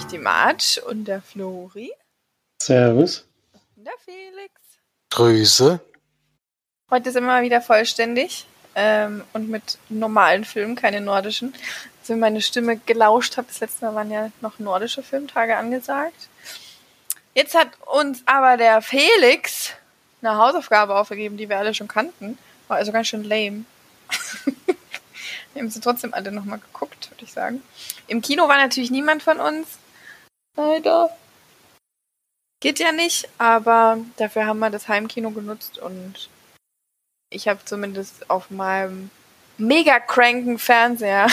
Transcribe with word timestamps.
euch 0.00 0.06
die 0.06 0.18
Marge 0.18 0.80
und 0.86 1.04
der 1.04 1.20
Flori. 1.20 1.92
Servus. 2.62 3.26
Und 3.76 3.84
der 3.84 3.92
Felix. 4.02 4.54
Grüße. 5.10 5.78
Heute 6.90 7.12
sind 7.12 7.24
wir 7.24 7.32
mal 7.32 7.42
wieder 7.42 7.60
vollständig 7.60 8.46
ähm, 8.74 9.24
und 9.34 9.50
mit 9.50 9.78
normalen 9.90 10.46
Filmen, 10.46 10.74
keine 10.74 11.02
nordischen. 11.02 11.52
Als 12.00 12.08
ihr 12.08 12.16
meine 12.16 12.40
Stimme 12.40 12.78
gelauscht 12.78 13.36
habt, 13.36 13.50
das 13.50 13.60
letzte 13.60 13.84
Mal 13.84 13.94
waren 13.94 14.10
ja 14.10 14.30
noch 14.40 14.58
nordische 14.58 15.02
Filmtage 15.02 15.56
angesagt. 15.58 16.28
Jetzt 17.34 17.54
hat 17.54 17.68
uns 17.86 18.22
aber 18.24 18.56
der 18.56 18.80
Felix 18.80 19.72
eine 20.22 20.38
Hausaufgabe 20.38 20.96
aufgegeben, 20.96 21.36
die 21.36 21.50
wir 21.50 21.58
alle 21.58 21.74
schon 21.74 21.88
kannten. 21.88 22.38
War 22.68 22.78
also 22.78 22.90
ganz 22.90 23.08
schön 23.08 23.24
lame. 23.24 23.64
wir 25.52 25.62
haben 25.62 25.70
sie 25.70 25.80
trotzdem 25.80 26.14
alle 26.14 26.32
nochmal 26.32 26.58
geguckt, 26.58 27.10
würde 27.10 27.24
ich 27.24 27.32
sagen. 27.32 27.62
Im 28.06 28.22
Kino 28.22 28.48
war 28.48 28.56
natürlich 28.56 28.90
niemand 28.90 29.22
von 29.22 29.40
uns. 29.40 29.66
Leider. 30.56 31.10
Geht 32.60 32.78
ja 32.78 32.92
nicht, 32.92 33.28
aber 33.38 33.98
dafür 34.16 34.46
haben 34.46 34.58
wir 34.58 34.70
das 34.70 34.88
Heimkino 34.88 35.30
genutzt 35.30 35.78
und 35.78 36.28
ich 37.30 37.48
habe 37.48 37.64
zumindest 37.64 38.28
auf 38.28 38.50
meinem 38.50 39.10
mega 39.56 39.98
cranken 39.98 40.58
Fernseher, 40.58 41.28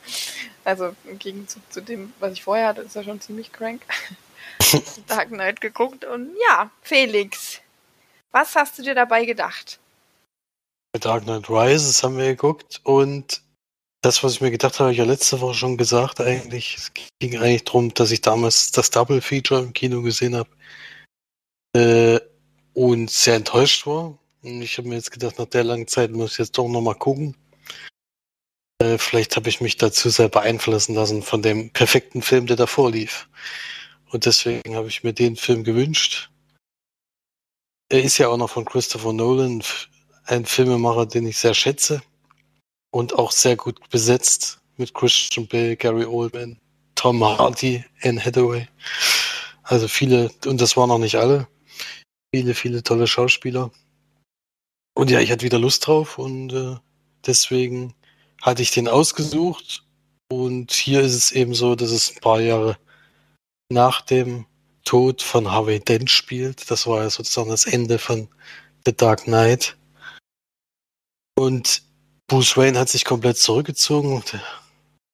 also 0.64 0.94
im 1.06 1.18
Gegenzug 1.18 1.62
zu 1.72 1.80
dem, 1.80 2.12
was 2.20 2.34
ich 2.34 2.44
vorher 2.44 2.68
hatte, 2.68 2.82
ist 2.82 2.94
er 2.94 3.02
schon 3.04 3.20
ziemlich 3.20 3.52
crank, 3.52 3.82
Dark 5.08 5.28
Knight 5.28 5.60
geguckt 5.60 6.04
und 6.04 6.30
ja, 6.48 6.70
Felix, 6.82 7.60
was 8.30 8.54
hast 8.54 8.78
du 8.78 8.82
dir 8.82 8.94
dabei 8.94 9.24
gedacht? 9.24 9.80
Dark 10.92 11.24
Knight 11.24 11.48
Rises 11.48 12.02
haben 12.02 12.16
wir 12.16 12.26
geguckt 12.26 12.80
und 12.84 13.42
das, 14.02 14.24
was 14.24 14.34
ich 14.34 14.40
mir 14.40 14.50
gedacht 14.50 14.74
habe, 14.74 14.84
habe 14.84 14.92
ich 14.92 14.98
ja 14.98 15.04
letzte 15.04 15.40
Woche 15.40 15.54
schon 15.54 15.76
gesagt 15.76 16.20
eigentlich. 16.20 16.76
Es 16.76 16.92
ging 17.18 17.38
eigentlich 17.38 17.64
darum, 17.64 17.92
dass 17.92 18.10
ich 18.10 18.22
damals 18.22 18.72
das 18.72 18.90
Double 18.90 19.20
Feature 19.20 19.62
im 19.62 19.72
Kino 19.72 20.02
gesehen 20.02 20.36
habe 20.36 20.50
äh, 21.76 22.20
und 22.72 23.10
sehr 23.10 23.36
enttäuscht 23.36 23.86
war. 23.86 24.18
Und 24.42 24.62
ich 24.62 24.78
habe 24.78 24.88
mir 24.88 24.94
jetzt 24.94 25.12
gedacht, 25.12 25.38
nach 25.38 25.46
der 25.46 25.64
langen 25.64 25.86
Zeit 25.86 26.12
muss 26.12 26.32
ich 26.32 26.38
jetzt 26.38 26.56
doch 26.56 26.68
nochmal 26.68 26.94
gucken. 26.94 27.36
Äh, 28.78 28.96
vielleicht 28.96 29.36
habe 29.36 29.50
ich 29.50 29.60
mich 29.60 29.76
dazu 29.76 30.08
sehr 30.08 30.30
beeinflussen 30.30 30.94
lassen 30.94 31.22
von 31.22 31.42
dem 31.42 31.70
perfekten 31.70 32.22
Film, 32.22 32.46
der 32.46 32.56
davor 32.56 32.90
lief. 32.90 33.28
Und 34.10 34.24
deswegen 34.24 34.76
habe 34.76 34.88
ich 34.88 35.04
mir 35.04 35.12
den 35.12 35.36
Film 35.36 35.62
gewünscht. 35.62 36.30
Er 37.90 38.02
ist 38.02 38.16
ja 38.18 38.28
auch 38.28 38.38
noch 38.38 38.50
von 38.50 38.64
Christopher 38.64 39.12
Nolan, 39.12 39.62
ein 40.24 40.46
Filmemacher, 40.46 41.06
den 41.06 41.26
ich 41.26 41.36
sehr 41.36 41.54
schätze 41.54 42.02
und 42.90 43.14
auch 43.18 43.32
sehr 43.32 43.56
gut 43.56 43.88
besetzt 43.90 44.58
mit 44.76 44.94
Christian 44.94 45.46
Bale, 45.46 45.76
Gary 45.76 46.04
Oldman, 46.04 46.58
Tom 46.94 47.22
Hardy, 47.24 47.84
Anne 48.02 48.22
Hathaway. 48.22 48.66
Also 49.62 49.88
viele, 49.88 50.30
und 50.46 50.60
das 50.60 50.76
waren 50.76 50.88
noch 50.88 50.98
nicht 50.98 51.16
alle, 51.16 51.46
viele, 52.34 52.54
viele 52.54 52.82
tolle 52.82 53.06
Schauspieler. 53.06 53.70
Und 54.94 55.10
ja, 55.10 55.20
ich 55.20 55.30
hatte 55.30 55.44
wieder 55.44 55.58
Lust 55.58 55.86
drauf 55.86 56.18
und 56.18 56.52
äh, 56.52 56.76
deswegen 57.24 57.94
hatte 58.42 58.62
ich 58.62 58.70
den 58.70 58.88
ausgesucht. 58.88 59.84
Und 60.30 60.72
hier 60.72 61.00
ist 61.00 61.14
es 61.14 61.32
eben 61.32 61.54
so, 61.54 61.74
dass 61.74 61.90
es 61.90 62.14
ein 62.14 62.20
paar 62.20 62.40
Jahre 62.40 62.78
nach 63.70 64.00
dem 64.00 64.46
Tod 64.84 65.22
von 65.22 65.50
Harvey 65.50 65.80
Dent 65.80 66.10
spielt. 66.10 66.70
Das 66.70 66.86
war 66.86 67.02
ja 67.02 67.10
sozusagen 67.10 67.50
das 67.50 67.66
Ende 67.66 67.98
von 67.98 68.28
The 68.84 68.96
Dark 68.96 69.24
Knight. 69.24 69.76
Und 71.38 71.82
Bruce 72.30 72.56
Wayne 72.56 72.78
hat 72.78 72.88
sich 72.88 73.04
komplett 73.04 73.38
zurückgezogen. 73.38 74.22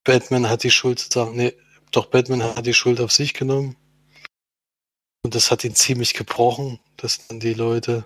Batman 0.04 0.50
hat 0.50 0.65
die 0.65 0.71
Schuld 0.71 1.09
nee, 1.32 1.54
doch 1.91 2.06
Batman 2.06 2.43
hat 2.43 2.66
die 2.66 2.75
Schuld 2.75 3.00
auf 3.00 3.10
sich 3.10 3.32
genommen. 3.32 3.75
Und 5.25 5.34
das 5.34 5.50
hat 5.50 5.65
ihn 5.65 5.75
ziemlich 5.75 6.12
gebrochen, 6.12 6.78
dass 6.99 7.27
dann 7.27 7.41
die 7.41 7.54
Leute, 7.54 8.04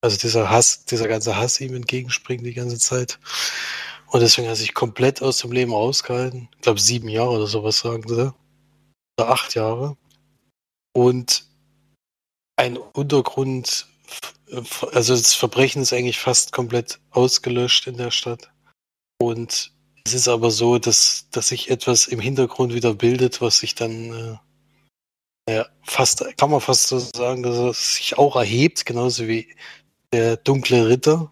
also 0.00 0.18
dieser 0.18 0.50
Hass, 0.50 0.84
dieser 0.84 1.06
ganze 1.06 1.36
Hass 1.36 1.60
ihm 1.60 1.76
entgegenspringt 1.76 2.44
die 2.44 2.54
ganze 2.54 2.80
Zeit. 2.80 3.20
Und 4.08 4.18
deswegen 4.18 4.48
hat 4.48 4.54
er 4.54 4.56
sich 4.56 4.74
komplett 4.74 5.22
aus 5.22 5.38
dem 5.38 5.52
Leben 5.52 5.72
rausgehalten. 5.72 6.48
Ich 6.56 6.62
glaube 6.62 6.80
sieben 6.80 7.08
Jahre 7.08 7.36
oder 7.36 7.46
sowas 7.46 7.78
sagen 7.78 8.02
sie. 8.08 8.34
Oder 9.16 9.28
acht 9.28 9.54
Jahre. 9.54 9.96
Und 10.92 11.46
ein 12.56 12.78
Untergrund, 12.78 13.86
also 14.92 15.14
das 15.14 15.34
Verbrechen 15.34 15.82
ist 15.82 15.92
eigentlich 15.92 16.18
fast 16.18 16.52
komplett 16.52 17.00
ausgelöscht 17.10 17.86
in 17.86 17.96
der 17.96 18.10
Stadt. 18.10 18.50
Und 19.18 19.72
es 20.06 20.14
ist 20.14 20.28
aber 20.28 20.50
so, 20.50 20.78
dass, 20.78 21.28
dass 21.30 21.48
sich 21.48 21.70
etwas 21.70 22.06
im 22.06 22.20
Hintergrund 22.20 22.74
wieder 22.74 22.94
bildet, 22.94 23.40
was 23.40 23.58
sich 23.58 23.74
dann 23.74 24.40
äh, 25.48 25.52
ja, 25.54 25.66
fast, 25.82 26.24
kann 26.36 26.50
man 26.50 26.60
fast 26.60 26.88
so 26.88 26.98
sagen, 26.98 27.42
dass 27.42 27.56
er 27.56 27.72
sich 27.74 28.18
auch 28.18 28.36
erhebt, 28.36 28.86
genauso 28.86 29.28
wie 29.28 29.54
der 30.12 30.36
dunkle 30.36 30.88
Ritter. 30.88 31.30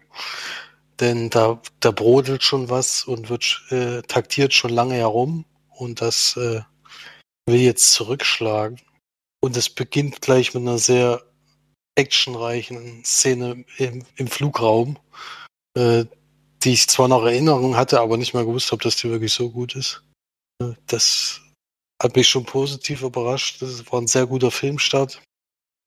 Denn 0.99 1.29
da, 1.29 1.61
da 1.79 1.91
brodelt 1.91 2.43
schon 2.43 2.69
was 2.69 3.03
und 3.03 3.29
wird 3.29 3.63
äh, 3.69 4.01
taktiert 4.03 4.53
schon 4.53 4.71
lange 4.71 4.95
herum 4.95 5.45
und 5.69 6.01
das 6.01 6.37
äh, 6.37 6.61
will 7.45 7.61
jetzt 7.61 7.91
zurückschlagen. 7.93 8.79
Und 9.41 9.57
es 9.57 9.69
beginnt 9.69 10.21
gleich 10.21 10.53
mit 10.53 10.61
einer 10.61 10.77
sehr 10.77 11.23
actionreichen 11.95 13.03
Szene 13.03 13.65
im, 13.77 14.03
im 14.15 14.27
Flugraum, 14.27 14.97
äh, 15.77 16.05
die 16.63 16.73
ich 16.73 16.87
zwar 16.87 17.07
noch 17.07 17.23
Erinnerung 17.23 17.75
hatte, 17.75 17.99
aber 17.99 18.17
nicht 18.17 18.33
mehr 18.33 18.45
gewusst 18.45 18.71
habe, 18.71 18.83
dass 18.83 18.95
die 18.95 19.09
wirklich 19.09 19.33
so 19.33 19.49
gut 19.49 19.75
ist. 19.75 20.03
Äh, 20.61 20.73
das 20.87 21.41
hat 22.01 22.15
mich 22.15 22.27
schon 22.27 22.45
positiv 22.45 23.01
überrascht. 23.01 23.61
Das 23.61 23.91
war 23.91 24.01
ein 24.01 24.07
sehr 24.07 24.25
guter 24.25 24.51
Filmstart. 24.51 25.21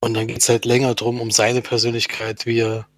Und 0.01 0.15
dann 0.15 0.27
geht 0.27 0.39
es 0.39 0.49
halt 0.49 0.65
länger 0.65 0.95
drum 0.95 1.21
um 1.21 1.31
seine 1.31 1.63
Persönlichkeit, 1.63 2.47
wie 2.47 2.61
er 2.61 2.89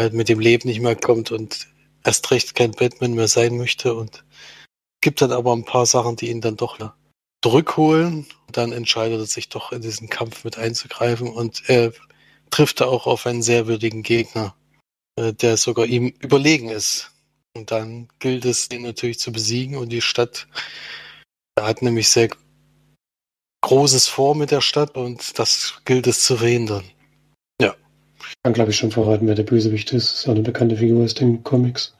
halt 0.00 0.14
mit 0.14 0.28
dem 0.28 0.40
Leben 0.40 0.68
nicht 0.68 0.80
mehr 0.80 0.96
kommt 0.96 1.30
und 1.30 1.68
erst 2.04 2.30
recht 2.30 2.54
kein 2.54 2.72
Batman 2.72 3.14
mehr 3.14 3.28
sein 3.28 3.56
möchte. 3.56 3.94
Und 3.94 4.24
gibt 5.00 5.20
dann 5.20 5.32
aber 5.32 5.54
ein 5.54 5.64
paar 5.64 5.86
Sachen, 5.86 6.16
die 6.16 6.30
ihn 6.30 6.40
dann 6.40 6.56
doch 6.56 6.78
zurückholen. 7.42 8.26
Dann 8.52 8.72
entscheidet 8.72 9.20
er 9.20 9.26
sich 9.26 9.48
doch 9.48 9.72
in 9.72 9.82
diesen 9.82 10.08
Kampf 10.08 10.44
mit 10.44 10.58
einzugreifen 10.58 11.28
und 11.28 11.68
er 11.68 11.92
trifft 12.50 12.80
da 12.80 12.86
auch 12.86 13.06
auf 13.06 13.26
einen 13.26 13.42
sehr 13.42 13.66
würdigen 13.66 14.02
Gegner, 14.02 14.54
äh, 15.16 15.32
der 15.32 15.56
sogar 15.56 15.86
ihm 15.86 16.14
überlegen 16.20 16.70
ist. 16.70 17.12
Und 17.54 17.70
dann 17.70 18.08
gilt 18.18 18.44
es, 18.44 18.70
ihn 18.70 18.82
natürlich 18.82 19.18
zu 19.18 19.32
besiegen 19.32 19.76
und 19.76 19.90
die 19.90 20.00
Stadt 20.00 20.46
hat 21.58 21.82
nämlich 21.82 22.08
sehr 22.08 22.28
Großes 23.62 24.06
vor 24.08 24.36
mit 24.36 24.50
der 24.50 24.60
Stadt 24.60 24.96
und 24.96 25.38
das 25.38 25.80
gilt 25.84 26.06
es 26.06 26.22
zu 26.22 26.36
verhindern. 26.36 26.84
Ja. 27.60 27.74
Ich 28.20 28.34
kann, 28.44 28.52
glaube 28.52 28.70
ich, 28.70 28.76
schon 28.76 28.92
verraten, 28.92 29.26
wer 29.26 29.34
der 29.34 29.42
Bösewicht 29.42 29.92
ist. 29.92 30.12
Das 30.12 30.18
ist 30.20 30.28
eine 30.28 30.42
bekannte 30.42 30.76
Figur 30.76 31.04
aus 31.04 31.14
den 31.14 31.42
Comics. 31.42 31.96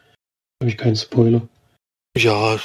Habe 0.62 0.70
ich 0.70 0.78
keinen 0.78 0.96
Spoiler. 0.96 1.46
Ja, 2.16 2.58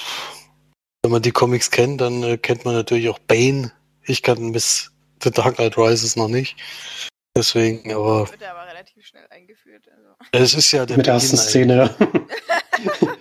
wenn 1.04 1.12
man 1.12 1.22
die 1.22 1.32
Comics 1.32 1.70
kennt, 1.70 2.02
dann 2.02 2.24
äh, 2.24 2.38
kennt 2.38 2.66
man 2.66 2.74
natürlich 2.74 3.10
auch 3.10 3.20
Bane. 3.20 3.72
Ich 4.06 4.24
kann 4.24 4.54
bis 4.54 4.92
The 5.22 5.32
Dark 5.32 5.56
Knight 5.56 5.78
Rises 5.78 6.16
noch 6.16 6.30
nicht. 6.30 6.56
Deswegen, 7.36 7.92
aber. 7.92 8.30
Wird 8.32 8.44
aber 8.44 8.68
relativ 8.68 9.06
schnell 9.06 9.28
eingeführt. 9.30 9.84
Also. 9.90 10.14
Es 10.32 10.54
ist 10.54 10.72
ja 10.72 10.86
der 10.86 10.98
Mit 10.98 11.06
der 11.06 11.16
ersten 11.16 11.38
Szene, 11.38 11.96
ja. 12.00 13.18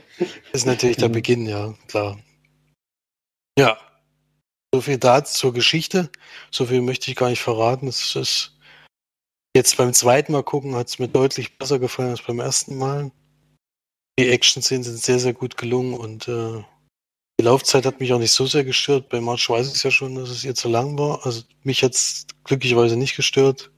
ist 0.53 0.67
natürlich 0.67 0.97
der 0.97 1.09
Beginn, 1.09 1.47
ja, 1.47 1.75
klar. 1.89 2.19
Ja. 3.59 3.77
So 4.75 4.81
viel 4.81 4.99
dazu 4.99 5.35
zur 5.35 5.53
Geschichte. 5.53 6.11
So 6.51 6.67
viel 6.67 6.81
möchte 6.81 7.11
ich 7.11 7.17
gar 7.17 7.29
nicht 7.29 7.43
verraten. 7.43 7.89
Es 7.89 8.17
ist 8.17 8.57
jetzt 9.55 9.77
beim 9.77 9.93
zweiten 9.93 10.33
Mal 10.33 10.43
gucken 10.43 10.75
hat 10.75 10.89
es 10.89 10.99
mir 10.99 11.09
deutlich 11.09 11.59
besser 11.59 11.79
gefallen 11.79 12.11
als 12.11 12.23
beim 12.23 12.41
ersten 12.41 12.77
Mal. 12.77 13.11
Die 14.19 14.29
Action-Szenen 14.29 14.85
sind 14.85 14.99
sehr, 14.99 15.19
sehr 15.19 15.35
gut 15.35 15.57
gelungen 15.57 15.95
und 15.95 16.29
äh, 16.29 16.65
die 17.43 17.49
Laufzeit 17.49 17.85
hat 17.87 17.99
mich 17.99 18.13
auch 18.13 18.21
nicht 18.21 18.31
so 18.31 18.47
sehr 18.47 18.63
gestört. 18.63 19.09
Bei 19.09 19.21
March 19.21 19.51
weiß 19.51 19.75
ich 19.75 19.83
ja 19.83 19.91
schon, 19.91 20.15
dass 20.15 20.31
es 20.31 20.45
ihr 20.45 20.55
zu 20.55 20.69
lang 20.69 20.97
war. 20.97 21.27
Also 21.27 21.43
mich 21.65 21.83
hat 21.83 21.93
es 21.93 22.25
glücklicherweise 22.45 22.97
nicht 22.97 23.17
gestört, 23.17 23.73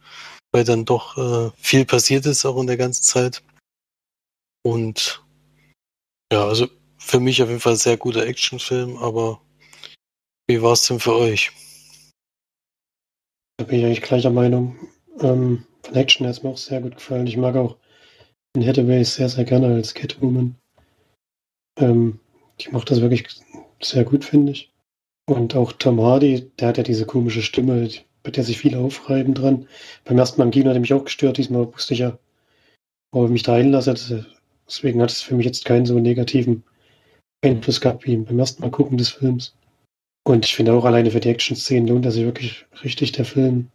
weil 0.53 0.65
dann 0.65 0.85
doch 0.85 1.17
äh, 1.17 1.51
viel 1.57 1.87
passiert 1.87 2.27
ist 2.27 2.45
auch 2.45 2.61
in 2.61 2.67
der 2.67 2.77
ganzen 2.77 3.05
Zeit. 3.05 3.43
Und 4.63 5.25
ja, 6.31 6.45
also 6.47 6.69
für 6.99 7.21
mich 7.21 7.43
auf 7.43 7.49
jeden 7.49 7.61
Fall 7.61 7.77
sehr 7.77 7.97
guter 7.97 8.27
Actionfilm, 8.27 8.99
aber 8.99 9.41
wie 10.47 10.61
war 10.61 10.73
es 10.73 10.87
denn 10.87 11.01
für 11.01 11.15
euch? 11.15 11.51
Da 13.57 13.65
bin 13.65 13.79
ich 13.79 13.87
eigentlich 13.87 14.03
gleicher 14.03 14.31
Meinung. 14.31 14.77
Ähm, 15.21 15.65
von 15.83 15.95
Action 15.95 16.27
hat 16.27 16.37
es 16.37 16.43
mir 16.43 16.51
auch 16.51 16.59
sehr 16.59 16.83
gut 16.83 16.97
gefallen. 16.97 17.27
Ich 17.27 17.39
mag 17.39 17.57
auch 17.57 17.79
den 18.55 18.67
Hathaway 18.67 19.03
sehr, 19.05 19.31
sehr 19.31 19.45
gerne 19.45 19.69
als 19.69 19.95
Catwoman. 19.95 20.55
Ähm, 21.79 22.21
ich 22.59 22.73
mache 22.73 22.87
das 22.87 23.01
wirklich 23.01 23.27
sehr 23.83 24.05
gut, 24.05 24.25
finde 24.25 24.53
ich. 24.53 24.73
Und 25.27 25.55
auch 25.55 25.73
Tom 25.73 26.01
Hardy, 26.01 26.51
der 26.59 26.69
hat 26.69 26.79
ja 26.79 26.83
diese 26.83 27.07
komische 27.07 27.43
Stimme, 27.43 27.89
bei 28.23 28.31
der 28.31 28.45
sich 28.45 28.59
viele 28.59 28.79
aufreiben 28.79 29.35
dran. 29.35 29.67
Beim 30.05 30.19
ersten 30.19 30.39
Mal 30.39 30.47
im 30.47 30.51
Kino 30.51 30.69
hat 30.69 30.77
er 30.77 30.81
mich 30.81 30.93
auch 30.93 31.05
gestört, 31.05 31.39
diesmal 31.39 31.73
wusste 31.73 31.95
ich 31.95 32.01
ja, 32.01 32.19
ob 33.13 33.27
ich 33.27 33.31
mich 33.31 33.43
da 33.43 33.55
einlasse. 33.55 34.27
Deswegen 34.67 35.03
hat 35.03 35.11
es 35.11 35.23
für 35.23 35.35
mich 35.35 35.47
jetzt 35.47 35.65
keinen 35.65 35.87
so 35.87 35.99
negativen 35.99 36.65
Einfluss 37.43 37.81
gehabt 37.81 38.07
wie 38.07 38.17
beim 38.17 38.39
ersten 38.39 38.63
Mal 38.63 38.71
gucken 38.71 38.99
des 38.99 39.11
Films. 39.11 39.55
Und 40.27 40.47
ich 40.47 40.55
finde 40.55 40.73
auch 40.73 40.85
alleine 40.85 41.11
für 41.11 41.21
die 41.21 41.29
Action-Szenen 41.29 41.89
lohnt 41.89 42.07
er 42.07 42.13
sich 42.13 42.25
wirklich 42.25 42.67
richtig, 42.83 43.13
der 43.13 43.27
Film. 43.27 43.71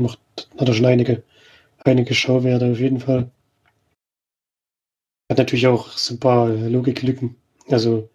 Macht, 0.00 0.18
hat 0.58 0.68
er 0.68 0.74
schon 0.74 0.86
einige, 0.86 1.22
einige 1.84 2.14
Schauwerte 2.14 2.72
auf 2.72 2.80
jeden 2.80 3.00
Fall. 3.00 3.30
Hat 5.30 5.38
natürlich 5.38 5.66
auch 5.66 5.88
so 5.88 6.14
ein 6.14 6.20
paar 6.20 6.48
Logiklücken. 6.48 7.36
Also, 7.68 8.08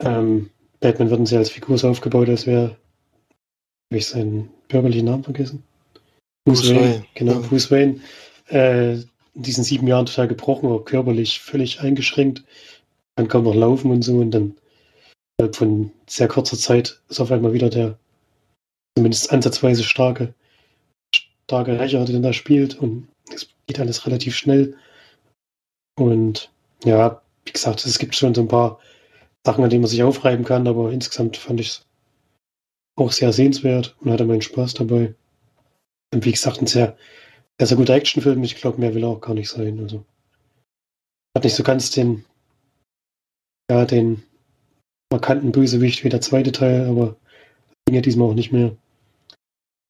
ähm, 0.00 0.50
Batman 0.80 1.10
wird 1.10 1.28
sie 1.28 1.36
als 1.36 1.50
Figur 1.50 1.76
so 1.78 1.88
aufgebaut, 1.88 2.28
als 2.28 2.46
wäre, 2.46 2.76
habe 3.90 3.98
ich 3.98 4.06
seinen 4.06 4.50
bürgerlichen 4.68 5.06
Namen 5.06 5.24
vergessen? 5.24 5.62
Bruce, 6.44 6.62
Bruce 6.62 6.70
Wayne, 6.70 6.80
Wayne, 6.80 7.04
genau, 7.14 7.32
ja. 7.32 7.38
Bruce 7.40 7.70
Wayne. 7.70 8.00
Äh, 8.48 8.92
in 9.34 9.42
diesen 9.42 9.64
sieben 9.64 9.86
Jahren 9.86 10.06
total 10.06 10.28
gebrochen, 10.28 10.66
aber 10.66 10.84
körperlich 10.84 11.40
völlig 11.40 11.80
eingeschränkt. 11.80 12.44
Kann 13.16 13.28
kaum 13.28 13.44
noch 13.44 13.54
laufen 13.54 13.90
und 13.90 14.02
so 14.02 14.18
und 14.18 14.32
dann 14.32 14.56
von 15.52 15.90
sehr 16.06 16.28
kurzer 16.28 16.58
Zeit 16.58 17.00
ist 17.08 17.20
auf 17.20 17.30
einmal 17.30 17.52
wieder 17.52 17.70
der 17.70 17.98
zumindest 18.96 19.32
ansatzweise 19.32 19.82
starke, 19.82 20.34
starke 21.48 21.78
Rächer, 21.78 22.04
der 22.04 22.20
da 22.20 22.32
spielt 22.32 22.78
und 22.78 23.08
es 23.32 23.48
geht 23.66 23.80
alles 23.80 24.06
relativ 24.06 24.36
schnell. 24.36 24.76
Und 25.96 26.50
ja, 26.84 27.22
wie 27.50 27.52
gesagt, 27.52 27.84
es 27.84 27.98
gibt 27.98 28.14
schon 28.14 28.32
so 28.32 28.42
ein 28.42 28.48
paar 28.48 28.78
Sachen, 29.44 29.64
an 29.64 29.70
denen 29.70 29.82
man 29.82 29.90
sich 29.90 30.04
aufreiben 30.04 30.44
kann, 30.44 30.68
aber 30.68 30.92
insgesamt 30.92 31.36
fand 31.36 31.58
ich 31.58 31.68
es 31.68 31.86
auch 32.96 33.10
sehr 33.10 33.32
sehenswert 33.32 33.96
und 34.00 34.12
hatte 34.12 34.24
meinen 34.24 34.40
Spaß 34.40 34.74
dabei. 34.74 35.14
Und 36.14 36.24
wie 36.24 36.30
gesagt, 36.30 36.60
ein 36.60 36.68
sehr, 36.68 36.96
sehr, 37.58 37.66
sehr 37.66 37.76
guter 37.76 37.94
Actionfilm. 37.94 38.42
Ich 38.44 38.54
glaube, 38.54 38.78
mehr 38.78 38.94
will 38.94 39.02
er 39.02 39.08
auch 39.08 39.20
gar 39.20 39.34
nicht 39.34 39.48
sein. 39.48 39.80
Also 39.80 40.04
hat 41.36 41.42
nicht 41.42 41.56
so 41.56 41.64
ganz 41.64 41.90
den, 41.90 42.24
ja, 43.68 43.84
den 43.84 44.22
markanten 45.12 45.50
Bösewicht 45.50 46.04
wie 46.04 46.08
der 46.08 46.20
zweite 46.20 46.52
Teil, 46.52 46.86
aber 46.86 47.16
ging 47.84 47.96
ja 47.96 48.00
diesmal 48.00 48.28
auch 48.28 48.34
nicht 48.34 48.52
mehr. 48.52 48.76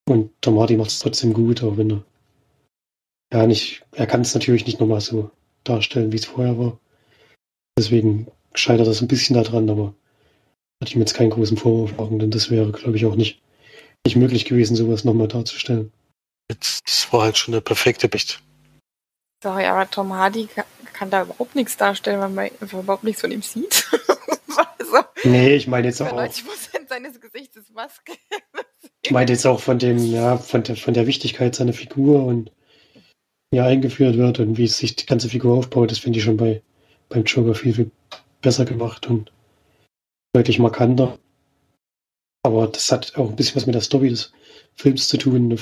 Und 0.08 0.32
Tom 0.40 0.58
Hardy 0.58 0.78
macht 0.78 0.90
es 0.90 0.98
trotzdem 0.98 1.34
gut, 1.34 1.62
auch 1.62 1.76
wenn 1.76 1.90
er 1.90 2.04
ja 3.34 3.46
nicht, 3.46 3.84
er 3.92 4.06
kann 4.06 4.22
es 4.22 4.32
natürlich 4.32 4.64
nicht 4.64 4.80
nochmal 4.80 5.02
so 5.02 5.30
darstellen, 5.64 6.10
wie 6.10 6.16
es 6.16 6.24
vorher 6.24 6.58
war. 6.58 6.80
Deswegen 7.80 8.26
scheitert 8.52 8.88
das 8.88 9.00
ein 9.00 9.08
bisschen 9.08 9.42
daran, 9.42 9.70
aber 9.70 9.94
hatte 10.82 10.90
ich 10.90 10.96
mir 10.96 11.00
jetzt 11.00 11.14
keinen 11.14 11.30
großen 11.30 11.56
Vorwurf 11.56 11.96
machen, 11.96 12.18
denn 12.18 12.30
das 12.30 12.50
wäre, 12.50 12.70
glaube 12.72 12.98
ich, 12.98 13.06
auch 13.06 13.14
nicht, 13.14 13.40
nicht 14.04 14.16
möglich 14.16 14.44
gewesen, 14.44 14.76
sowas 14.76 15.02
nochmal 15.04 15.28
darzustellen. 15.28 15.90
Das 16.48 17.10
war 17.10 17.22
halt 17.22 17.38
schon 17.38 17.52
der 17.52 17.62
perfekte 17.62 18.06
Bicht. 18.06 18.42
Sorry, 19.42 19.64
aber 19.64 19.90
Tom 19.90 20.12
Hardy 20.12 20.46
kann, 20.54 20.66
kann 20.92 21.08
da 21.08 21.22
überhaupt 21.22 21.54
nichts 21.54 21.78
darstellen, 21.78 22.20
weil 22.20 22.28
man 22.28 22.50
überhaupt 22.60 23.04
nichts 23.04 23.22
von 23.22 23.32
ihm 23.32 23.40
sieht. 23.40 23.88
also, 24.78 24.98
nee, 25.24 25.54
ich 25.54 25.66
meine 25.66 25.86
jetzt 25.86 26.02
auch. 26.02 26.12
90% 26.12 26.86
seines 26.86 27.18
Gesichts 27.18 27.56
ist 27.56 27.72
Maske. 27.72 28.12
ich 29.00 29.10
meine 29.10 29.30
jetzt 29.30 29.46
auch 29.46 29.60
von 29.60 29.78
dem, 29.78 29.96
ja, 29.96 30.36
von 30.36 30.64
der, 30.64 30.76
von 30.76 30.92
der 30.92 31.06
Wichtigkeit 31.06 31.54
seiner 31.54 31.72
Figur 31.72 32.26
und 32.26 32.52
wie 33.50 33.56
er 33.56 33.64
eingeführt 33.64 34.18
wird 34.18 34.38
und 34.38 34.58
wie 34.58 34.68
sich 34.68 34.96
die 34.96 35.06
ganze 35.06 35.30
Figur 35.30 35.56
aufbaut, 35.56 35.90
das 35.90 35.98
finde 35.98 36.18
ich 36.18 36.26
schon 36.26 36.36
bei 36.36 36.62
beim 37.10 37.24
Joker 37.24 37.54
viel, 37.54 37.74
viel 37.74 37.90
besser 38.40 38.64
gemacht 38.64 39.06
und 39.08 39.30
deutlich 40.32 40.58
markanter. 40.58 41.18
Aber 42.42 42.66
das 42.68 42.90
hat 42.90 43.16
auch 43.16 43.28
ein 43.28 43.36
bisschen 43.36 43.56
was 43.56 43.66
mit 43.66 43.74
der 43.74 43.82
Story 43.82 44.08
des 44.08 44.32
Films 44.74 45.08
zu 45.08 45.18
tun. 45.18 45.58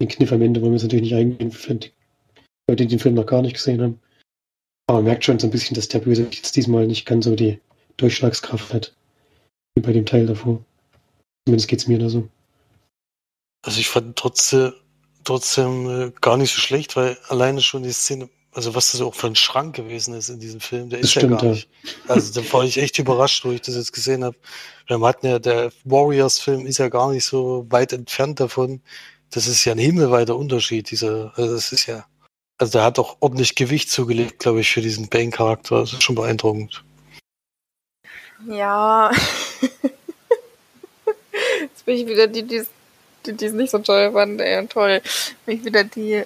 Den 0.00 0.08
Kniff 0.08 0.32
am 0.32 0.40
Ende 0.40 0.62
wollen 0.62 0.72
wir 0.72 0.76
es 0.76 0.84
natürlich 0.84 1.10
nicht 1.10 1.14
eingehen 1.14 1.50
für 1.50 1.74
die 1.74 1.92
Leute, 2.70 2.86
die 2.86 2.96
den 2.96 2.98
Film 3.00 3.16
noch 3.16 3.26
gar 3.26 3.42
nicht 3.42 3.54
gesehen 3.54 3.82
haben. 3.82 4.00
Aber 4.86 4.98
man 4.98 5.06
merkt 5.06 5.24
schon 5.24 5.38
so 5.38 5.46
ein 5.46 5.50
bisschen, 5.50 5.74
dass 5.74 5.88
der 5.88 5.98
Böse 5.98 6.22
jetzt 6.22 6.56
diesmal 6.56 6.86
nicht 6.86 7.04
ganz 7.04 7.26
so 7.26 7.34
die 7.34 7.60
Durchschlagskraft 7.98 8.72
hat 8.72 8.96
wie 9.74 9.82
bei 9.82 9.92
dem 9.92 10.06
Teil 10.06 10.26
davor. 10.26 10.64
Zumindest 11.46 11.68
geht 11.68 11.80
es 11.80 11.88
mir 11.88 11.98
da 11.98 12.08
so. 12.08 12.28
Also 13.62 13.80
ich 13.80 13.88
fand 13.88 14.16
trotzdem, 14.16 14.72
trotzdem 15.24 15.90
äh, 15.90 16.12
gar 16.20 16.36
nicht 16.36 16.54
so 16.54 16.60
schlecht, 16.60 16.96
weil 16.96 17.18
alleine 17.28 17.60
schon 17.60 17.82
die 17.82 17.92
Szene 17.92 18.30
also 18.52 18.74
was 18.74 18.92
das 18.92 19.00
auch 19.00 19.14
für 19.14 19.26
ein 19.28 19.36
Schrank 19.36 19.76
gewesen 19.76 20.14
ist 20.14 20.30
in 20.30 20.40
diesem 20.40 20.60
Film, 20.60 20.90
der 20.90 21.00
das 21.00 21.06
ist 21.06 21.12
stimmt, 21.12 21.42
ja 21.42 21.48
gar 21.48 21.50
nicht. 21.50 21.68
Also 22.08 22.40
da 22.40 22.52
war 22.52 22.64
ich 22.64 22.78
echt 22.78 22.98
überrascht, 22.98 23.44
wo 23.44 23.52
ich 23.52 23.60
das 23.60 23.76
jetzt 23.76 23.92
gesehen 23.92 24.24
habe. 24.24 24.36
Wir 24.86 25.00
hatten 25.00 25.26
ja, 25.26 25.38
der 25.38 25.70
Warriors-Film 25.84 26.66
ist 26.66 26.78
ja 26.78 26.88
gar 26.88 27.12
nicht 27.12 27.24
so 27.24 27.66
weit 27.68 27.92
entfernt 27.92 28.40
davon. 28.40 28.80
Das 29.30 29.46
ist 29.46 29.64
ja 29.64 29.72
ein 29.72 29.78
himmelweiter 29.78 30.34
Unterschied, 30.36 30.90
dieser, 30.90 31.32
also 31.36 31.54
das 31.54 31.72
ist 31.72 31.86
ja, 31.86 32.06
also 32.56 32.72
der 32.72 32.84
hat 32.84 32.98
auch 32.98 33.18
ordentlich 33.20 33.54
Gewicht 33.54 33.90
zugelegt, 33.90 34.38
glaube 34.38 34.60
ich, 34.60 34.72
für 34.72 34.80
diesen 34.80 35.08
Bane-Charakter. 35.08 35.80
Das 35.80 35.92
ist 35.92 36.02
schon 36.02 36.16
beeindruckend. 36.16 36.82
Ja. 38.46 39.10
Jetzt 41.60 41.84
bin 41.84 41.96
ich 41.96 42.06
wieder 42.06 42.26
die, 42.26 42.42
die 42.44 42.56
es 42.56 43.52
nicht 43.52 43.70
so 43.70 43.78
toll 43.78 44.12
fanden, 44.12 44.40
ey, 44.40 44.66
toll. 44.66 45.02
Bin 45.44 45.58
ich 45.58 45.64
wieder 45.64 45.84
die 45.84 46.24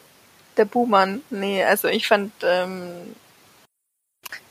der 0.57 0.65
Buhmann, 0.65 1.23
nee, 1.31 1.65
also 1.65 1.89
ich 1.89 2.07
fand 2.07 2.33
ähm, 2.43 3.15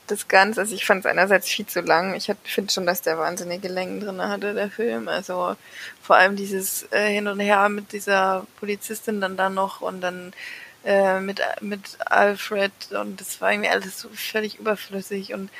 das 0.06 0.28
Ganze, 0.28 0.60
also 0.60 0.74
ich 0.74 0.84
fand 0.84 1.00
es 1.00 1.10
einerseits 1.10 1.48
viel 1.48 1.66
zu 1.66 1.80
lang. 1.80 2.14
Ich 2.14 2.30
finde 2.44 2.72
schon, 2.72 2.86
dass 2.86 3.02
der 3.02 3.18
wahnsinnige 3.18 3.68
Längen 3.68 4.00
drin 4.00 4.20
hatte, 4.20 4.54
der 4.54 4.70
Film. 4.70 5.08
Also 5.08 5.56
vor 6.02 6.16
allem 6.16 6.36
dieses 6.36 6.86
äh, 6.92 7.08
Hin 7.08 7.28
und 7.28 7.40
Her 7.40 7.68
mit 7.68 7.92
dieser 7.92 8.46
Polizistin 8.58 9.20
dann 9.20 9.36
da 9.36 9.48
noch 9.48 9.80
und 9.80 10.00
dann 10.00 10.32
äh, 10.84 11.20
mit, 11.20 11.40
mit 11.60 11.98
Alfred 12.06 12.72
und 12.90 13.20
das 13.20 13.40
war 13.40 13.52
irgendwie 13.52 13.70
alles 13.70 13.98
so 14.00 14.08
völlig 14.10 14.58
überflüssig 14.58 15.32
und 15.32 15.50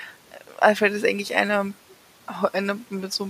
Alfred 0.59 0.93
ist 0.93 1.05
eigentlich 1.05 1.35
eine, 1.37 1.73
eine 2.53 2.79
so 3.09 3.29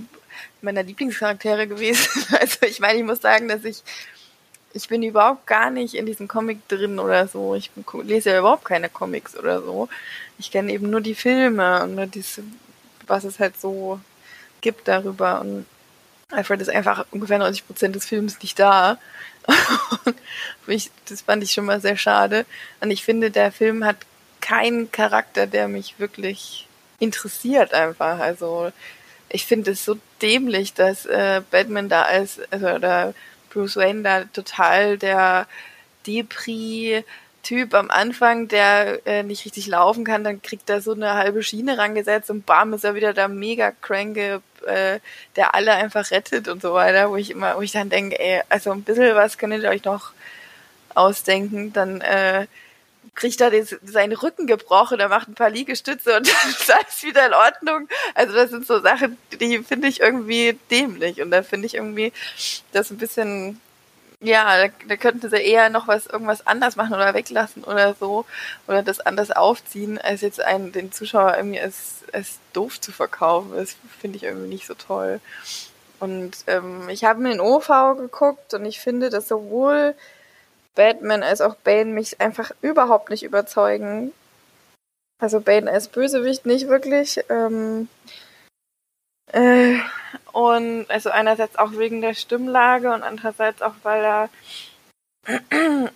meiner 0.61 0.83
Lieblingscharaktere 0.83 1.67
gewesen. 1.67 2.25
Also 2.41 2.63
ich 2.63 2.81
meine, 2.81 2.99
ich 2.99 3.05
muss 3.05 3.21
sagen, 3.21 3.49
dass 3.49 3.65
ich 3.65 3.83
ich 4.75 4.89
bin 4.89 5.03
überhaupt 5.03 5.47
gar 5.47 5.71
nicht 5.71 5.95
in 5.95 6.07
diesem 6.07 6.29
Comic 6.29 6.67
drin 6.69 6.99
oder 6.99 7.29
so. 7.29 7.55
Ich 7.55 7.71
lese 8.03 8.31
ja 8.31 8.39
überhaupt 8.39 8.65
keine 8.65 8.89
Comics 8.89 9.37
oder 9.37 9.61
so. 9.61 9.89
Ich 10.39 10.51
kenne 10.51 10.73
eben 10.73 10.91
nur 10.91 11.01
die 11.01 11.15
Filme 11.15 11.83
und 11.83 11.95
nur 11.95 12.07
diese, 12.07 12.43
was 13.07 13.25
es 13.25 13.39
halt 13.39 13.61
so 13.61 14.01
gibt 14.61 14.89
darüber. 14.89 15.41
Und 15.41 15.67
Alfred 16.31 16.61
ist 16.61 16.71
einfach 16.71 17.07
ungefähr 17.11 17.39
90 17.39 17.67
Prozent 17.67 17.95
des 17.95 18.07
Films 18.07 18.41
nicht 18.41 18.59
da. 18.59 18.99
das 21.09 21.23
fand 21.23 21.43
ich 21.43 21.53
schon 21.53 21.67
mal 21.67 21.81
sehr 21.81 21.97
schade. 21.97 22.47
Und 22.81 22.91
ich 22.91 23.05
finde, 23.05 23.31
der 23.31 23.53
Film 23.53 23.85
hat 23.85 23.97
keinen 24.41 24.91
Charakter, 24.91 25.47
der 25.47 25.69
mich 25.69 25.99
wirklich 25.99 26.67
interessiert 26.99 27.75
einfach. 27.75 28.19
Also 28.19 28.73
ich 29.29 29.47
finde 29.47 29.73
es 29.73 29.85
so 29.85 29.99
dämlich, 30.21 30.75
dass 30.75 31.07
äh, 31.07 31.43
Batman 31.51 31.89
da 31.89 32.03
als, 32.03 32.41
also 32.51 32.79
da 32.79 33.13
Bruce 33.53 33.77
Wayne 33.77 34.03
da 34.03 34.25
total 34.25 34.99
der 34.99 35.47
Depri-Typ 36.07 37.75
am 37.75 37.91
Anfang, 37.91 38.49
der 38.49 39.07
äh, 39.07 39.23
nicht 39.23 39.45
richtig 39.45 39.67
laufen 39.67 40.05
kann, 40.05 40.25
dann 40.25 40.43
kriegt 40.43 40.71
er 40.71 40.81
so 40.81 40.93
eine 40.93 41.15
halbe 41.15 41.43
Schiene 41.43 41.79
rangesetzt 41.79 42.31
und 42.31 42.47
bam 42.47 42.73
ist 42.73 42.85
er 42.85 42.95
wieder 42.95 43.13
der 43.13 43.29
mega 43.29 43.71
cranke, 43.71 44.41
äh, 44.67 45.01
der 45.37 45.55
alle 45.55 45.73
einfach 45.73 46.11
rettet 46.11 46.49
und 46.49 46.63
so 46.63 46.75
weiter, 46.75 47.11
wo 47.11 47.17
ich 47.17 47.31
immer, 47.31 47.57
wo 47.57 47.63
ich 47.63 47.73
dann 47.73 47.91
denke, 47.91 48.19
ey, 48.19 48.43
also 48.49 48.73
ein 48.73 48.83
bisschen 48.83 49.15
was 49.15 49.39
könntet 49.39 49.63
ihr 49.63 49.71
euch 49.71 49.85
noch 49.85 50.13
ausdenken, 50.95 51.73
dann 51.73 52.01
äh, 52.01 52.47
kriegt 53.15 53.41
er 53.41 53.51
den, 53.51 53.67
seinen 53.85 54.15
Rücken 54.15 54.47
gebrochen, 54.47 55.01
er 55.01 55.09
macht 55.09 55.29
ein 55.29 55.35
paar 55.35 55.51
Liegestütze 55.51 56.17
und 56.17 56.27
dann 56.43 56.51
ist 56.51 56.71
alles 56.71 57.03
wieder 57.03 57.27
in 57.27 57.35
Ordnung. 57.35 57.89
Also 58.15 58.35
das 58.35 58.51
sind 58.51 58.67
so 58.67 58.81
Sachen, 58.81 59.19
die 59.41 59.59
finde 59.59 59.89
ich 59.89 60.01
irgendwie 60.01 60.59
dämlich 60.71 61.21
und 61.21 61.31
da 61.31 61.43
finde 61.43 61.67
ich 61.67 61.75
irgendwie 61.75 62.13
das 62.73 62.91
ein 62.91 62.99
bisschen, 62.99 63.61
ja, 64.21 64.67
da, 64.67 64.73
da 64.89 64.97
könnten 64.97 65.29
sie 65.29 65.37
eher 65.37 65.69
noch 65.69 65.89
was, 65.89 66.07
irgendwas 66.07 66.47
anders 66.47 66.77
machen 66.77 66.95
oder 66.95 67.15
weglassen 67.15 67.65
oder 67.65 67.95
so 67.95 68.25
oder 68.67 68.83
das 68.83 69.01
anders 69.01 69.31
aufziehen, 69.31 69.99
als 69.99 70.23
jetzt 70.23 70.41
einen, 70.41 70.73
den 70.73 70.93
Zuschauer 70.93 71.37
irgendwie 71.37 71.61
als, 71.61 72.05
als 72.13 72.39
doof 72.53 72.81
zu 72.81 72.93
verkaufen. 72.93 73.53
Das 73.55 73.77
finde 74.01 74.17
ich 74.17 74.25
irgendwie 74.25 74.49
nicht 74.49 74.67
so 74.67 74.75
toll. 74.75 75.21
Und 76.01 76.33
ähm, 76.49 76.89
ich 76.89 77.05
habe 77.05 77.21
mir 77.21 77.31
den 77.31 77.41
OV 77.41 77.69
geguckt 77.97 78.55
und 78.55 78.65
ich 78.65 78.81
finde, 78.81 79.09
dass 79.09 79.29
sowohl 79.29 79.95
Batman 80.75 81.23
als 81.23 81.41
auch 81.41 81.55
Bane 81.57 81.93
mich 81.93 82.21
einfach 82.21 82.53
überhaupt 82.63 83.11
nicht 83.11 83.23
überzeugen. 83.23 84.13
Also 85.21 85.41
Bane 85.41 85.71
als 85.71 85.89
Bösewicht 85.89 86.47
nicht 86.47 86.69
wirklich. 86.69 87.21
Ähm, 87.29 87.89
äh, 89.33 89.79
und 90.33 90.87
also 90.91 91.11
einerseits 91.11 91.57
auch 91.57 91.73
wegen 91.73 92.01
der 92.01 92.15
Stimmlage 92.15 92.93
und 92.93 93.03
andererseits 93.03 93.63
auch, 93.63 93.75
weil 93.83 94.03
er 94.03 94.29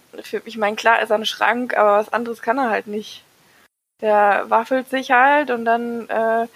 ich 0.45 0.57
meine, 0.57 0.77
klar 0.77 1.03
ist 1.03 1.11
er 1.11 1.17
ein 1.17 1.27
Schrank, 1.27 1.77
aber 1.77 1.99
was 1.99 2.13
anderes 2.13 2.43
kann 2.43 2.59
er 2.59 2.71
halt 2.71 2.87
nicht. 2.87 3.25
Der 4.01 4.45
waffelt 4.49 4.89
sich 4.91 5.11
halt 5.11 5.51
und 5.51 5.65
dann 5.65 6.09
äh, 6.09 6.47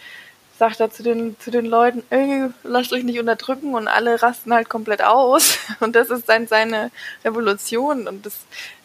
sagt 0.61 0.79
er 0.79 0.90
zu 0.90 1.02
den, 1.02 1.40
zu 1.40 1.50
den 1.50 1.64
Leuten, 1.64 2.02
ey, 2.11 2.50
lasst 2.64 2.93
euch 2.93 3.02
nicht 3.02 3.19
unterdrücken 3.19 3.75
und 3.75 3.88
alle 3.88 4.23
rasten 4.23 4.52
halt 4.52 4.69
komplett 4.69 5.02
aus. 5.02 5.57
Und 5.81 5.97
das 5.97 6.11
ist 6.11 6.29
dann 6.29 6.47
seine 6.47 6.90
Revolution 7.25 8.07
und 8.07 8.26
das 8.26 8.35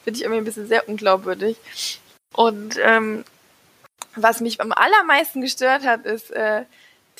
finde 0.06 0.18
ich 0.18 0.24
irgendwie 0.24 0.40
ein 0.40 0.46
bisschen 0.46 0.68
sehr 0.68 0.88
unglaubwürdig. 0.88 1.58
Und 2.34 2.78
ähm, 2.82 3.26
was 4.16 4.40
mich 4.40 4.62
am 4.62 4.72
allermeisten 4.72 5.42
gestört 5.42 5.84
hat, 5.84 6.06
ist, 6.06 6.32
äh, 6.32 6.64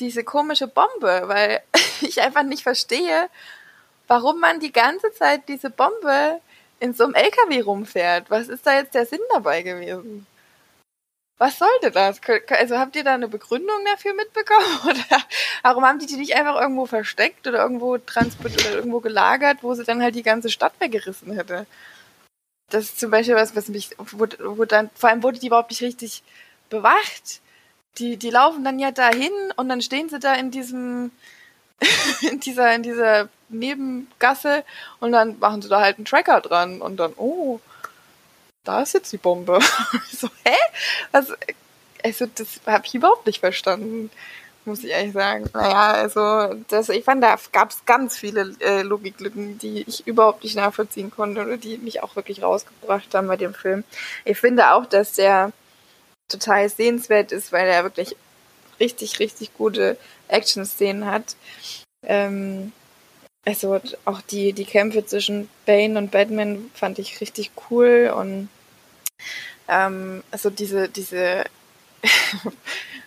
diese 0.00 0.24
komische 0.24 0.68
Bombe, 0.68 1.24
weil 1.26 1.60
ich 2.00 2.22
einfach 2.22 2.42
nicht 2.42 2.62
verstehe, 2.62 3.28
warum 4.08 4.40
man 4.40 4.60
die 4.60 4.72
ganze 4.72 5.12
Zeit 5.12 5.48
diese 5.48 5.68
Bombe 5.68 6.40
in 6.80 6.94
so 6.94 7.04
einem 7.04 7.14
LKW 7.14 7.60
rumfährt. 7.60 8.30
Was 8.30 8.48
ist 8.48 8.66
da 8.66 8.74
jetzt 8.74 8.94
der 8.94 9.04
Sinn 9.04 9.20
dabei 9.34 9.60
gewesen? 9.60 10.26
Was 11.38 11.58
sollte 11.58 11.90
das? 11.90 12.20
Also 12.48 12.78
habt 12.78 12.96
ihr 12.96 13.04
da 13.04 13.14
eine 13.14 13.28
Begründung 13.28 13.76
dafür 13.84 14.14
mitbekommen? 14.14 14.66
Oder 14.84 15.22
warum 15.62 15.84
haben 15.84 15.98
die 15.98 16.06
die 16.06 16.16
nicht 16.16 16.34
einfach 16.34 16.58
irgendwo 16.60 16.86
versteckt 16.86 17.46
oder 17.46 17.62
irgendwo 17.62 17.98
transportiert 17.98 18.66
oder 18.66 18.76
irgendwo 18.76 19.00
gelagert, 19.00 19.58
wo 19.62 19.74
sie 19.74 19.84
dann 19.84 20.02
halt 20.02 20.14
die 20.14 20.22
ganze 20.22 20.48
Stadt 20.48 20.72
weggerissen 20.78 21.32
hätte? 21.32 21.66
Das 22.70 22.84
ist 22.84 22.98
zum 22.98 23.10
Beispiel 23.10 23.34
was, 23.34 23.54
was 23.54 23.68
mich, 23.68 23.90
wo, 23.98 24.26
wo 24.38 24.64
dann, 24.64 24.90
vor 24.94 25.10
allem 25.10 25.22
wurde 25.22 25.38
die 25.38 25.48
überhaupt 25.48 25.70
nicht 25.70 25.82
richtig 25.82 26.22
bewacht. 26.70 27.40
Die, 27.98 28.16
die 28.16 28.30
laufen 28.30 28.64
dann 28.64 28.78
ja 28.78 28.90
dahin 28.90 29.32
und 29.56 29.68
dann 29.68 29.82
stehen 29.82 30.08
sie 30.08 30.18
da 30.18 30.34
in 30.34 30.50
diesem, 30.50 31.10
in 32.22 32.40
dieser, 32.40 32.74
in 32.74 32.82
dieser 32.82 33.28
Nebengasse 33.50 34.64
und 35.00 35.12
dann 35.12 35.38
machen 35.38 35.62
sie 35.62 35.68
da 35.68 35.80
halt 35.80 35.98
einen 35.98 36.06
Tracker 36.06 36.40
dran 36.40 36.80
und 36.80 36.96
dann, 36.96 37.12
oh, 37.16 37.60
da 38.66 38.82
ist 38.82 38.94
jetzt 38.94 39.12
die 39.12 39.18
Bombe. 39.18 39.58
so, 40.12 40.28
hä? 40.44 40.56
Was? 41.12 41.32
Also, 42.02 42.26
das 42.26 42.60
habe 42.66 42.86
ich 42.86 42.94
überhaupt 42.94 43.26
nicht 43.26 43.40
verstanden, 43.40 44.10
muss 44.64 44.84
ich 44.84 44.90
ehrlich 44.90 45.12
sagen. 45.12 45.48
Naja, 45.54 45.92
also, 45.92 46.54
das, 46.68 46.88
ich 46.88 47.04
fand, 47.04 47.22
da 47.22 47.36
gab 47.52 47.70
es 47.70 47.84
ganz 47.84 48.16
viele 48.16 48.54
äh, 48.60 48.82
Logiklücken, 48.82 49.58
die 49.58 49.82
ich 49.86 50.06
überhaupt 50.06 50.44
nicht 50.44 50.56
nachvollziehen 50.56 51.10
konnte 51.10 51.42
oder 51.42 51.56
die 51.56 51.78
mich 51.78 52.02
auch 52.02 52.16
wirklich 52.16 52.42
rausgebracht 52.42 53.14
haben 53.14 53.28
bei 53.28 53.36
dem 53.36 53.54
Film. 53.54 53.84
Ich 54.24 54.38
finde 54.38 54.72
auch, 54.72 54.86
dass 54.86 55.12
der 55.12 55.52
total 56.28 56.68
sehenswert 56.68 57.32
ist, 57.32 57.52
weil 57.52 57.68
er 57.68 57.84
wirklich 57.84 58.16
richtig, 58.80 59.18
richtig 59.20 59.54
gute 59.54 59.96
Action-Szenen 60.28 61.06
hat. 61.06 61.36
Ähm, 62.02 62.72
also 63.44 63.80
auch 64.04 64.20
die, 64.22 64.52
die 64.52 64.64
Kämpfe 64.64 65.06
zwischen 65.06 65.48
Bane 65.66 65.96
und 65.98 66.10
Batman 66.10 66.70
fand 66.74 66.98
ich 66.98 67.20
richtig 67.20 67.52
cool 67.70 68.12
und 68.14 68.48
ähm, 69.68 70.22
also 70.30 70.50
diese, 70.50 70.88
diese 70.88 71.44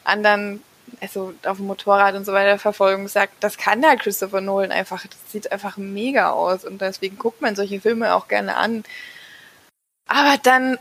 anderen, 0.03 0.63
also 1.01 1.33
auf 1.45 1.57
dem 1.57 1.67
Motorrad 1.67 2.15
und 2.15 2.25
so 2.25 2.33
weiter 2.33 2.59
Verfolgung 2.59 3.07
sagt, 3.07 3.43
das 3.43 3.57
kann 3.57 3.81
der 3.81 3.97
Christopher 3.97 4.41
Nolan 4.41 4.71
einfach, 4.71 5.05
das 5.05 5.31
sieht 5.31 5.51
einfach 5.51 5.77
mega 5.77 6.31
aus 6.31 6.65
und 6.65 6.81
deswegen 6.81 7.17
guckt 7.17 7.41
man 7.41 7.55
solche 7.55 7.81
Filme 7.81 8.13
auch 8.15 8.27
gerne 8.27 8.57
an. 8.57 8.83
Aber 10.07 10.37
dann 10.41 10.77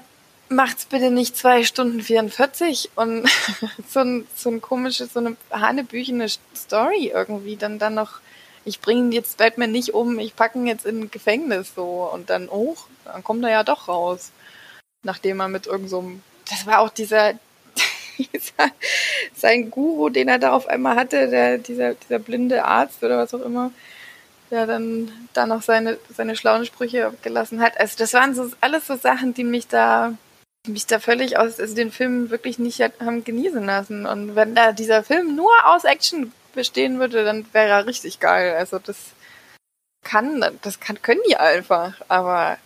macht's 0.49 0.87
bitte 0.87 1.11
nicht 1.11 1.37
zwei 1.37 1.63
Stunden 1.63 2.01
44 2.01 2.91
und 2.97 3.29
so 3.89 4.01
ein, 4.01 4.27
so 4.35 4.51
ein 4.51 4.61
komisches, 4.61 5.13
so 5.13 5.21
eine 5.21 5.37
hanebüchene 5.51 6.27
Story 6.57 7.13
irgendwie, 7.15 7.57
dann, 7.57 7.79
dann 7.79 7.95
noch, 7.95 8.21
ich 8.65 8.81
bringe 8.81 9.15
jetzt 9.15 9.37
Batman 9.37 9.71
nicht 9.71 9.95
um, 9.95 10.19
ich 10.19 10.35
packe 10.35 10.59
ihn 10.59 10.67
jetzt 10.67 10.87
in 10.87 11.03
ein 11.03 11.11
Gefängnis 11.11 11.73
so 11.75 12.11
und 12.13 12.31
dann, 12.31 12.49
oh, 12.49 12.77
dann 13.05 13.23
kommt 13.23 13.45
er 13.45 13.51
ja 13.51 13.63
doch 13.63 13.89
raus 13.89 14.33
nachdem 15.09 15.41
er 15.41 15.49
mit 15.49 15.67
irgendeinem, 15.67 15.89
so 15.89 16.13
das 16.51 16.67
war 16.67 16.81
auch 16.81 16.91
dieser, 16.91 17.33
dieser, 18.19 18.71
sein 19.35 19.71
Guru, 19.71 20.11
den 20.11 20.29
er 20.29 20.39
da 20.39 20.53
auf 20.53 20.69
einmal 20.69 20.97
hatte, 20.97 21.29
der, 21.29 21.57
dieser, 21.57 21.95
dieser 21.95 22.19
blinde 22.19 22.65
Arzt 22.65 23.03
oder 23.03 23.17
was 23.17 23.33
auch 23.33 23.41
immer, 23.41 23.73
der 24.51 24.67
dann 24.67 25.11
da 25.33 25.47
noch 25.47 25.63
seine, 25.63 25.99
seine 26.15 26.37
schlauen 26.37 26.67
Sprüche 26.67 27.13
gelassen 27.23 27.61
hat. 27.61 27.81
Also 27.81 27.97
das 27.97 28.13
waren 28.13 28.35
so 28.35 28.51
alles 28.61 28.87
so 28.87 28.97
Sachen, 28.97 29.33
die 29.33 29.45
mich 29.45 29.67
da, 29.67 30.13
mich 30.67 30.87
da 30.87 31.01
völlig 31.01 31.39
aus, 31.39 31.59
also 31.59 31.75
den 31.75 31.91
Film 31.91 32.29
wirklich 32.29 32.59
nicht 32.59 32.81
haben 32.81 33.25
genießen 33.25 33.65
lassen. 33.65 34.05
Und 34.05 34.37
wenn 34.37 34.55
da 34.55 34.73
dieser 34.73 35.03
Film 35.03 35.35
nur 35.35 35.53
aus 35.65 35.85
Action 35.85 36.33
bestehen 36.53 36.99
würde, 36.99 37.25
dann 37.25 37.47
wäre 37.53 37.69
er 37.69 37.87
richtig 37.87 38.21
geil. 38.21 38.55
Also 38.57 38.79
das 38.79 38.97
kann, 40.05 40.45
das 40.61 40.81
kann, 40.81 41.01
können 41.01 41.21
die 41.29 41.37
einfach, 41.37 41.95
aber 42.09 42.59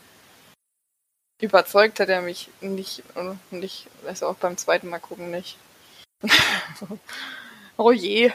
überzeugt 1.42 2.00
hat 2.00 2.08
er 2.08 2.22
mich 2.22 2.49
nicht, 2.61 3.02
und 3.14 3.38
ich 3.62 3.87
weiß 4.04 4.22
auch 4.22 4.37
beim 4.37 4.56
zweiten 4.56 4.88
Mal 4.88 5.00
gucken 5.00 5.30
nicht. 5.30 5.58
oh 7.76 7.92
je. 7.92 8.30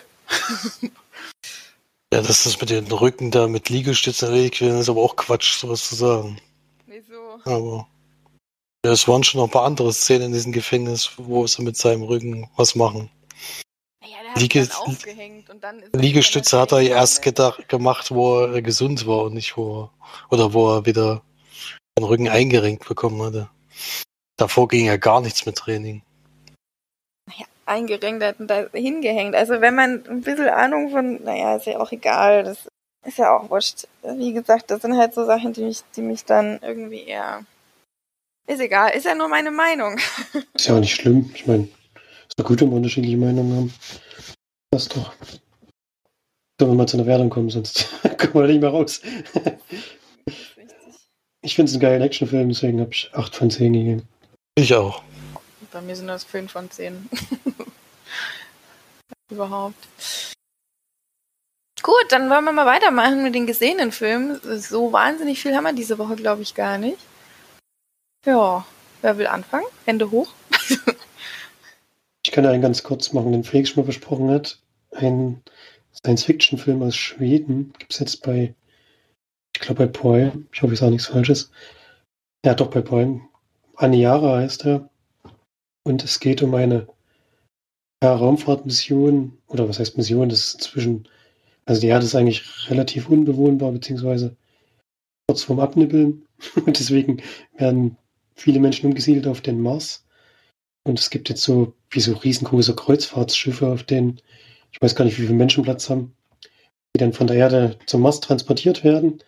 ja, 2.14 2.22
dass 2.22 2.44
das 2.44 2.60
mit 2.60 2.70
den 2.70 2.92
Rücken 2.92 3.32
da 3.32 3.48
mit 3.48 3.70
Liegestützen 3.70 4.28
erledigt 4.28 4.62
werden, 4.62 4.80
ist 4.80 4.90
aber 4.90 5.02
auch 5.02 5.16
Quatsch, 5.16 5.58
sowas 5.58 5.88
zu 5.88 5.96
sagen. 5.96 6.40
Wieso? 6.86 7.40
Aber 7.46 7.88
ja, 8.86 8.92
es 8.92 9.08
waren 9.08 9.24
schon 9.24 9.40
noch 9.40 9.48
ein 9.48 9.52
paar 9.52 9.66
andere 9.66 9.94
Szenen 9.94 10.28
in 10.28 10.34
diesem 10.34 10.52
Gefängnis, 10.52 11.12
wo 11.18 11.48
sie 11.48 11.62
mit 11.62 11.78
seinem 11.78 12.04
Rücken 12.04 12.50
was 12.58 12.76
machen. 12.76 13.10
Ja, 14.04 14.18
der 14.22 14.32
hat 14.32 14.42
Liege 14.42 14.68
aufgehängt 14.80 15.50
und 15.50 15.64
dann 15.64 15.82
Liegestütze 15.94 16.60
hat 16.60 16.74
er 16.74 16.82
erst 16.82 17.22
gedacht, 17.22 17.70
gemacht, 17.70 18.12
wo 18.12 18.42
er 18.42 18.62
gesund 18.62 19.08
war 19.08 19.24
und 19.24 19.34
nicht 19.34 19.56
wo 19.56 19.90
oder 20.30 20.54
wo 20.54 20.76
er 20.76 20.86
wieder 20.86 21.22
den 21.98 22.06
Rücken 22.06 22.30
eingerenkt 22.30 22.88
bekommen 22.88 23.22
hatte. 23.22 23.50
Davor 24.38 24.68
ging 24.68 24.86
ja 24.86 24.98
gar 24.98 25.22
nichts 25.22 25.46
mit 25.46 25.56
Training. 25.56 26.04
Naja, 27.28 27.46
eingerenkt 27.66 28.24
hatten 28.24 28.48
da 28.48 28.68
hingehängt. 28.74 29.36
Also 29.36 29.62
wenn 29.62 29.76
man 29.76 30.06
ein 30.08 30.22
bisschen 30.22 30.50
Ahnung 30.50 30.92
von, 30.92 31.24
naja, 31.24 31.56
ist 31.56 31.66
ja 31.66 31.80
auch 31.80 31.92
egal, 31.92 32.44
das 32.44 32.68
ist 33.06 33.18
ja 33.18 33.36
auch 33.36 33.50
wurscht. 33.50 33.88
Wie 34.04 34.34
gesagt, 34.34 34.70
das 34.70 34.82
sind 34.82 34.98
halt 34.98 35.14
so 35.14 35.26
Sachen, 35.26 35.54
die 35.54 35.64
mich, 35.64 35.82
die 35.96 36.02
mich 36.02 36.26
dann 36.26 36.60
irgendwie 36.62 37.04
eher. 37.04 37.46
Ist 38.48 38.62
egal, 38.62 38.92
ist 38.92 39.06
ja 39.06 39.16
nur 39.16 39.28
meine 39.28 39.52
Meinung. 39.52 39.98
Ist 40.54 40.68
ja 40.68 40.76
auch 40.76 40.80
nicht 40.80 40.96
schlimm. 40.96 41.30
Ich 41.36 41.48
meine, 41.48 41.68
ist 42.30 42.40
doch 42.40 42.46
gut, 42.46 42.62
wenn 42.62 42.70
wir 42.70 42.78
unterschiedliche 42.78 43.18
Meinungen 43.18 43.58
haben. 43.58 43.74
Das 44.72 44.88
doch. 44.88 45.14
Sollen 46.58 46.72
wir 46.72 46.76
mal 46.76 46.88
zu 46.88 46.96
einer 46.96 47.06
Wertung 47.06 47.30
kommen, 47.30 47.50
sonst 47.50 47.90
kommen 48.18 48.34
wir 48.36 48.48
nicht 48.48 48.62
mehr 48.62 48.70
raus. 48.70 49.02
Ich 51.48 51.56
finde 51.56 51.70
es 51.70 51.76
einen 51.76 51.82
geilen 51.82 52.02
Actionfilm, 52.02 52.50
deswegen 52.50 52.82
habe 52.82 52.92
ich 52.92 53.10
8 53.14 53.34
von 53.34 53.50
10 53.50 53.72
gegeben. 53.72 54.04
Ich 54.56 54.76
auch. 54.76 55.02
Bei 55.72 55.80
mir 55.80 55.96
sind 55.96 56.08
das 56.08 56.26
5 56.26 56.52
von 56.52 56.70
10. 56.70 57.08
Überhaupt. 59.32 59.88
Gut, 61.82 62.06
dann 62.10 62.30
wollen 62.30 62.44
wir 62.44 62.52
mal 62.52 62.66
weitermachen 62.66 63.24
mit 63.24 63.34
den 63.34 63.48
gesehenen 63.48 63.94
Filmen. 63.94 64.42
So 64.60 64.92
wahnsinnig 64.92 65.42
viel 65.42 65.56
haben 65.56 65.64
wir 65.64 65.72
diese 65.72 65.98
Woche, 65.98 66.18
glaube 66.18 66.42
ich, 66.42 66.54
gar 66.54 66.78
nicht. 66.78 66.98
Ja, 68.26 68.66
wer 69.02 69.18
will 69.18 69.28
anfangen? 69.28 69.68
Hände 69.86 70.12
hoch. 70.12 70.28
ich 72.26 72.32
kann 72.34 72.46
einen 72.46 72.62
ganz 72.62 72.84
kurz 72.84 73.14
machen, 73.14 73.32
den 73.32 73.46
Felix 73.46 73.70
schon 73.70 73.84
mal 73.84 73.88
besprochen 73.88 74.30
hat. 74.32 74.60
Ein 74.92 75.42
Science-Fiction-Film 75.94 76.84
aus 76.84 76.98
Schweden 76.98 77.72
gibt 77.80 77.94
es 77.94 78.00
jetzt 78.00 78.22
bei 78.22 78.54
ich 79.58 79.62
glaube 79.62 79.88
bei 79.88 79.92
Poem. 79.92 80.48
Ich 80.54 80.62
hoffe, 80.62 80.74
ich 80.74 80.80
sage 80.80 80.92
nichts 80.92 81.08
Falsches. 81.08 81.50
Ja, 82.46 82.54
doch 82.54 82.70
bei 82.70 82.82
Poem. 82.82 83.28
Aniara 83.76 84.38
heißt 84.38 84.68
er. 84.68 84.88
Und 85.84 86.04
es 86.04 86.20
geht 86.20 86.44
um 86.44 86.54
eine 86.54 86.88
ja, 88.04 88.14
Raumfahrtmission. 88.14 89.36
Oder 89.48 89.68
was 89.68 89.80
heißt 89.80 89.98
Mission? 89.98 90.30
Das 90.30 90.46
ist 90.46 90.54
inzwischen. 90.54 91.08
Also 91.66 91.82
die 91.82 91.88
Erde 91.88 92.06
ist 92.06 92.14
eigentlich 92.14 92.70
relativ 92.70 93.10
unbewohnbar, 93.10 93.72
beziehungsweise 93.72 94.38
kurz 95.28 95.42
vorm 95.42 95.60
Abnippeln. 95.60 96.28
Und 96.56 96.78
deswegen 96.78 97.24
werden 97.58 97.98
viele 98.36 98.60
Menschen 98.60 98.86
umgesiedelt 98.86 99.26
auf 99.26 99.42
den 99.42 99.60
Mars. 99.60 100.06
Und 100.84 101.00
es 101.00 101.10
gibt 101.10 101.30
jetzt 101.30 101.42
so 101.42 101.74
wie 101.90 102.00
so 102.00 102.14
riesengroße 102.14 102.76
Kreuzfahrtschiffe, 102.76 103.66
auf 103.68 103.82
denen, 103.82 104.22
ich 104.72 104.80
weiß 104.80 104.94
gar 104.94 105.04
nicht, 105.06 105.20
wie 105.20 105.26
viel 105.26 105.36
Menschen 105.36 105.64
Platz 105.64 105.90
haben, 105.90 106.16
die 106.96 107.00
dann 107.00 107.14
von 107.14 107.26
der 107.26 107.38
Erde 107.38 107.80
zum 107.88 108.04
Mars 108.04 108.20
transportiert 108.20 108.84
werden. 108.84 109.24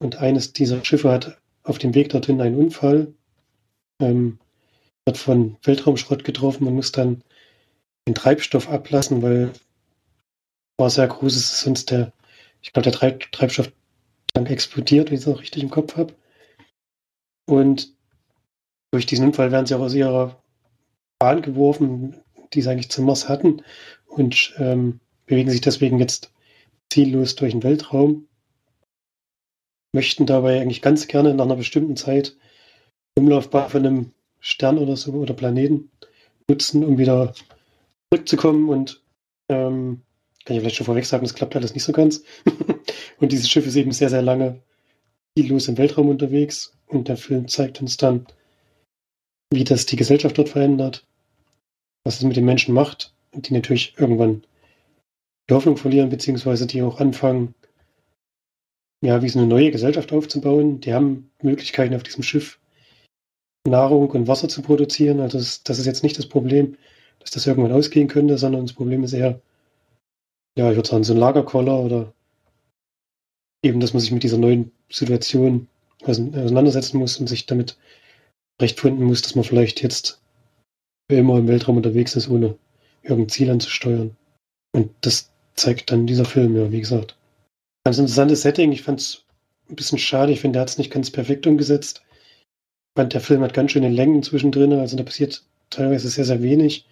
Und 0.00 0.16
eines 0.16 0.52
dieser 0.52 0.84
Schiffe 0.84 1.10
hat 1.10 1.40
auf 1.64 1.78
dem 1.78 1.94
Weg 1.94 2.10
dorthin 2.10 2.40
einen 2.40 2.56
Unfall, 2.56 3.12
ähm, 4.00 4.38
wird 5.04 5.18
von 5.18 5.56
Weltraumschrott 5.62 6.24
getroffen 6.24 6.66
und 6.66 6.74
muss 6.74 6.92
dann 6.92 7.22
den 8.06 8.14
Treibstoff 8.14 8.68
ablassen, 8.68 9.22
weil 9.22 9.52
war 10.78 10.90
sehr 10.90 11.08
groß 11.08 11.34
ist, 11.34 11.60
sonst 11.60 11.90
der, 11.90 12.12
ich 12.62 12.72
glaube, 12.72 12.84
der 12.84 12.92
Treib 12.92 13.32
Treibstofftank 13.32 13.74
explodiert, 14.48 15.08
wenn 15.08 15.14
ich 15.14 15.22
es 15.22 15.26
noch 15.26 15.40
richtig 15.40 15.62
im 15.62 15.70
Kopf 15.70 15.96
habe. 15.96 16.14
Und 17.46 17.92
durch 18.92 19.06
diesen 19.06 19.26
Unfall 19.26 19.50
werden 19.50 19.66
sie 19.66 19.74
auch 19.74 19.80
aus 19.80 19.94
ihrer 19.94 20.40
Bahn 21.18 21.42
geworfen, 21.42 22.16
die 22.54 22.62
sie 22.62 22.70
eigentlich 22.70 22.90
zum 22.90 23.06
Mars 23.06 23.28
hatten 23.28 23.62
und 24.06 24.54
ähm, 24.58 25.00
bewegen 25.26 25.50
sich 25.50 25.60
deswegen 25.60 25.98
jetzt 25.98 26.32
ziellos 26.90 27.34
durch 27.34 27.52
den 27.52 27.64
Weltraum 27.64 28.27
möchten 29.92 30.26
dabei 30.26 30.60
eigentlich 30.60 30.82
ganz 30.82 31.08
gerne 31.08 31.34
nach 31.34 31.44
einer 31.44 31.56
bestimmten 31.56 31.96
Zeit 31.96 32.36
Umlaufbahn 33.16 33.70
von 33.70 33.86
einem 33.86 34.12
Stern 34.40 34.78
oder 34.78 34.96
so 34.96 35.12
oder 35.12 35.34
Planeten 35.34 35.90
nutzen, 36.48 36.84
um 36.84 36.98
wieder 36.98 37.34
zurückzukommen 38.10 38.68
und 38.68 39.02
ähm, 39.48 40.02
kann 40.44 40.56
ich 40.56 40.62
vielleicht 40.62 40.76
schon 40.76 40.86
vorweg 40.86 41.04
sagen, 41.04 41.24
das 41.24 41.34
klappt 41.34 41.56
alles 41.56 41.74
nicht 41.74 41.84
so 41.84 41.92
ganz. 41.92 42.22
und 43.18 43.32
dieses 43.32 43.50
Schiff 43.50 43.66
ist 43.66 43.76
eben 43.76 43.92
sehr, 43.92 44.08
sehr 44.08 44.22
lange 44.22 44.62
ziellos 45.36 45.68
im 45.68 45.78
Weltraum 45.78 46.08
unterwegs 46.08 46.72
und 46.86 47.08
der 47.08 47.16
Film 47.16 47.48
zeigt 47.48 47.80
uns 47.80 47.96
dann, 47.96 48.26
wie 49.52 49.64
das 49.64 49.86
die 49.86 49.96
Gesellschaft 49.96 50.38
dort 50.38 50.48
verändert, 50.48 51.06
was 52.04 52.16
es 52.16 52.22
mit 52.22 52.36
den 52.36 52.44
Menschen 52.44 52.74
macht 52.74 53.12
die 53.34 53.54
natürlich 53.54 53.94
irgendwann 53.98 54.42
die 55.48 55.54
Hoffnung 55.54 55.76
verlieren, 55.76 56.10
beziehungsweise 56.10 56.66
die 56.66 56.82
auch 56.82 57.00
anfangen, 57.00 57.54
ja, 59.04 59.22
wie 59.22 59.28
so 59.28 59.38
eine 59.38 59.48
neue 59.48 59.70
Gesellschaft 59.70 60.12
aufzubauen. 60.12 60.80
Die 60.80 60.94
haben 60.94 61.30
Möglichkeiten 61.42 61.94
auf 61.94 62.02
diesem 62.02 62.22
Schiff 62.22 62.58
Nahrung 63.66 64.10
und 64.10 64.28
Wasser 64.28 64.48
zu 64.48 64.62
produzieren. 64.62 65.20
Also 65.20 65.38
das, 65.38 65.62
das 65.62 65.78
ist 65.78 65.86
jetzt 65.86 66.02
nicht 66.02 66.18
das 66.18 66.26
Problem, 66.26 66.76
dass 67.20 67.30
das 67.30 67.46
irgendwann 67.46 67.72
ausgehen 67.72 68.08
könnte, 68.08 68.38
sondern 68.38 68.62
das 68.62 68.72
Problem 68.72 69.04
ist 69.04 69.12
eher, 69.12 69.40
ja, 70.56 70.70
ich 70.70 70.76
würde 70.76 70.88
sagen, 70.88 71.04
so 71.04 71.12
ein 71.12 71.18
Lagerkoller 71.18 71.80
oder 71.80 72.14
eben, 73.62 73.80
dass 73.80 73.92
man 73.92 74.00
sich 74.00 74.12
mit 74.12 74.22
dieser 74.22 74.38
neuen 74.38 74.72
Situation 74.90 75.68
auseinandersetzen 76.04 76.98
muss 76.98 77.18
und 77.18 77.28
sich 77.28 77.46
damit 77.46 77.76
recht 78.60 78.80
finden 78.80 79.04
muss, 79.04 79.22
dass 79.22 79.34
man 79.34 79.44
vielleicht 79.44 79.82
jetzt 79.82 80.20
für 81.10 81.18
immer 81.18 81.38
im 81.38 81.48
Weltraum 81.48 81.76
unterwegs 81.76 82.16
ist, 82.16 82.28
ohne 82.28 82.56
irgendein 83.02 83.28
Ziel 83.28 83.50
anzusteuern. 83.50 84.16
Und 84.72 84.90
das 85.00 85.32
zeigt 85.54 85.90
dann 85.90 86.06
dieser 86.06 86.24
Film, 86.24 86.56
ja, 86.56 86.70
wie 86.70 86.80
gesagt. 86.80 87.17
Ganz 87.88 87.96
interessantes 87.96 88.42
Setting. 88.42 88.70
Ich 88.72 88.82
fand 88.82 89.00
es 89.00 89.24
ein 89.70 89.74
bisschen 89.74 89.96
schade. 89.96 90.30
Ich 90.30 90.42
finde, 90.42 90.58
der 90.58 90.60
hat 90.60 90.68
es 90.68 90.76
nicht 90.76 90.90
ganz 90.90 91.10
perfekt 91.10 91.46
umgesetzt. 91.46 92.02
Ich 92.10 93.00
fand, 93.00 93.14
der 93.14 93.22
Film 93.22 93.40
hat 93.40 93.54
ganz 93.54 93.72
schöne 93.72 93.88
Längen 93.88 94.22
zwischendrin. 94.22 94.74
Also 94.74 94.94
da 94.94 95.04
passiert 95.04 95.42
teilweise 95.70 96.10
sehr, 96.10 96.26
sehr 96.26 96.42
wenig. 96.42 96.86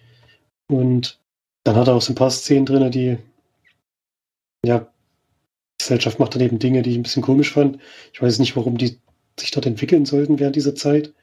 Und 0.71 1.19
dann 1.65 1.75
hat 1.75 1.87
er 1.87 1.93
auch 1.93 2.01
so 2.01 2.13
ein 2.13 2.15
paar 2.15 2.31
Szenen 2.31 2.65
drin, 2.65 2.89
die, 2.89 3.19
ja, 4.65 4.79
die 4.79 5.83
Gesellschaft 5.83 6.17
macht 6.17 6.33
dann 6.33 6.41
eben 6.41 6.57
Dinge, 6.57 6.81
die 6.81 6.89
ich 6.89 6.97
ein 6.97 7.03
bisschen 7.03 7.21
komisch 7.21 7.51
fand. 7.51 7.79
Ich 8.11 8.19
weiß 8.19 8.39
nicht, 8.39 8.55
warum 8.55 8.79
die 8.79 8.97
sich 9.39 9.51
dort 9.51 9.67
entwickeln 9.67 10.07
sollten 10.07 10.39
während 10.39 10.55
dieser 10.55 10.73
Zeit. 10.73 11.13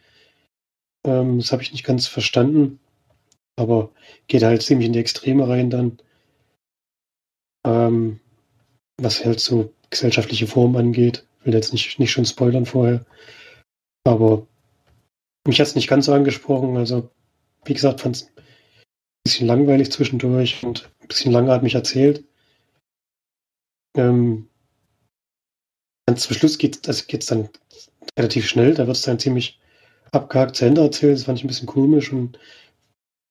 Ähm, 1.04 1.38
das 1.38 1.50
habe 1.50 1.64
ich 1.64 1.72
nicht 1.72 1.82
ganz 1.82 2.06
verstanden. 2.06 2.78
Aber 3.56 3.90
geht 4.28 4.44
halt 4.44 4.62
ziemlich 4.62 4.86
in 4.86 4.92
die 4.92 5.00
Extreme 5.00 5.48
rein 5.48 5.68
dann. 5.68 5.98
Ähm, 7.66 8.20
was 9.00 9.24
halt 9.24 9.40
so 9.40 9.72
gesellschaftliche 9.90 10.46
Formen 10.46 10.76
angeht. 10.76 11.26
Ich 11.40 11.46
will 11.46 11.54
jetzt 11.54 11.72
nicht, 11.72 11.98
nicht 11.98 12.12
schon 12.12 12.24
spoilern 12.24 12.66
vorher. 12.66 13.04
Aber 14.04 14.46
mich 15.46 15.60
hat 15.60 15.66
es 15.66 15.74
nicht 15.74 15.88
ganz 15.88 16.06
so 16.06 16.12
angesprochen. 16.12 16.76
Also, 16.76 17.10
wie 17.64 17.74
gesagt, 17.74 18.00
fand 18.00 18.16
es 18.16 18.22
ein 18.24 18.32
bisschen 19.24 19.46
langweilig 19.46 19.90
zwischendurch 19.92 20.62
und 20.62 20.90
ein 21.00 21.08
bisschen 21.08 21.32
langatmig 21.32 21.74
erzählt. 21.74 22.24
Ähm, 23.96 24.48
ganz 26.06 26.22
zum 26.22 26.36
Schluss 26.36 26.58
geht 26.58 26.86
es 26.86 27.08
also 27.08 27.34
dann 27.34 27.48
relativ 28.18 28.46
schnell. 28.46 28.74
Da 28.74 28.86
wird 28.86 28.96
es 28.96 29.02
dann 29.02 29.18
ziemlich 29.18 29.60
abgehakt 30.12 30.56
zu 30.56 30.64
Ende 30.64 30.82
erzählt. 30.82 31.16
Das 31.16 31.24
fand 31.24 31.38
ich 31.38 31.44
ein 31.44 31.48
bisschen 31.48 31.66
komisch 31.66 32.12
und 32.12 32.38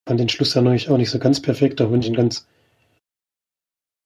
fand 0.06 0.20
den 0.20 0.28
Schluss 0.28 0.52
dann 0.52 0.66
auch 0.66 0.96
nicht 0.96 1.10
so 1.10 1.18
ganz 1.18 1.40
perfekt, 1.40 1.80
auch 1.80 1.90
wenn 1.90 2.00
ich 2.00 2.08
ihn 2.08 2.14
ganz 2.14 2.46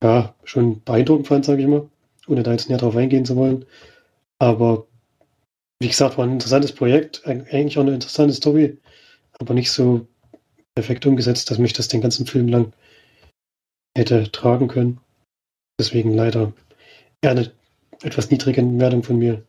ja, 0.02 0.34
schon 0.44 0.82
beeindruckend 0.82 1.28
fand, 1.28 1.44
sage 1.44 1.62
ich 1.62 1.68
mal, 1.68 1.88
ohne 2.26 2.42
da 2.42 2.52
jetzt 2.52 2.68
näher 2.68 2.78
drauf 2.78 2.96
eingehen 2.96 3.24
zu 3.24 3.36
wollen. 3.36 3.66
Aber 4.38 4.86
wie 5.80 5.88
gesagt, 5.88 6.18
war 6.18 6.24
ein 6.24 6.32
interessantes 6.32 6.72
Projekt, 6.72 7.26
eigentlich 7.26 7.78
auch 7.78 7.82
eine 7.82 7.94
interessante 7.94 8.34
Story, 8.34 8.78
aber 9.38 9.54
nicht 9.54 9.70
so 9.70 10.06
perfekt 10.74 11.06
umgesetzt, 11.06 11.50
dass 11.50 11.58
mich 11.58 11.72
das 11.72 11.88
den 11.88 12.00
ganzen 12.00 12.26
Film 12.26 12.48
lang 12.48 12.72
hätte 13.96 14.30
tragen 14.30 14.68
können. 14.68 15.00
Deswegen 15.80 16.14
leider 16.14 16.52
eher 17.22 17.32
eine 17.32 17.52
etwas 18.02 18.30
niedrige 18.30 18.62
Wertung 18.78 19.02
von 19.02 19.18
mir. 19.18 19.44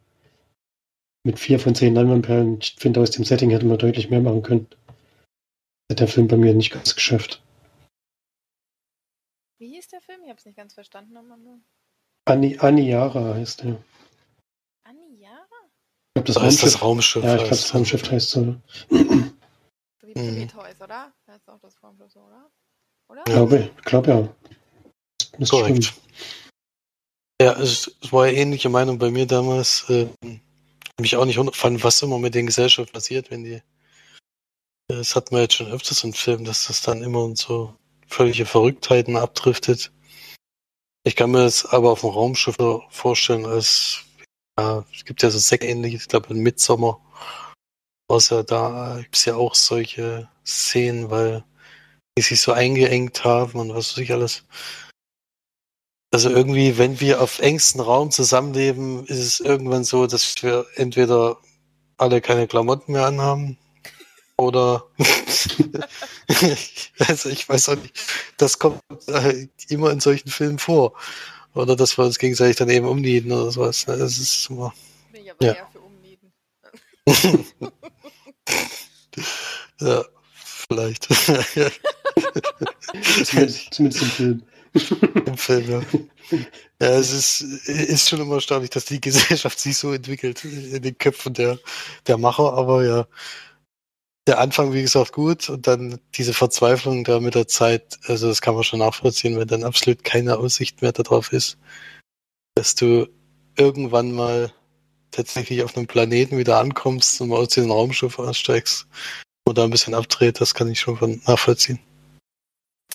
Mit 1.26 1.38
vier 1.38 1.60
von 1.60 1.76
zehn 1.76 1.94
Leinwandperlen. 1.94 2.60
Ich 2.62 2.76
finde, 2.78 3.02
aus 3.02 3.12
dem 3.12 3.26
Setting 3.26 3.50
hätte 3.50 3.66
man 3.66 3.78
deutlich 3.78 4.10
mehr 4.10 4.22
machen 4.22 4.42
können. 4.42 4.68
Hat 5.92 6.00
der 6.00 6.08
Film 6.08 6.28
bei 6.28 6.38
mir 6.38 6.54
nicht 6.54 6.72
ganz 6.72 6.96
geschafft. 6.96 7.42
Wie 9.60 9.68
hieß 9.68 9.90
der 9.90 10.00
Film? 10.00 10.22
Ich 10.24 10.30
habe 10.30 10.40
es 10.40 10.46
nicht 10.46 10.56
ganz 10.56 10.74
verstanden. 10.74 11.14
Nur. 11.14 11.60
Ani, 12.26 12.58
Aniara 12.60 13.36
heißt 13.36 13.64
der. 13.64 13.84
Aniara? 14.84 15.44
Ich 16.16 16.24
glaube, 16.24 16.28
das, 16.28 16.36
das 16.36 16.44
heißt 16.44 16.64
das 16.64 16.82
Raumschiff. 16.82 17.24
Ja, 17.24 17.36
ich 17.36 17.42
glaube, 17.42 17.50
das 17.50 17.74
Raumschiff 17.74 18.10
heißt 18.10 18.30
so. 18.30 18.56
So 18.90 20.08
wie 20.08 20.14
Prometheus, 20.14 20.82
oder? 20.82 21.14
Das 21.26 21.38
ist 21.38 21.50
auch 21.50 21.60
das 21.60 21.84
Raumschiff 21.84 22.10
so, 22.10 22.22
oder? 22.22 22.50
Oder? 23.10 23.24
Glaube, 23.26 23.70
ich 23.78 23.84
glaube 23.84 24.10
ja. 24.10 24.36
Das 25.38 25.50
Korrekt. 25.50 25.84
Stimmen. 25.84 26.08
Ja, 27.42 27.60
es, 27.60 27.98
war 28.12 28.28
ja 28.28 28.34
ähnliche 28.34 28.70
Meinung 28.70 28.98
bei 28.98 29.12
mir 29.12 29.26
damals. 29.26 29.90
Äh, 29.90 30.08
mich 31.02 31.18
auch 31.18 31.26
nicht 31.26 31.40
fand, 31.56 31.84
was 31.84 32.02
immer 32.02 32.18
mit 32.18 32.34
den 32.34 32.46
Gesellschaften 32.46 32.94
passiert, 32.94 33.30
wenn 33.30 33.44
die. 33.44 33.62
Das 34.88 35.16
hatten 35.16 35.36
wir 35.36 35.42
jetzt 35.42 35.56
schon 35.56 35.72
öfters 35.72 36.04
im 36.06 36.14
Film, 36.14 36.46
dass 36.46 36.68
das 36.68 36.82
dann 36.82 37.04
immer 37.04 37.24
und 37.24 37.38
so 37.38 37.79
völlige 38.10 38.46
Verrücktheiten 38.46 39.16
abdriftet. 39.16 39.92
Ich 41.06 41.16
kann 41.16 41.32
mir 41.32 41.44
das 41.44 41.66
aber 41.66 41.92
auf 41.92 42.02
dem 42.02 42.10
Raumschiff 42.10 42.58
vorstellen, 42.90 43.46
als 43.46 44.04
ja, 44.60 44.84
es 44.94 45.06
gibt 45.06 45.24
ja 45.24 45.30
so 45.30 45.40
Sekt-ähnliches, 45.40 46.02
ich 46.04 46.08
glaube 46.10 46.34
in 46.34 46.44
Midsommer 46.44 47.00
ja 48.12 48.44
da 48.44 48.98
gibt 49.02 49.16
es 49.16 49.26
ja 49.26 49.36
auch 49.36 49.56
solche 49.56 50.28
Szenen, 50.46 51.12
weil 51.12 51.44
die 52.18 52.24
sich 52.24 52.42
so 52.42 52.52
eingeengt 52.52 53.24
haben 53.24 53.60
und 53.60 53.70
was 53.70 53.92
weiß 53.92 53.98
ich 54.00 54.12
alles. 54.12 54.46
Also 56.12 56.30
irgendwie, 56.32 56.78
wenn 56.80 57.00
wir 57.00 57.22
auf 57.22 57.40
engstem 57.40 57.82
Raum 57.82 58.10
zusammenleben, 58.10 59.06
ist 59.06 59.20
es 59.20 59.40
irgendwann 59.40 59.84
so, 59.84 60.08
dass 60.08 60.42
wir 60.42 60.66
entweder 60.76 61.38
alle 61.98 62.20
keine 62.20 62.48
Klamotten 62.48 62.94
mehr 62.94 63.06
anhaben 63.06 63.58
oder 64.40 64.86
also 67.00 67.30
ich 67.30 67.50
weiß 67.50 67.70
auch 67.70 67.76
nicht, 67.76 68.00
das 68.38 68.58
kommt 68.58 68.82
äh, 69.08 69.48
immer 69.68 69.92
in 69.92 70.00
solchen 70.00 70.30
Filmen 70.30 70.58
vor. 70.60 70.94
Oder 71.54 71.76
dass 71.76 71.98
wir 71.98 72.06
uns 72.06 72.20
gegenseitig 72.20 72.56
dann 72.56 72.70
eben 72.70 72.88
umnieden 72.88 73.34
oder 73.34 73.52
sowas. 73.52 73.86
Ne? 73.88 73.98
Das 73.98 74.18
ist 74.18 74.50
immer. 74.50 74.74
Bin 75.12 75.26
ich 75.26 75.32
aber 75.32 75.46
ja. 75.46 75.52
eher 75.54 75.68
für 75.72 75.82
umnieden. 75.82 76.32
ja, 79.82 80.06
vielleicht. 80.34 81.04
zumindest, 83.26 83.74
zumindest 83.74 84.04
im 84.04 84.10
Film. 84.10 84.42
Im 85.26 85.38
Film, 85.38 85.70
ja. 85.70 85.82
Ja, 86.80 86.92
es 86.92 87.12
ist, 87.12 87.42
ist 87.68 88.08
schon 88.08 88.22
immer 88.22 88.36
erstaunlich, 88.36 88.70
dass 88.70 88.86
die 88.86 89.02
Gesellschaft 89.02 89.60
sich 89.60 89.76
so 89.76 89.92
entwickelt 89.92 90.46
in 90.46 90.82
den 90.82 90.98
Köpfen 90.98 91.34
der, 91.34 91.60
der 92.08 92.18
Macher, 92.18 92.54
aber 92.54 92.86
ja, 92.86 93.06
der 94.30 94.40
Anfang, 94.40 94.74
wie 94.74 94.84
gesagt, 94.84 95.12
gut 95.12 95.50
und 95.50 95.66
dann 95.66 96.00
diese 96.14 96.36
Verzweiflung 96.36 97.04
da 97.04 97.20
mit 97.20 97.34
der 97.34 97.48
Zeit, 97.48 97.98
also 98.06 98.28
das 98.28 98.42
kann 98.42 98.54
man 98.54 98.64
schon 98.64 98.78
nachvollziehen, 98.78 99.40
wenn 99.40 99.48
dann 99.48 99.64
absolut 99.64 100.04
keine 100.04 100.38
Aussicht 100.38 100.84
mehr 100.84 100.92
darauf 100.92 101.34
ist, 101.34 101.58
dass 102.54 102.76
du 102.76 103.10
irgendwann 103.58 104.12
mal 104.12 104.54
tatsächlich 105.10 105.64
auf 105.64 105.76
einem 105.76 105.88
Planeten 105.88 106.38
wieder 106.38 106.60
ankommst 106.60 107.20
und 107.20 107.30
mal 107.30 107.38
aus 107.38 107.50
dem 107.50 107.72
Raumschiff 107.72 108.20
aussteigst 108.20 108.86
oder 109.48 109.64
ein 109.64 109.72
bisschen 109.72 109.96
abdreht, 109.96 110.40
das 110.40 110.54
kann 110.54 110.70
ich 110.70 110.80
schon 110.80 110.98
von 110.98 111.20
nachvollziehen. 111.26 111.80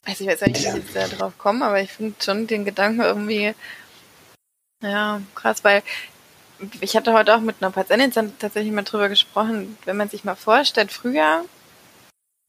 Also 0.05 0.23
ich 0.23 0.31
weiß 0.31 0.43
nicht, 0.43 0.55
wie 0.55 0.69
ich 0.69 0.73
jetzt 0.73 0.95
da 0.95 1.09
drauf 1.09 1.33
komme, 1.37 1.65
aber 1.65 1.81
ich 1.81 1.91
finde 1.91 2.15
schon 2.23 2.47
den 2.47 2.65
Gedanken 2.65 3.01
irgendwie 3.01 3.55
ja, 4.85 5.21
krass, 5.35 5.65
weil 5.65 5.83
ich 6.81 6.97
hatte 6.97 7.13
heute 7.13 7.35
auch 7.35 7.41
mit 7.41 7.57
einer 7.61 7.71
Patientin 7.71 8.33
tatsächlich 8.39 8.73
mal 8.73 8.83
drüber 8.83 9.09
gesprochen, 9.09 9.77
wenn 9.85 9.97
man 9.97 10.09
sich 10.09 10.25
mal 10.25 10.35
vorstellt, 10.35 10.93
früher, 10.93 11.45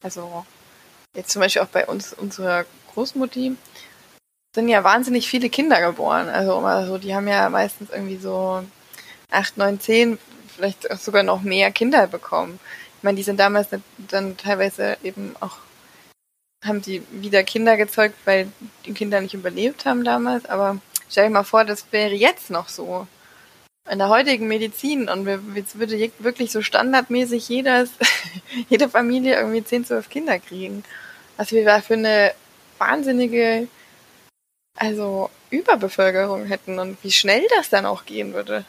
also 0.02 0.44
jetzt 1.14 1.30
zum 1.30 1.40
Beispiel 1.40 1.62
auch 1.62 1.68
bei 1.68 1.86
uns, 1.86 2.12
unserer 2.12 2.64
Großmutti, 2.94 3.56
sind 4.54 4.68
ja 4.68 4.84
wahnsinnig 4.84 5.28
viele 5.28 5.50
Kinder 5.50 5.80
geboren. 5.80 6.28
Also, 6.28 6.58
also 6.58 6.98
die 6.98 7.14
haben 7.14 7.28
ja 7.28 7.48
meistens 7.50 7.90
irgendwie 7.90 8.16
so 8.16 8.64
acht, 9.30 9.56
neun, 9.56 9.80
zehn, 9.80 10.18
vielleicht 10.54 10.88
sogar 10.98 11.22
noch 11.22 11.42
mehr 11.42 11.70
Kinder 11.70 12.06
bekommen. 12.06 12.58
Ich 12.98 13.02
meine, 13.02 13.16
die 13.16 13.22
sind 13.22 13.38
damals 13.38 13.68
dann 13.98 14.36
teilweise 14.36 14.96
eben 15.02 15.36
auch, 15.40 15.58
haben 16.64 16.80
die 16.80 17.02
wieder 17.10 17.42
Kinder 17.42 17.76
gezeugt, 17.76 18.14
weil 18.24 18.48
die 18.86 18.94
Kinder 18.94 19.20
nicht 19.20 19.34
überlebt 19.34 19.84
haben 19.84 20.04
damals. 20.04 20.46
Aber 20.46 20.78
stell 21.10 21.24
dir 21.24 21.30
mal 21.30 21.44
vor, 21.44 21.64
das 21.64 21.92
wäre 21.92 22.14
jetzt 22.14 22.50
noch 22.50 22.68
so 22.68 23.06
in 23.90 23.98
der 23.98 24.08
heutigen 24.08 24.48
Medizin 24.48 25.08
und 25.08 25.28
jetzt 25.54 25.78
würde 25.78 26.10
wirklich 26.18 26.50
so 26.50 26.62
standardmäßig 26.62 27.48
jedes, 27.48 27.90
jede 28.68 28.88
Familie 28.88 29.36
irgendwie 29.36 29.62
10, 29.62 29.86
12 29.86 30.08
Kinder 30.08 30.38
kriegen. 30.38 30.84
Was 31.36 31.52
wir 31.52 31.64
da 31.64 31.80
für 31.80 31.94
eine 31.94 32.32
wahnsinnige, 32.78 33.68
also 34.76 35.30
Überbevölkerung 35.50 36.46
hätten 36.46 36.78
und 36.78 36.98
wie 37.02 37.12
schnell 37.12 37.46
das 37.56 37.70
dann 37.70 37.86
auch 37.86 38.04
gehen 38.04 38.34
würde. 38.34 38.64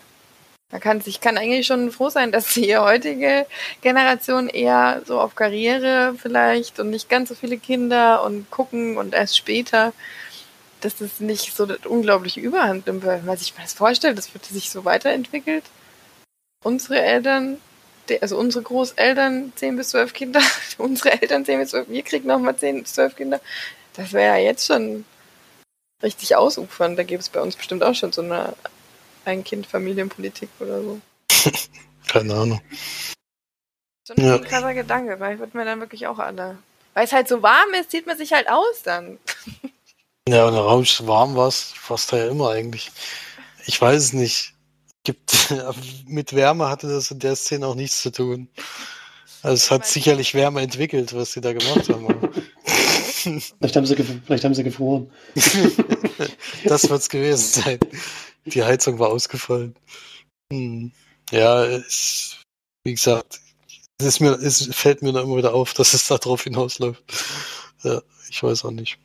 Man 0.72 0.82
kann 0.82 1.00
sich 1.00 1.22
kann 1.22 1.38
eigentlich 1.38 1.66
schon 1.66 1.92
froh 1.92 2.10
sein, 2.10 2.34
dass 2.34 2.54
die 2.54 2.76
heutige 2.78 3.46
Generation 3.82 4.50
eher 4.50 5.02
so 5.06 5.20
auf 5.20 5.34
Karriere 5.34 6.14
vielleicht 6.22 6.80
und 6.80 6.90
nicht 6.90 7.10
ganz 7.10 7.30
so 7.30 7.36
viele 7.36 7.58
Kinder 7.58 8.24
und 8.24 8.52
gucken 8.52 8.98
und 8.98 9.14
erst 9.14 9.38
später 9.38 9.94
dass 10.82 10.98
das 10.98 11.20
nicht 11.20 11.56
so 11.56 11.64
eine 11.64 11.78
unglaubliche 11.80 12.40
Überhand 12.40 12.88
nimmt, 12.88 13.06
weil 13.06 13.22
man 13.24 13.38
sich 13.38 13.54
das 13.54 13.74
vorstellt, 13.74 14.18
das 14.18 14.34
wird 14.34 14.46
sich 14.46 14.70
so 14.70 14.86
weiterentwickelt. 14.86 15.64
Unsere 16.64 17.02
Eltern, 17.02 17.60
also 18.22 18.38
unsere 18.38 18.64
Großeltern 18.64 19.54
10 19.56 19.76
bis 19.76 19.90
12 19.90 20.14
Kinder, 20.14 20.42
unsere 20.78 21.22
Eltern 21.22 21.46
10 21.46 21.60
bis 21.60 21.70
12, 21.70 21.90
wir 21.90 22.04
kriegen 22.04 22.28
nochmal 22.28 22.56
10 22.56 22.84
bis 22.84 22.94
12 22.94 23.16
Kinder. 23.16 23.42
Das 23.94 24.14
wäre 24.14 24.38
ja 24.38 24.44
jetzt 24.44 24.68
schon 24.68 25.06
richtig 26.04 26.36
ausufern. 26.36 26.96
Da 26.96 27.04
gäbe 27.04 27.20
es 27.20 27.30
bei 27.30 27.42
uns 27.42 27.56
bestimmt 27.56 27.84
auch 27.84 27.96
schon 27.96 28.12
so 28.12 28.22
eine 28.22 28.54
Ein-Kind-Familienpolitik 29.26 30.50
oder 30.60 30.82
so. 30.82 31.02
Keine 32.08 32.34
Ahnung. 32.36 32.62
Schon 34.08 34.24
ja. 34.24 34.36
ein 34.36 34.44
krasser 34.44 34.74
Gedanke, 34.74 35.20
weil 35.20 35.34
ich 35.34 35.40
würde 35.40 35.58
mir 35.58 35.66
dann 35.66 35.80
wirklich 35.80 36.08
auch 36.08 36.20
alle. 36.20 36.58
Weil 36.94 37.06
es 37.06 37.12
halt 37.12 37.28
so 37.28 37.42
warm 37.42 37.74
ist, 37.80 37.92
zieht 37.92 38.08
man 38.08 38.18
sich 38.18 38.34
halt 38.34 38.50
aus 38.50 38.84
dann. 38.84 39.20
Ja, 40.28 40.46
und 40.46 40.56
Raum 40.56 40.84
warm 41.08 41.36
war 41.38 41.48
es 41.48 41.72
fast 41.74 42.12
ja 42.12 42.28
immer 42.28 42.50
eigentlich. 42.50 42.92
Ich 43.66 43.80
weiß 43.80 44.04
es 44.04 44.14
nicht. 44.14 44.54
Gibt, 45.06 45.54
mit 46.06 46.34
Wärme 46.34 46.68
hatte 46.68 46.88
das 46.90 47.12
in 47.12 47.20
der 47.20 47.38
Szene 47.38 47.66
auch 47.66 47.76
nichts 47.76 48.02
zu 48.02 48.12
tun. 48.12 48.50
Also 49.42 49.54
es 49.54 49.72
hat 49.72 49.86
sicherlich 49.86 50.34
Wärme 50.34 50.62
entwickelt, 50.62 51.14
was 51.16 51.32
sie 51.32 51.40
da 51.40 51.54
gemacht 51.54 51.88
haben. 51.88 52.08
vielleicht, 52.66 53.76
haben 53.78 53.86
sie 53.86 53.96
vielleicht 53.96 54.44
haben 54.44 54.54
sie 54.54 54.64
gefroren. 54.64 55.10
das 56.66 56.90
wird 56.90 57.02
es 57.02 57.08
gewesen 57.08 57.62
sein. 57.64 57.80
Die 58.46 58.64
Heizung 58.64 59.00
war 59.00 59.10
ausgefallen. 59.10 59.76
Hm. 60.52 60.92
Ja, 61.32 61.64
es, 61.64 62.42
wie 62.84 62.96
gesagt, 62.96 63.40
es, 63.98 64.06
ist 64.06 64.20
mir, 64.20 64.32
es 64.32 64.76
fällt 64.76 65.02
mir 65.02 65.14
da 65.14 65.22
immer 65.22 65.38
wieder 65.38 65.54
auf, 65.54 65.74
dass 65.74 65.94
es 65.94 66.08
darauf 66.08 66.44
hinausläuft. 66.44 67.02
Ja, 67.84 68.02
ich 68.30 68.44
weiß 68.44 68.66
auch 68.66 68.72
nicht. 68.72 69.00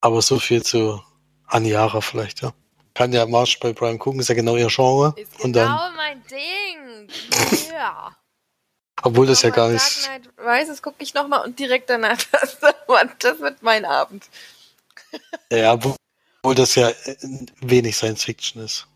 Aber 0.00 0.22
so 0.22 0.38
viel 0.38 0.62
zu 0.62 1.02
Aniara 1.46 2.00
vielleicht, 2.00 2.42
ja. 2.42 2.52
Kann 2.94 3.12
ja 3.12 3.26
Marsch 3.26 3.60
bei 3.60 3.72
Brian 3.72 3.98
gucken, 3.98 4.20
ist 4.20 4.28
ja 4.28 4.34
genau 4.34 4.56
ihr 4.56 4.68
Genre. 4.68 5.14
Ist 5.16 5.32
genau 5.32 5.44
und 5.44 5.52
dann, 5.54 5.94
mein 5.96 6.22
Ding. 6.26 7.08
Ja. 7.72 8.16
Obwohl 9.02 9.26
das 9.26 9.40
ja 9.42 9.50
gar 9.50 9.70
nicht. 9.70 10.06
Dark 10.06 10.22
Knight 10.22 10.60
Rises 10.60 10.82
gucke 10.82 11.02
ich 11.02 11.14
nochmal 11.14 11.44
und 11.44 11.58
direkt 11.58 11.88
danach 11.88 12.18
das. 12.32 12.58
Das 13.18 13.40
wird 13.40 13.62
mein 13.62 13.84
Abend. 13.84 14.24
Ja, 15.52 15.72
obwohl 15.72 16.54
das 16.54 16.76
ja 16.76 16.88
äh, 16.88 17.16
wenig 17.60 17.96
Science 17.96 18.22
Fiction 18.22 18.62
ist. 18.62 18.86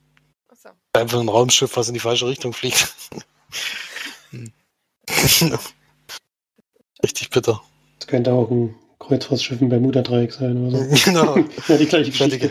So. 0.63 0.69
Einfach 0.93 1.19
ein 1.19 1.29
Raumschiff, 1.29 1.77
was 1.77 1.89
in 1.89 1.95
die 1.95 2.01
falsche 2.01 2.29
Richtung 2.29 2.53
fliegt. 2.53 2.95
Richtig 7.03 7.31
bitter. 7.31 7.61
Das 7.99 8.07
könnte 8.07 8.33
auch 8.33 8.49
ein 8.49 8.79
Kreuzfahrtschiff 9.07 9.61
im 9.61 9.69
Bermuda-Dreieck 9.69 10.33
sein 10.33 10.69
oder 10.69 10.79
so. 10.79 10.95
Genau. 11.05 11.37
ja, 11.69 11.77
die 11.77 11.87
gleiche 11.87 12.11
Geschichte. 12.11 12.51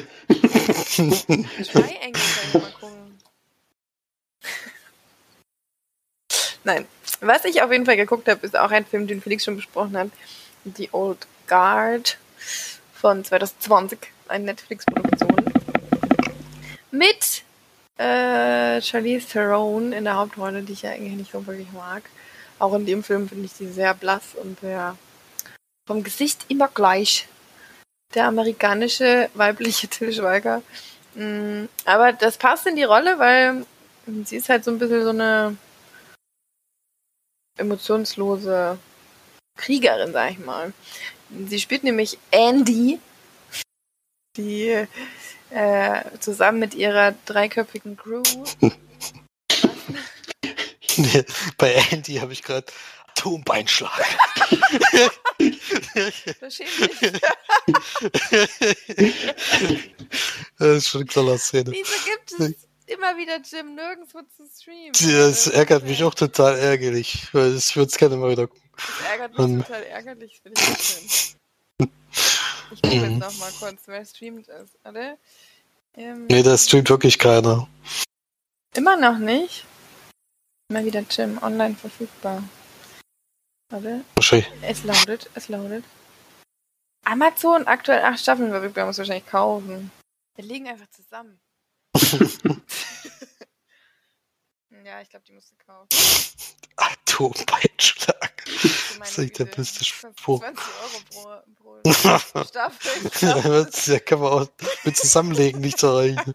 Triangle 1.72 2.22
mal 2.54 2.62
gucken. 2.80 3.20
Nein. 6.64 6.86
Was 7.22 7.46
ich 7.46 7.62
auf 7.62 7.72
jeden 7.72 7.86
Fall 7.86 7.96
geguckt 7.96 8.28
habe, 8.28 8.46
ist 8.46 8.58
auch 8.58 8.72
ein 8.72 8.86
Film, 8.86 9.08
den 9.08 9.22
Felix 9.22 9.46
schon 9.46 9.56
besprochen 9.56 9.98
hat. 9.98 10.10
The 10.66 10.90
Old 10.92 11.26
Guard 11.48 12.18
von 12.94 13.24
2020. 13.24 14.00
Eine 14.28 14.46
Netflix-Produktion. 14.46 15.36
Mit 16.92 17.44
äh, 17.98 18.82
Charlize 18.82 19.28
Theron 19.28 19.94
in 19.94 20.04
der 20.04 20.16
Hauptrolle, 20.16 20.64
die 20.64 20.74
ich 20.74 20.82
ja 20.82 20.92
eigentlich 20.92 21.14
nicht 21.14 21.32
so 21.32 21.46
wirklich 21.46 21.72
mag. 21.74 22.04
Auch 22.60 22.74
in 22.74 22.86
dem 22.86 23.04
Film 23.04 23.28
finde 23.28 23.46
ich 23.46 23.54
sie 23.54 23.68
sehr 23.68 23.94
blass 23.94 24.36
und 24.36 24.60
sehr 24.60 24.98
vom 25.86 26.04
Gesicht 26.04 26.46
immer 26.50 26.68
gleich. 26.68 27.28
Der 28.14 28.28
amerikanische 28.28 29.30
weibliche 29.34 29.88
Till 29.88 30.14
Schweiger. 30.14 30.62
Mm, 31.16 31.66
aber 31.86 32.14
das 32.14 32.38
passt 32.38 32.68
in 32.68 32.76
die 32.76 32.84
Rolle, 32.84 33.18
weil 33.20 33.66
sie 34.26 34.38
ist 34.38 34.50
halt 34.50 34.64
so 34.64 34.72
ein 34.72 34.80
bisschen 34.80 35.04
so 35.04 35.10
eine 35.10 35.58
emotionslose 37.58 38.78
Kriegerin, 39.58 40.14
sag 40.14 40.32
ich 40.32 40.40
mal. 40.40 40.74
Sie 41.48 41.60
spielt 41.60 41.84
nämlich 41.84 42.18
Andy, 42.32 43.00
die 44.38 44.88
äh, 45.50 46.04
zusammen 46.20 46.60
mit 46.60 46.74
ihrer 46.74 47.14
dreiköpfigen 47.26 47.98
Crew. 47.98 48.24
Bei 51.58 51.74
Andy 51.92 52.16
habe 52.16 52.34
ich 52.34 52.44
gerade 52.44 52.72
Atombeinschlag. 53.16 53.92
das 60.58 60.78
ist 60.78 60.90
schon 60.90 61.02
eine 61.02 61.10
tolle 61.10 61.38
Szene. 61.38 61.72
Wieso 61.72 61.94
gibt 62.06 62.32
es 62.32 62.68
immer 62.88 63.18
wieder 63.18 63.38
Jim 63.38 63.76
nirgendwo 63.76 64.22
zu 64.36 64.46
streamen? 64.48 64.92
Das 64.94 65.48
ärgert 65.48 65.84
mich 65.86 66.04
auch 66.04 66.14
total 66.14 66.58
ärgerlich, 66.58 67.28
weil 67.34 67.56
ich 67.56 67.76
würde 67.76 67.90
es 67.90 67.98
gerne 67.98 68.18
mal 68.18 68.32
wieder 68.32 68.48
gucken. 68.48 68.70
Das 68.76 69.12
ärgert 69.12 69.32
mich 69.32 69.40
Und 69.40 69.62
total 69.62 69.84
ärgerlich, 69.84 70.42
finde 70.42 70.62
ich. 70.62 71.36
Ich 72.72 72.82
gucke 72.82 72.96
jetzt 72.96 73.12
mhm. 73.12 73.18
nochmal 73.20 73.52
kurz, 73.60 73.82
wer 73.86 74.06
streamt 74.06 74.50
es, 74.50 74.70
oder? 74.84 75.18
Ähm, 75.96 76.26
nee, 76.28 76.42
da 76.42 76.58
streamt 76.58 76.90
wirklich 76.90 77.20
keiner. 77.20 77.68
Immer 78.76 78.98
noch 78.98 79.20
nicht? 79.20 79.66
Immer 80.70 80.84
wieder 80.84 81.04
Jim 81.08 81.38
online 81.44 81.76
verfügbar. 81.76 82.42
Warte. 83.74 84.06
Es 84.62 84.84
lautet, 84.84 85.32
es 85.34 85.50
lautet. 85.50 85.84
Amazon 87.06 87.66
aktuell 87.66 88.04
acht 88.04 88.20
Staffeln 88.20 88.52
verfügbar, 88.52 88.86
muss 88.86 89.00
wahrscheinlich 89.00 89.26
kaufen. 89.26 89.92
Wir 90.36 90.46
liegen 90.46 90.68
einfach 90.68 90.86
zusammen. 90.92 91.40
ja, 94.86 95.02
ich 95.02 95.10
glaube, 95.10 95.26
die 95.28 95.32
musst 95.34 95.52
du 95.52 95.56
kaufen. 95.66 95.88
Atombeinschlag. 96.76 98.46
Das 99.00 99.18
ist 99.18 99.40
der 99.40 99.46
beste 99.46 99.84
Spruch. 99.84 100.42
20 100.42 100.66
Euro 100.84 101.02
pro, 101.10 101.82
pro 101.82 102.44
Staffel. 102.44 103.72
ja, 103.92 104.00
kann 104.02 104.20
man 104.20 104.34
auch 104.34 104.48
mit 104.84 104.98
Zusammenlegen 104.98 105.62
nicht 105.62 105.82
erreichen. 105.82 106.32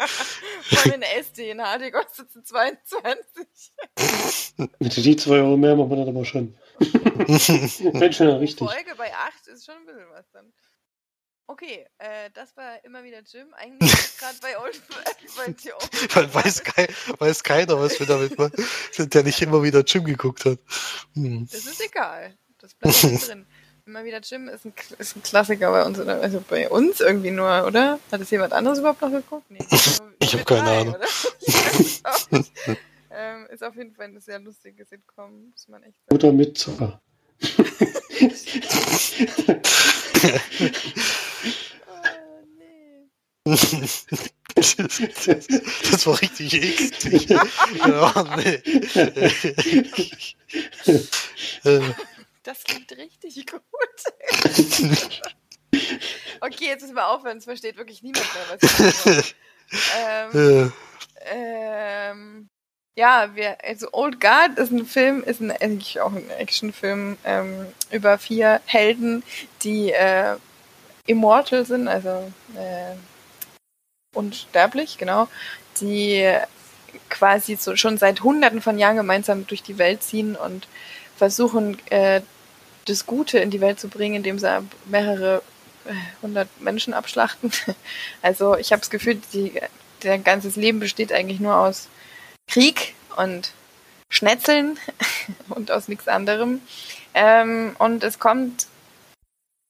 Von 0.70 0.90
den 0.90 1.02
SD 1.02 1.50
in 1.52 1.58
HD 1.58 1.92
kostet 1.92 2.34
es 2.34 2.44
22. 2.48 3.46
Mit 4.80 4.96
die 4.96 5.16
2 5.16 5.30
Euro 5.36 5.56
mehr 5.56 5.76
machen 5.76 5.90
wir 5.90 5.98
dann 5.98 6.08
aber 6.08 6.24
schon. 6.24 6.58
Wenn 7.98 8.12
schon 8.12 8.28
richtig. 8.28 8.68
Folge 8.68 8.94
bei 8.96 9.12
8 9.12 9.46
ist 9.48 9.66
schon 9.66 9.76
ein 9.76 9.86
bisschen 9.86 10.10
was 10.10 10.30
dann. 10.30 10.52
Okay, 11.50 11.86
äh, 11.96 12.30
das 12.34 12.54
war 12.58 12.84
immer 12.84 13.02
wieder 13.02 13.20
Jim. 13.22 13.54
Eigentlich 13.54 13.90
gerade 14.18 14.36
bei 14.42 14.58
Old 14.58 14.80
Weil 16.14 16.34
weiß, 16.34 16.62
kei 16.62 16.86
weiß 17.18 17.42
keiner, 17.42 17.80
was 17.80 17.98
wir 17.98 18.06
damit 18.06 18.38
machen, 18.38 18.52
der 18.98 19.22
nicht 19.22 19.40
immer 19.40 19.62
wieder 19.62 19.80
Jim 19.80 20.04
geguckt 20.04 20.44
hat. 20.44 20.58
Hm. 21.14 21.48
Das 21.50 21.64
ist 21.64 21.80
egal. 21.80 22.36
Das 22.58 22.74
bleibt 22.74 23.02
drin. 23.02 23.46
Immer 23.86 24.04
wieder 24.04 24.20
Jim 24.20 24.48
ist 24.48 24.66
ein, 24.66 24.74
ist 24.98 25.16
ein 25.16 25.22
Klassiker 25.22 25.70
bei 25.70 25.82
uns, 25.84 25.98
oder? 25.98 26.20
Also 26.20 26.44
bei 26.46 26.68
uns 26.68 27.00
irgendwie 27.00 27.30
nur, 27.30 27.64
oder? 27.66 27.98
Hat 28.12 28.20
es 28.20 28.30
jemand 28.30 28.52
anderes 28.52 28.80
überhaupt 28.80 29.00
noch 29.00 29.10
geguckt? 29.10 29.50
Nee. 29.50 29.64
ich 30.18 30.34
habe 30.34 30.44
keine 30.44 30.70
Ahnung. 30.70 30.96
Ähm, 33.18 33.46
ist 33.50 33.64
auf 33.64 33.74
jeden 33.74 33.92
Fall 33.92 34.06
eine 34.06 34.20
sehr 34.20 34.38
lustige 34.38 34.84
Sitcom, 34.84 35.50
muss 35.50 35.66
man 35.66 35.82
echt 35.82 35.98
sagen. 36.04 36.14
Oder 36.14 36.32
mit 36.32 36.56
Zucker. 36.56 37.02
Das 44.54 46.06
war 46.06 46.20
richtig 46.20 46.54
eklig. 46.54 47.28
ja, 47.28 48.36
nee. 48.36 48.62
Das 52.44 52.62
klingt 52.62 52.92
richtig 52.92 53.46
gut. 53.46 53.60
okay, 56.40 56.66
jetzt 56.66 56.82
müssen 56.82 56.94
wir 56.94 57.08
aufhören, 57.08 57.38
es 57.38 57.44
versteht 57.44 57.76
wirklich 57.76 58.02
niemand 58.02 58.26
mehr, 58.32 58.44
was 58.48 58.62
ich 58.62 58.70
sage. 58.94 59.24
Ähm, 59.94 60.72
ähm, 61.26 62.48
ja, 62.98 63.30
wir, 63.34 63.56
also 63.64 63.86
Old 63.92 64.20
Guard 64.20 64.58
ist 64.58 64.72
ein 64.72 64.84
Film, 64.84 65.22
ist 65.22 65.40
ein, 65.40 65.52
eigentlich 65.52 66.00
auch 66.00 66.12
ein 66.12 66.28
Actionfilm 66.30 67.16
ähm, 67.24 67.66
über 67.92 68.18
vier 68.18 68.60
Helden, 68.66 69.22
die 69.62 69.92
äh, 69.92 70.34
immortal 71.06 71.64
sind, 71.64 71.86
also 71.86 72.32
äh, 72.56 72.96
unsterblich, 74.16 74.98
genau, 74.98 75.28
die 75.80 76.28
quasi 77.08 77.54
so 77.54 77.76
schon 77.76 77.98
seit 77.98 78.22
Hunderten 78.22 78.60
von 78.60 78.80
Jahren 78.80 78.96
gemeinsam 78.96 79.46
durch 79.46 79.62
die 79.62 79.78
Welt 79.78 80.02
ziehen 80.02 80.34
und 80.34 80.66
versuchen, 81.16 81.78
äh, 81.90 82.20
das 82.86 83.06
Gute 83.06 83.38
in 83.38 83.50
die 83.50 83.60
Welt 83.60 83.78
zu 83.78 83.86
bringen, 83.86 84.16
indem 84.16 84.40
sie 84.40 84.60
mehrere 84.86 85.42
äh, 85.84 85.92
hundert 86.20 86.48
Menschen 86.60 86.94
abschlachten. 86.94 87.52
Also 88.22 88.56
ich 88.56 88.72
habe 88.72 88.80
das 88.80 88.90
Gefühl, 88.90 89.20
die, 89.32 89.52
ganzes 90.24 90.56
Leben 90.56 90.80
besteht 90.80 91.12
eigentlich 91.12 91.38
nur 91.38 91.54
aus 91.56 91.88
Krieg 92.48 92.94
und 93.16 93.52
Schnetzeln 94.10 94.78
und 95.48 95.70
aus 95.70 95.88
nichts 95.88 96.08
anderem. 96.08 96.60
Ähm, 97.14 97.76
und 97.78 98.02
es 98.04 98.18
kommt 98.18 98.66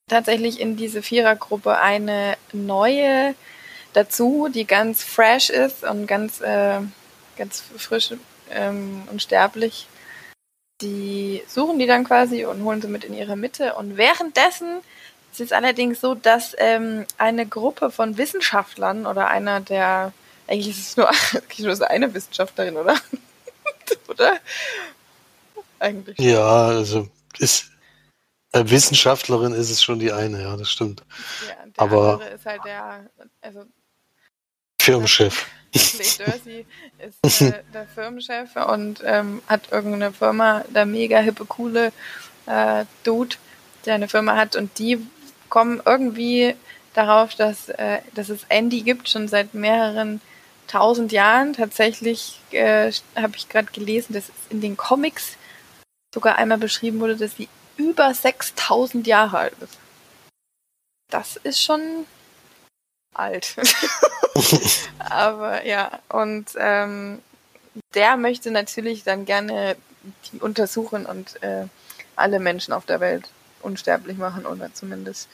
tatsächlich 0.08 0.60
in 0.60 0.76
diese 0.76 1.02
Vierergruppe 1.02 1.78
eine 1.78 2.36
neue 2.52 3.34
dazu, 3.92 4.48
die 4.52 4.66
ganz 4.66 5.02
fresh 5.02 5.50
ist 5.50 5.84
und 5.84 6.06
ganz, 6.06 6.40
äh, 6.40 6.80
ganz 7.36 7.62
frisch 7.76 8.14
ähm, 8.50 9.02
und 9.10 9.22
sterblich. 9.22 9.86
Die 10.80 11.42
suchen 11.48 11.78
die 11.78 11.86
dann 11.86 12.04
quasi 12.04 12.44
und 12.44 12.62
holen 12.62 12.80
sie 12.80 12.88
mit 12.88 13.04
in 13.04 13.14
ihre 13.14 13.36
Mitte. 13.36 13.74
Und 13.74 13.96
währenddessen 13.96 14.80
Es 15.32 15.40
ist 15.40 15.52
allerdings 15.52 16.00
so, 16.00 16.14
dass 16.14 16.54
ähm, 16.58 17.04
eine 17.18 17.46
Gruppe 17.46 17.90
von 17.90 18.16
Wissenschaftlern 18.16 19.06
oder 19.06 19.28
einer 19.28 19.60
der, 19.60 20.12
eigentlich 20.48 20.70
ist 20.70 20.88
es 20.88 20.96
nur, 20.96 21.08
eigentlich 21.32 21.58
nur 21.58 21.90
eine 21.90 22.12
Wissenschaftlerin, 22.12 22.76
oder? 22.76 22.96
oder? 24.08 24.38
Eigentlich. 25.78 26.18
Ja, 26.18 26.68
also 26.68 27.08
ist 27.38 27.70
äh, 28.52 28.64
Wissenschaftlerin 28.66 29.52
ist 29.52 29.70
es 29.70 29.82
schon 29.82 29.98
die 29.98 30.12
eine, 30.12 30.42
ja, 30.42 30.56
das 30.56 30.70
stimmt. 30.70 31.04
Ja, 31.46 31.66
der 31.66 31.82
Aber 31.82 32.12
andere 32.14 32.30
ist 32.30 32.46
halt 32.46 32.64
der, 32.64 33.11
also 33.42 33.64
Firmenchef. 34.80 35.46
Lee 35.74 36.24
Dursey 36.24 36.66
ist 36.98 37.42
äh, 37.42 37.62
der 37.74 37.87
Firmenchef 37.87 38.56
und 38.56 39.02
ähm, 39.04 39.42
hat 39.46 39.70
irgendeine 39.70 40.12
Firma, 40.12 40.64
der 40.68 40.87
mega 40.87 41.18
hippe, 41.18 41.44
coole 41.44 41.92
äh, 42.46 42.84
Dude, 43.04 43.37
der 43.84 43.94
eine 43.94 44.08
Firma 44.08 44.37
hat 44.37 44.56
und 44.56 44.78
die 44.78 45.06
kommen 45.50 45.82
irgendwie 45.84 46.54
darauf, 46.94 47.34
dass, 47.34 47.68
äh, 47.68 47.98
dass 48.14 48.30
es 48.30 48.44
Andy 48.48 48.80
gibt, 48.80 49.08
schon 49.08 49.28
seit 49.28 49.54
mehreren 49.54 50.20
tausend 50.68 51.12
Jahren. 51.12 51.52
Tatsächlich 51.54 52.40
äh, 52.52 52.92
habe 53.16 53.37
ich 53.37 53.48
gerade 53.48 53.70
gelesen, 53.72 54.12
dass 54.12 54.24
es 54.24 54.50
in 54.50 54.61
den 54.61 54.76
Comics 54.76 55.37
sogar 56.14 56.37
einmal 56.37 56.59
beschrieben 56.59 57.00
wurde, 57.00 57.16
dass 57.16 57.37
sie 57.37 57.48
über 57.76 58.14
6000 58.14 59.07
Jahre 59.07 59.38
alt 59.38 59.54
ist. 59.61 59.78
Das 61.11 61.37
ist 61.37 61.62
schon 61.62 62.07
alt. 63.14 63.57
Aber 64.98 65.64
ja, 65.64 65.98
und 66.09 66.46
ähm, 66.57 67.20
der 67.94 68.16
möchte 68.16 68.50
natürlich 68.50 69.04
dann 69.04 69.24
gerne 69.24 69.76
die 70.33 70.38
untersuchen 70.40 71.07
und 71.07 71.42
äh, 71.42 71.66
alle 72.16 72.40
Menschen 72.40 72.72
auf 72.72 72.87
der 72.87 73.00
Welt 73.00 73.28
unsterblich 73.62 74.16
machen 74.18 74.46
oder 74.46 74.72
zumindest. 74.72 75.28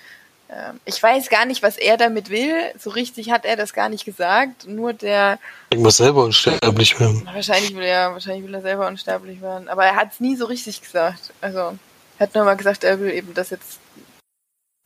Ähm, 0.48 0.80
ich 0.84 1.02
weiß 1.02 1.28
gar 1.30 1.46
nicht, 1.46 1.62
was 1.62 1.76
er 1.76 1.96
damit 1.96 2.30
will. 2.30 2.54
So 2.78 2.90
richtig 2.90 3.30
hat 3.30 3.44
er 3.44 3.56
das 3.56 3.72
gar 3.72 3.88
nicht 3.88 4.04
gesagt. 4.04 4.66
Nur 4.66 4.92
der. 4.92 5.38
Ich 5.70 5.78
muss 5.78 5.96
selber 5.96 6.24
unsterblich 6.24 6.98
werden. 7.00 7.28
Wahrscheinlich 7.32 7.74
will 7.74 7.84
er, 7.84 8.12
wahrscheinlich 8.12 8.44
will 8.44 8.54
er 8.54 8.62
selber 8.62 8.86
unsterblich 8.86 9.40
werden. 9.40 9.68
Aber 9.68 9.84
er 9.84 9.96
hat 9.96 10.12
es 10.12 10.20
nie 10.20 10.36
so 10.36 10.46
richtig 10.46 10.82
gesagt. 10.82 11.32
Also 11.40 11.78
er 12.18 12.26
hat 12.26 12.34
nur 12.34 12.44
mal 12.44 12.56
gesagt, 12.56 12.84
er 12.84 13.00
will 13.00 13.10
eben 13.10 13.34
das 13.34 13.50
jetzt 13.50 13.80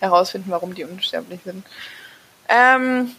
herausfinden, 0.00 0.50
warum 0.50 0.74
die 0.74 0.84
unsterblich 0.84 1.40
sind. 1.44 1.66
Ähm, 2.48 3.14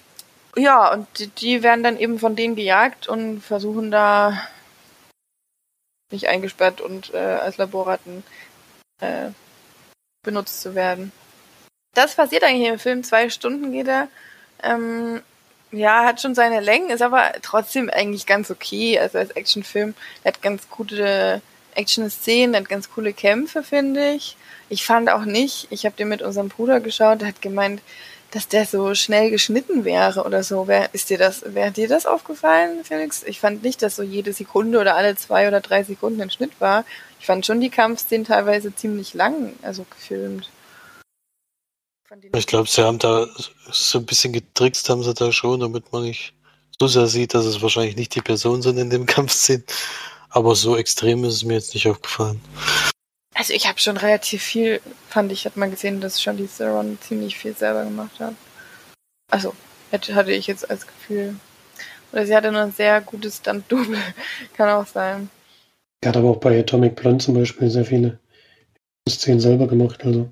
ja, 0.56 0.92
und 0.92 1.08
die, 1.20 1.28
die, 1.28 1.64
werden 1.64 1.84
dann 1.84 1.98
eben 1.98 2.20
von 2.20 2.36
denen 2.36 2.56
gejagt 2.56 3.08
und 3.08 3.42
versuchen 3.42 3.92
da 3.92 4.48
nicht 6.12 6.28
eingesperrt 6.28 6.82
und 6.82 7.14
äh, 7.14 7.18
als 7.18 7.58
Laborratten 7.58 8.24
äh, 9.02 9.30
benutzt 10.24 10.62
zu 10.62 10.74
werden. 10.74 11.12
Das 11.94 12.16
passiert 12.16 12.44
eigentlich 12.44 12.70
im 12.70 12.80
Film. 12.80 13.04
Zwei 13.04 13.30
Stunden 13.30 13.72
geht 13.72 13.88
er. 13.88 14.08
Ähm, 14.64 15.22
ja, 15.72 16.04
hat 16.06 16.22
schon 16.22 16.36
seine 16.36 16.60
Längen, 16.62 16.90
ist 16.90 17.02
aber 17.02 17.32
trotzdem 17.42 17.90
eigentlich 17.90 18.26
ganz 18.26 18.50
okay. 18.50 19.00
Also 19.00 19.18
als 19.18 19.32
Actionfilm, 19.32 19.94
der 20.24 20.34
hat 20.34 20.42
ganz 20.42 20.70
gute 20.70 21.42
Action-Szenen, 21.76 22.56
hat 22.56 22.70
ganz 22.70 22.90
coole 22.90 23.14
Kämpfe, 23.14 23.64
finde 23.64 24.12
ich. 24.12 24.36
Ich 24.70 24.86
fand 24.86 25.10
auch 25.10 25.26
nicht, 25.26 25.68
ich 25.70 25.86
habe 25.86 25.96
den 25.96 26.10
mit 26.10 26.22
unserem 26.22 26.50
Bruder 26.50 26.80
geschaut, 26.80 27.22
der 27.22 27.30
hat 27.30 27.42
gemeint, 27.42 27.82
dass 28.32 28.48
der 28.48 28.66
so 28.66 28.94
schnell 28.94 29.32
geschnitten 29.32 29.86
wäre 29.86 30.24
oder 30.24 30.44
so. 30.44 30.68
Wer 30.68 30.94
ist 30.94 31.10
dir 31.10 31.18
das, 31.18 31.44
wäre 31.54 31.72
dir 31.72 31.88
das 31.88 32.06
aufgefallen, 32.06 32.84
Felix? 32.84 33.24
Ich 33.24 33.40
fand 33.40 33.64
nicht, 33.64 33.82
dass 33.82 33.96
so 33.96 34.04
jede 34.04 34.34
Sekunde 34.34 34.80
oder 34.80 34.96
alle 34.96 35.16
zwei 35.16 35.48
oder 35.48 35.62
drei 35.62 35.84
Sekunden 35.84 36.22
ein 36.22 36.30
Schnitt 36.30 36.60
war. 36.60 36.86
Ich 37.20 37.26
fand 37.26 37.46
schon 37.46 37.60
die 37.60 37.72
Kampfszenen 37.72 38.26
teilweise 38.26 38.76
ziemlich 38.76 39.14
lang, 39.16 39.54
also 39.64 39.86
gefilmt. 39.90 40.50
Ich 42.34 42.48
glaube, 42.48 42.68
sie 42.68 42.84
haben 42.84 42.98
da 42.98 43.28
so 43.72 44.00
ein 44.00 44.06
bisschen 44.06 44.34
getrickst, 44.34 44.90
haben 44.90 45.04
sie 45.04 45.14
da 45.14 45.32
schon, 45.32 45.60
damit 45.60 45.92
man 45.92 46.04
nicht 46.04 46.34
so 46.80 46.88
sehr 46.88 47.08
sieht, 47.08 47.34
dass 47.34 47.46
es 47.46 47.62
wahrscheinlich 47.62 47.96
nicht 47.96 48.16
die 48.16 48.22
Personen 48.22 48.62
sind 48.62 48.78
in 48.78 48.90
dem 48.90 49.06
Kampfszenen. 49.06 49.64
Aber 50.30 50.56
so 50.56 50.78
extrem 50.78 51.24
ist 51.24 51.36
es 51.36 51.44
mir 51.44 51.56
jetzt 51.56 51.74
nicht 51.74 51.88
aufgefallen. 51.88 52.42
Also 53.36 53.54
ich 53.54 53.68
habe 53.68 53.80
schon 53.80 53.98
relativ 53.98 54.44
viel, 54.44 54.82
fand 55.08 55.32
ich, 55.32 55.46
hat 55.46 55.56
man 55.56 55.72
gesehen, 55.72 56.02
dass 56.02 56.22
schon 56.22 56.38
die 56.38 56.48
Theron 56.48 56.98
ziemlich 57.02 57.38
viel 57.38 57.56
selber 57.56 57.84
gemacht 57.84 58.20
hat. 58.20 58.34
Also, 59.32 59.54
hatte 59.92 60.32
ich 60.32 60.48
jetzt 60.48 60.70
als 60.70 60.88
Gefühl. 60.88 61.36
Oder 62.12 62.26
sie 62.26 62.36
hatte 62.36 62.52
nur 62.52 62.62
ein 62.62 62.74
sehr 62.74 63.02
gutes 63.02 63.38
Stunt-Double. 63.38 63.98
Kann 64.58 64.70
auch 64.70 64.88
sein. 64.88 65.30
Er 66.02 66.10
hat 66.10 66.18
aber 66.18 66.32
auch 66.32 66.38
bei 66.40 66.60
Atomic 66.60 66.96
Blonde 66.96 67.24
zum 67.24 67.36
Beispiel 67.36 67.70
sehr 67.70 67.86
viele 67.86 68.20
Szenen 69.08 69.40
selber 69.40 69.68
gemacht, 69.68 70.04
also. 70.04 70.30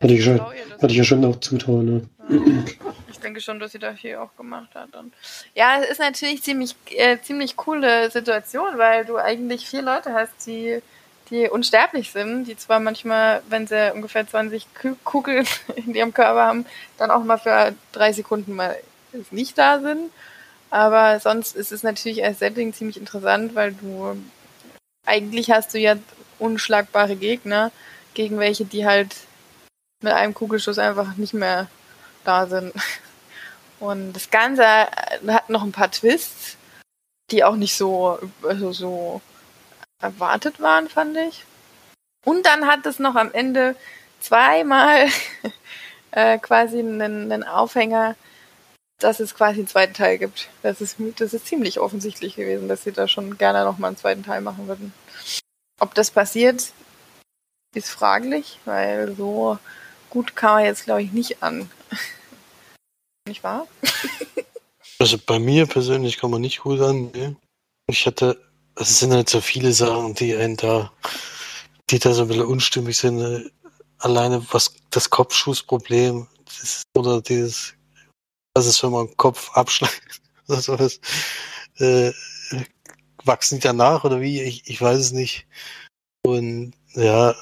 Hatte 0.00 0.14
ich, 0.14 0.24
schon, 0.24 0.40
hatte 0.40 0.86
ich 0.86 0.96
ja 0.96 1.04
schon 1.04 1.24
auch 1.24 1.40
zutrauen, 1.40 1.84
ne? 1.84 2.08
Ja. 2.28 2.84
Ich 3.10 3.18
denke 3.18 3.40
schon, 3.40 3.58
dass 3.58 3.72
sie 3.72 3.80
da 3.80 3.94
viel 3.94 4.16
auch 4.16 4.36
gemacht 4.36 4.74
hat. 4.74 4.94
Und 4.94 5.12
ja, 5.54 5.80
es 5.82 5.90
ist 5.90 6.00
natürlich 6.00 6.42
ziemlich, 6.42 6.76
äh, 6.90 7.18
ziemlich 7.20 7.56
coole 7.56 8.10
Situation, 8.10 8.78
weil 8.78 9.04
du 9.04 9.16
eigentlich 9.16 9.66
vier 9.68 9.82
Leute 9.82 10.12
hast, 10.12 10.46
die 10.46 10.80
die 11.30 11.48
unsterblich 11.48 12.10
sind, 12.10 12.44
die 12.44 12.56
zwar 12.56 12.80
manchmal, 12.80 13.42
wenn 13.48 13.66
sie 13.66 13.92
ungefähr 13.92 14.26
20 14.26 14.66
Kugeln 15.04 15.46
in 15.76 15.94
ihrem 15.94 16.14
Körper 16.14 16.46
haben, 16.46 16.66
dann 16.96 17.10
auch 17.10 17.24
mal 17.24 17.38
für 17.38 17.74
drei 17.92 18.12
Sekunden 18.12 18.54
mal 18.54 18.76
nicht 19.30 19.58
da 19.58 19.80
sind. 19.80 20.10
Aber 20.70 21.18
sonst 21.20 21.56
ist 21.56 21.72
es 21.72 21.82
natürlich 21.82 22.22
als 22.24 22.40
Setting 22.40 22.72
ziemlich 22.72 22.98
interessant, 22.98 23.54
weil 23.54 23.72
du 23.72 24.16
eigentlich 25.06 25.50
hast 25.50 25.72
du 25.72 25.78
ja 25.78 25.96
unschlagbare 26.38 27.16
Gegner, 27.16 27.72
gegen 28.14 28.38
welche 28.38 28.64
die 28.64 28.86
halt 28.86 29.14
mit 30.02 30.12
einem 30.12 30.34
Kugelschuss 30.34 30.78
einfach 30.78 31.16
nicht 31.16 31.34
mehr 31.34 31.68
da 32.24 32.46
sind. 32.46 32.72
Und 33.80 34.12
das 34.12 34.30
Ganze 34.30 34.64
hat 34.66 35.50
noch 35.50 35.62
ein 35.62 35.72
paar 35.72 35.90
Twists, 35.90 36.56
die 37.30 37.44
auch 37.44 37.56
nicht 37.56 37.76
so, 37.76 38.18
also 38.42 38.72
so 38.72 39.20
erwartet 40.00 40.60
waren, 40.60 40.88
fand 40.88 41.16
ich. 41.16 41.44
Und 42.24 42.46
dann 42.46 42.66
hat 42.66 42.86
es 42.86 42.98
noch 42.98 43.14
am 43.14 43.32
Ende 43.32 43.76
zweimal 44.20 45.08
äh, 46.10 46.38
quasi 46.38 46.78
einen, 46.78 47.32
einen 47.32 47.44
Aufhänger, 47.44 48.16
dass 48.98 49.20
es 49.20 49.34
quasi 49.34 49.60
einen 49.60 49.68
zweiten 49.68 49.94
Teil 49.94 50.18
gibt. 50.18 50.48
Das 50.62 50.80
ist, 50.80 50.96
das 51.16 51.34
ist 51.34 51.46
ziemlich 51.46 51.78
offensichtlich 51.78 52.34
gewesen, 52.34 52.68
dass 52.68 52.84
sie 52.84 52.92
da 52.92 53.06
schon 53.06 53.38
gerne 53.38 53.64
nochmal 53.64 53.88
einen 53.88 53.96
zweiten 53.96 54.24
Teil 54.24 54.40
machen 54.40 54.66
würden. 54.66 54.92
Ob 55.80 55.94
das 55.94 56.10
passiert, 56.10 56.72
ist 57.74 57.90
fraglich, 57.90 58.58
weil 58.64 59.14
so 59.14 59.58
gut 60.10 60.36
kam 60.36 60.58
er 60.58 60.66
jetzt, 60.66 60.84
glaube 60.84 61.02
ich, 61.02 61.12
nicht 61.12 61.42
an. 61.42 61.70
nicht 63.28 63.42
wahr? 63.42 63.66
also 64.98 65.18
bei 65.18 65.38
mir 65.38 65.66
persönlich 65.66 66.18
kann 66.18 66.30
man 66.30 66.40
nicht 66.40 66.60
gut 66.60 66.80
an. 66.80 67.10
Ne? 67.12 67.36
Ich 67.88 68.06
hatte 68.06 68.38
es 68.80 68.98
sind 69.00 69.12
halt 69.12 69.28
so 69.28 69.40
viele 69.40 69.72
Sachen, 69.72 70.14
die 70.14 70.34
einen 70.34 70.56
da, 70.56 70.92
die 71.90 71.98
da 71.98 72.12
so 72.12 72.22
ein 72.22 72.28
bisschen 72.28 72.44
unstimmig 72.44 72.96
sind. 72.96 73.50
Alleine 73.98 74.44
was 74.52 74.74
das 74.90 75.10
Kopfschussproblem 75.10 76.28
das, 76.44 76.82
oder 76.96 77.20
dieses, 77.20 77.74
was 78.54 78.66
ist, 78.66 78.82
wenn 78.82 78.92
man 78.92 79.16
Kopf 79.16 79.50
abschlägt 79.54 80.20
oder 80.48 80.60
sowas, 80.60 81.00
äh, 81.78 82.12
wachsen 83.24 83.56
die 83.56 83.62
danach 83.62 84.04
oder 84.04 84.20
wie? 84.20 84.40
Ich, 84.42 84.68
ich 84.68 84.80
weiß 84.80 84.98
es 84.98 85.12
nicht. 85.12 85.46
Und 86.24 86.72
ja, 86.94 87.34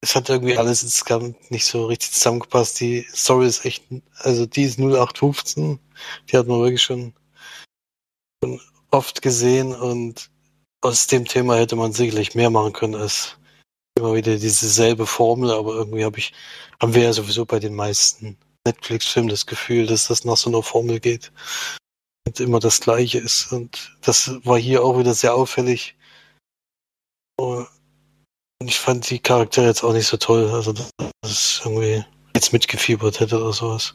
es 0.00 0.14
hat 0.14 0.28
irgendwie 0.28 0.56
alles 0.56 0.82
insgesamt 0.82 1.50
nicht 1.50 1.66
so 1.66 1.86
richtig 1.86 2.12
zusammengepasst. 2.12 2.80
Die 2.80 3.06
Story 3.12 3.46
ist 3.46 3.64
echt, 3.64 3.84
also 4.18 4.46
die 4.46 4.62
ist 4.62 4.78
0815. 4.78 5.78
Die 6.30 6.36
hat 6.36 6.46
man 6.46 6.60
wirklich 6.60 6.82
schon, 6.82 7.14
schon 8.42 8.60
oft 8.90 9.22
gesehen 9.22 9.74
und 9.74 10.30
aus 10.80 11.08
dem 11.08 11.24
Thema 11.24 11.56
hätte 11.56 11.76
man 11.76 11.92
sicherlich 11.92 12.34
mehr 12.34 12.50
machen 12.50 12.72
können 12.72 12.94
als 12.94 13.36
immer 13.98 14.14
wieder 14.14 14.36
diese 14.36 14.68
selbe 14.68 15.06
Formel, 15.06 15.50
aber 15.50 15.74
irgendwie 15.74 16.04
habe 16.04 16.18
ich, 16.18 16.32
haben 16.80 16.94
wir 16.94 17.02
ja 17.02 17.12
sowieso 17.12 17.44
bei 17.44 17.58
den 17.58 17.74
meisten 17.74 18.38
Netflix-Filmen 18.64 19.28
das 19.28 19.46
Gefühl, 19.46 19.86
dass 19.86 20.06
das 20.06 20.24
nach 20.24 20.36
so 20.36 20.50
einer 20.50 20.62
Formel 20.62 21.00
geht 21.00 21.32
und 22.26 22.38
immer 22.38 22.60
das 22.60 22.80
Gleiche 22.80 23.18
ist. 23.18 23.52
Und 23.52 23.96
das 24.02 24.30
war 24.44 24.58
hier 24.58 24.84
auch 24.84 24.98
wieder 24.98 25.14
sehr 25.14 25.34
auffällig. 25.34 25.96
Und 27.36 27.66
ich 28.64 28.78
fand 28.78 29.08
die 29.10 29.18
Charaktere 29.18 29.66
jetzt 29.66 29.84
auch 29.84 29.92
nicht 29.92 30.06
so 30.06 30.16
toll, 30.16 30.50
also 30.50 30.72
dass 30.72 30.88
ich 31.22 31.60
irgendwie 31.64 32.04
jetzt 32.34 32.52
mitgefiebert 32.52 33.20
hätte 33.20 33.40
oder 33.40 33.52
sowas 33.52 33.94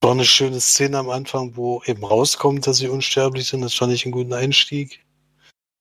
war 0.00 0.12
eine 0.12 0.24
schöne 0.24 0.60
Szene 0.60 0.98
am 0.98 1.10
Anfang, 1.10 1.56
wo 1.56 1.82
eben 1.84 2.04
rauskommt, 2.04 2.66
dass 2.66 2.78
sie 2.78 2.88
unsterblich 2.88 3.48
sind. 3.48 3.62
Das 3.62 3.74
fand 3.74 3.92
ich 3.92 4.04
einen 4.04 4.12
guten 4.12 4.32
Einstieg. 4.32 5.04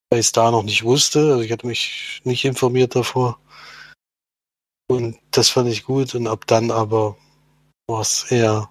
Weil 0.09 0.19
ich 0.19 0.27
es 0.27 0.31
da 0.31 0.51
noch 0.51 0.63
nicht 0.63 0.83
wusste. 0.83 1.19
Also 1.31 1.41
ich 1.41 1.51
hatte 1.51 1.67
mich 1.67 2.21
nicht 2.23 2.45
informiert 2.45 2.95
davor. 2.95 3.39
Und 4.89 5.17
das 5.31 5.49
fand 5.49 5.69
ich 5.69 5.83
gut. 5.83 6.15
Und 6.15 6.27
ab 6.27 6.47
dann 6.47 6.71
aber 6.71 7.17
war 7.87 8.01
es 8.01 8.23
eher, 8.31 8.69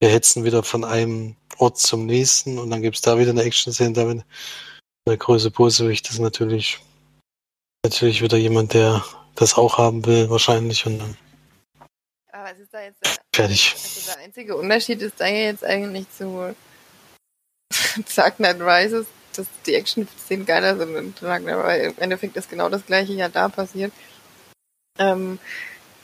wir 0.00 0.10
hetzen 0.10 0.44
wieder 0.44 0.62
von 0.62 0.84
einem 0.84 1.36
Ort 1.58 1.78
zum 1.78 2.06
nächsten 2.06 2.58
und 2.58 2.70
dann 2.70 2.82
gibt 2.82 2.96
es 2.96 3.02
da 3.02 3.18
wieder 3.18 3.30
eine 3.30 3.42
Action-Szene, 3.42 3.92
da 3.92 4.24
der 5.06 5.16
größte 5.16 5.50
Bösewicht 5.50 6.10
ist 6.10 6.18
natürlich, 6.18 6.80
natürlich 7.84 8.22
wieder 8.22 8.36
jemand, 8.36 8.74
der 8.74 9.04
das 9.36 9.54
auch 9.54 9.78
haben 9.78 10.04
will, 10.06 10.30
wahrscheinlich. 10.30 10.86
Und 10.86 10.98
dann 10.98 11.16
was 12.44 12.58
ist 12.58 12.74
da 12.74 12.82
jetzt 12.82 13.02
der, 13.04 13.12
Fertig. 13.34 13.72
also 13.74 14.12
der 14.12 14.24
einzige 14.24 14.56
Unterschied 14.56 15.00
ist 15.00 15.18
da 15.18 15.26
ja 15.26 15.46
jetzt 15.46 15.64
eigentlich 15.64 16.06
zu 16.10 16.54
Dark 18.16 18.36
Knight 18.36 18.60
Rises, 18.60 19.06
dass 19.34 19.46
die 19.66 19.74
Action-Szenen 19.74 20.44
geiler 20.44 20.76
sind 20.76 20.94
in 20.94 21.14
Dark 21.20 21.42
Knight, 21.42 21.58
weil 21.58 21.80
im 21.82 21.98
Endeffekt 21.98 22.36
ist 22.36 22.50
genau 22.50 22.68
das 22.68 22.84
gleiche 22.84 23.14
ja 23.14 23.28
da 23.28 23.48
passiert. 23.48 23.92
Ähm, 24.98 25.38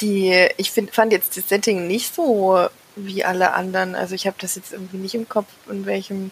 die, 0.00 0.48
ich 0.56 0.70
find, 0.70 0.94
fand 0.94 1.12
jetzt 1.12 1.36
das 1.36 1.48
Setting 1.48 1.86
nicht 1.86 2.14
so 2.14 2.68
wie 2.96 3.22
alle 3.22 3.52
anderen. 3.52 3.94
Also 3.94 4.14
ich 4.14 4.26
habe 4.26 4.36
das 4.40 4.56
jetzt 4.56 4.72
irgendwie 4.72 4.96
nicht 4.96 5.14
im 5.14 5.28
Kopf, 5.28 5.48
in 5.68 5.84
welchem 5.84 6.30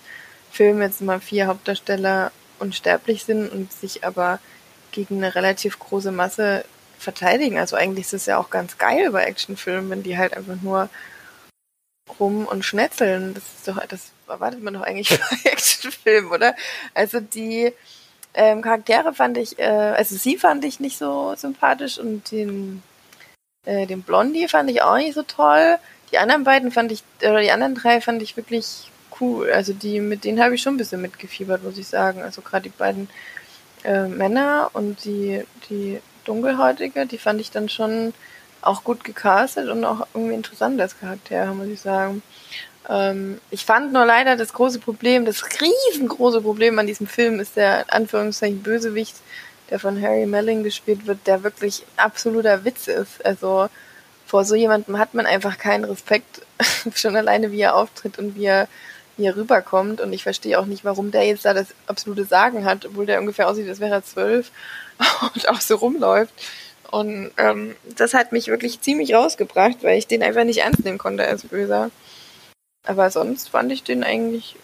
Film 0.50 0.80
jetzt 0.80 1.02
mal 1.02 1.20
vier 1.20 1.46
Hauptdarsteller 1.46 2.32
unsterblich 2.58 3.24
sind 3.24 3.52
und 3.52 3.72
sich 3.72 4.04
aber 4.04 4.40
gegen 4.98 5.22
eine 5.22 5.36
relativ 5.36 5.78
große 5.78 6.10
Masse 6.10 6.64
verteidigen. 6.98 7.56
Also 7.56 7.76
eigentlich 7.76 8.06
ist 8.06 8.14
es 8.14 8.26
ja 8.26 8.36
auch 8.36 8.50
ganz 8.50 8.78
geil 8.78 9.12
bei 9.12 9.22
Actionfilmen, 9.22 9.90
wenn 9.90 10.02
die 10.02 10.18
halt 10.18 10.36
einfach 10.36 10.60
nur 10.60 10.88
rum 12.18 12.46
und 12.46 12.64
schnetzeln. 12.64 13.34
Das 13.34 13.44
ist 13.44 13.68
doch, 13.68 13.86
das 13.86 14.10
erwartet 14.26 14.60
man 14.60 14.74
doch 14.74 14.82
eigentlich 14.82 15.10
bei 15.44 15.50
Actionfilmen, 15.50 16.32
oder? 16.32 16.56
Also 16.94 17.20
die 17.20 17.72
ähm, 18.34 18.60
Charaktere 18.60 19.14
fand 19.14 19.38
ich, 19.38 19.60
äh, 19.60 19.66
also 19.66 20.16
sie 20.16 20.36
fand 20.36 20.64
ich 20.64 20.80
nicht 20.80 20.98
so 20.98 21.32
sympathisch 21.36 21.98
und 21.98 22.32
den, 22.32 22.82
äh, 23.66 23.86
den 23.86 24.02
Blondie 24.02 24.48
fand 24.48 24.68
ich 24.68 24.82
auch 24.82 24.96
nicht 24.96 25.14
so 25.14 25.22
toll. 25.22 25.78
Die 26.10 26.18
anderen 26.18 26.42
beiden 26.42 26.72
fand 26.72 26.90
ich, 26.90 27.04
oder 27.20 27.40
die 27.40 27.52
anderen 27.52 27.76
drei 27.76 28.00
fand 28.00 28.20
ich 28.20 28.36
wirklich 28.36 28.90
cool. 29.20 29.48
Also 29.52 29.72
die, 29.72 30.00
mit 30.00 30.24
denen 30.24 30.42
habe 30.42 30.56
ich 30.56 30.62
schon 30.62 30.74
ein 30.74 30.78
bisschen 30.78 31.00
mitgefiebert, 31.00 31.62
muss 31.62 31.78
ich 31.78 31.86
sagen. 31.86 32.20
Also 32.20 32.42
gerade 32.42 32.64
die 32.64 32.76
beiden 32.76 33.08
äh, 33.84 34.06
Männer 34.06 34.70
und 34.72 35.04
die, 35.04 35.44
die 35.68 36.00
Dunkelhäutige, 36.24 37.06
die 37.06 37.18
fand 37.18 37.40
ich 37.40 37.50
dann 37.50 37.68
schon 37.68 38.12
auch 38.60 38.84
gut 38.84 39.04
gecastet 39.04 39.68
und 39.68 39.84
auch 39.84 40.06
irgendwie 40.14 40.34
interessant 40.34 40.80
als 40.80 40.98
Charakter, 40.98 41.54
muss 41.54 41.68
ich 41.68 41.80
sagen. 41.80 42.22
Ähm, 42.88 43.40
ich 43.50 43.64
fand 43.64 43.92
nur 43.92 44.04
leider 44.04 44.36
das 44.36 44.52
große 44.52 44.78
Problem, 44.78 45.24
das 45.24 45.44
riesengroße 45.60 46.40
Problem 46.40 46.78
an 46.78 46.86
diesem 46.86 47.06
Film 47.06 47.40
ist 47.40 47.56
der 47.56 47.84
Anführungszeichen 47.92 48.62
Bösewicht, 48.62 49.16
der 49.70 49.78
von 49.78 50.00
Harry 50.00 50.26
Melling 50.26 50.62
gespielt 50.62 51.06
wird, 51.06 51.26
der 51.26 51.42
wirklich 51.42 51.84
absoluter 51.96 52.64
Witz 52.64 52.88
ist. 52.88 53.24
Also 53.24 53.68
vor 54.26 54.44
so 54.44 54.54
jemandem 54.54 54.98
hat 54.98 55.14
man 55.14 55.26
einfach 55.26 55.58
keinen 55.58 55.84
Respekt, 55.84 56.42
schon 56.94 57.16
alleine 57.16 57.52
wie 57.52 57.60
er 57.60 57.76
auftritt 57.76 58.18
und 58.18 58.34
wie 58.34 58.46
er, 58.46 58.68
wie 59.18 59.26
er 59.26 59.36
rüberkommt. 59.36 60.00
Und 60.00 60.12
ich 60.14 60.22
verstehe 60.22 60.58
auch 60.58 60.64
nicht, 60.64 60.84
warum 60.84 61.10
der 61.10 61.26
jetzt 61.26 61.44
da 61.44 61.52
das 61.52 61.74
absolute 61.86 62.24
Sagen 62.24 62.64
hat, 62.64 62.86
obwohl 62.86 63.04
der 63.04 63.20
ungefähr 63.20 63.48
aussieht, 63.48 63.68
als 63.68 63.80
wäre 63.80 63.96
er 63.96 64.04
zwölf 64.04 64.50
und 65.34 65.48
auch 65.48 65.60
so 65.60 65.76
rumläuft. 65.76 66.32
Und 66.90 67.32
ähm, 67.36 67.76
das 67.96 68.14
hat 68.14 68.32
mich 68.32 68.46
wirklich 68.46 68.80
ziemlich 68.80 69.12
rausgebracht, 69.12 69.82
weil 69.82 69.98
ich 69.98 70.06
den 70.06 70.22
einfach 70.22 70.44
nicht 70.44 70.60
ernst 70.60 70.84
nehmen 70.84 70.96
konnte 70.96 71.26
als 71.26 71.46
Böser. 71.46 71.90
Aber 72.86 73.10
sonst 73.10 73.50
fand 73.50 73.70
ich 73.70 73.82
den 73.82 74.02
eigentlich 74.02 74.56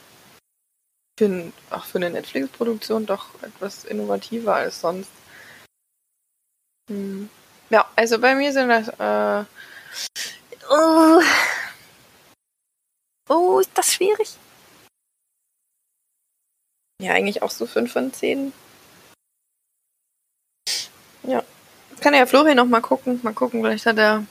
für, 1.19 1.53
auch 1.71 1.85
für 1.85 1.99
eine 1.99 2.11
Netflix-Produktion 2.11 3.05
doch 3.05 3.27
etwas 3.43 3.85
innovativer 3.85 4.55
als 4.55 4.81
sonst. 4.81 5.11
Hm. 6.89 7.29
Ja, 7.71 7.87
also 7.97 8.19
bei 8.19 8.35
mir 8.35 8.53
sind 8.53 8.69
das. 8.69 8.89
Äh, 8.89 9.45
oh, 10.71 11.21
ist 13.65 13.79
das 13.79 13.95
schwierig? 13.95 14.37
Ja, 17.01 17.13
eigentlich 17.13 17.43
auch 17.43 17.51
so 17.51 17.67
5 17.67 17.93
von 17.93 18.13
10. 18.13 18.53
Ja. 21.25 21.43
Kann 22.01 22.15
ja 22.15 22.27
Florian 22.27 22.57
noch 22.57 22.67
mal 22.67 22.81
gucken. 22.81 23.21
Mal 23.23 23.33
gucken, 23.33 23.63
vielleicht 23.63 23.87
hat 23.87 23.99
er, 23.99 24.27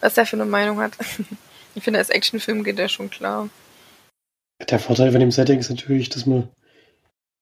was 0.00 0.16
er 0.16 0.26
für 0.26 0.36
eine 0.36 0.46
Meinung 0.46 0.80
hat. 0.80 0.92
Ich 1.74 1.84
finde, 1.84 2.00
als 2.00 2.10
Actionfilm 2.10 2.64
geht 2.64 2.76
der 2.76 2.88
schon 2.88 3.08
klar. 3.08 3.48
Der 4.68 4.78
Vorteil 4.78 5.10
von 5.10 5.20
dem 5.20 5.30
Setting 5.30 5.58
ist 5.58 5.70
natürlich, 5.70 6.10
dass 6.10 6.26
man 6.26 6.50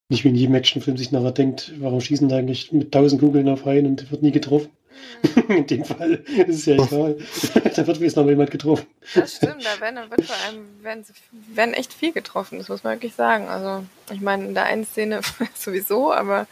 nicht 0.08 0.22
wie 0.22 0.28
in 0.28 0.36
jedem 0.36 0.54
Actionfilm 0.54 0.96
sich 0.96 1.10
nachher 1.10 1.32
denkt, 1.32 1.72
warum 1.80 2.00
schießen 2.00 2.28
da 2.28 2.36
eigentlich 2.36 2.70
mit 2.70 2.92
tausend 2.92 3.20
Kugeln 3.20 3.48
auf 3.48 3.66
einen 3.66 3.86
und 3.86 4.08
wird 4.12 4.22
nie 4.22 4.30
getroffen. 4.30 4.70
In 5.48 5.66
dem 5.66 5.84
Fall 5.84 6.14
ist 6.46 6.58
es 6.60 6.66
ja 6.66 6.74
egal. 6.74 7.16
da 7.54 7.86
wird 7.86 8.00
wenigstens 8.00 8.16
noch 8.16 8.26
jemand 8.26 8.50
getroffen. 8.50 8.86
Das 9.14 9.36
stimmt, 9.36 9.64
da 9.64 9.80
werden, 9.80 10.10
wird 10.10 10.24
vor 10.24 10.36
allem 10.46 10.82
werden, 10.82 11.04
werden 11.30 11.74
echt 11.74 11.92
viel 11.92 12.12
getroffen, 12.12 12.58
das 12.58 12.68
muss 12.68 12.84
man 12.84 12.94
wirklich 12.94 13.14
sagen. 13.14 13.48
Also, 13.48 13.84
ich 14.12 14.20
meine, 14.20 14.46
in 14.46 14.54
der 14.54 14.64
einen 14.64 14.84
Szene 14.84 15.20
sowieso, 15.54 16.12
aber 16.12 16.46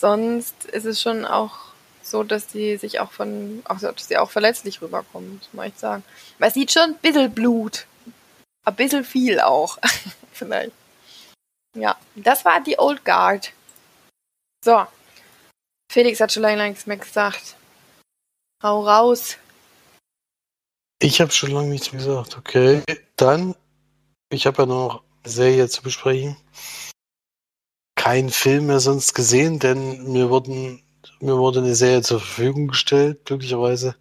sonst 0.00 0.64
ist 0.66 0.84
es 0.84 1.00
schon 1.00 1.24
auch 1.24 1.74
so, 2.02 2.22
dass 2.22 2.52
sie 2.52 2.76
sich 2.76 3.00
auch 3.00 3.12
von, 3.12 3.62
auch, 3.64 3.80
dass 3.80 4.08
sie 4.08 4.18
auch 4.18 4.30
verletzlich 4.30 4.82
rüberkommen, 4.82 5.36
muss 5.38 5.48
man 5.52 5.66
echt 5.66 5.80
sagen. 5.80 6.04
Man 6.38 6.50
sieht 6.50 6.72
schon 6.72 6.82
ein 6.82 6.98
bisschen 6.98 7.32
Blut. 7.32 7.86
Ein 8.64 8.76
bisschen 8.76 9.04
viel 9.04 9.40
auch. 9.40 9.78
Vielleicht. 10.32 10.72
Ja, 11.76 11.96
das 12.14 12.44
war 12.44 12.60
die 12.60 12.78
Old 12.78 13.04
Guard. 13.04 13.52
So. 14.64 14.86
Felix 15.94 16.18
hat 16.18 16.32
schon 16.32 16.42
lange, 16.42 16.70
nichts 16.70 16.86
mehr 16.86 16.96
gesagt. 16.96 17.54
Hau 18.60 18.84
raus. 18.84 19.36
Ich 21.00 21.20
habe 21.20 21.30
schon 21.30 21.52
lange 21.52 21.68
nichts 21.68 21.92
mehr 21.92 22.02
gesagt. 22.02 22.36
Okay, 22.36 22.82
dann, 23.14 23.54
ich 24.28 24.48
habe 24.48 24.62
ja 24.62 24.66
noch 24.66 25.04
eine 25.22 25.32
Serie 25.32 25.68
zu 25.68 25.82
besprechen. 25.82 26.36
Kein 27.94 28.30
Film 28.30 28.66
mehr 28.66 28.80
sonst 28.80 29.14
gesehen, 29.14 29.60
denn 29.60 30.12
mir 30.12 30.30
wurden 30.30 30.82
mir 31.20 31.38
wurde 31.38 31.60
eine 31.60 31.76
Serie 31.76 32.02
zur 32.02 32.18
Verfügung 32.18 32.66
gestellt, 32.66 33.24
glücklicherweise. 33.24 33.94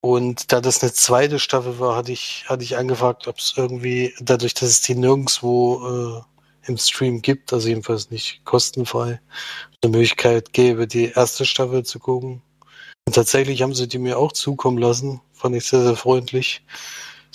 Und 0.00 0.50
da 0.50 0.62
das 0.62 0.82
eine 0.82 0.94
zweite 0.94 1.40
Staffel 1.40 1.78
war, 1.78 1.94
hatte 1.94 2.12
ich, 2.12 2.46
hatte 2.48 2.64
ich 2.64 2.78
angefragt, 2.78 3.28
ob 3.28 3.36
es 3.36 3.52
irgendwie, 3.54 4.14
dadurch, 4.18 4.54
dass 4.54 4.70
es 4.70 4.80
die 4.80 4.94
nirgendwo 4.94 6.22
äh, 6.24 6.32
im 6.66 6.78
Stream 6.78 7.22
gibt, 7.22 7.52
also 7.52 7.68
jedenfalls 7.68 8.10
nicht 8.10 8.44
kostenfrei, 8.44 9.20
eine 9.82 9.90
Möglichkeit 9.90 10.52
gäbe, 10.52 10.86
die 10.86 11.06
erste 11.06 11.44
Staffel 11.44 11.84
zu 11.84 11.98
gucken. 11.98 12.42
Und 13.06 13.14
tatsächlich 13.14 13.62
haben 13.62 13.74
sie 13.74 13.88
die 13.88 13.98
mir 13.98 14.18
auch 14.18 14.32
zukommen 14.32 14.78
lassen, 14.78 15.20
fand 15.32 15.56
ich 15.56 15.64
sehr, 15.64 15.82
sehr 15.82 15.96
freundlich, 15.96 16.64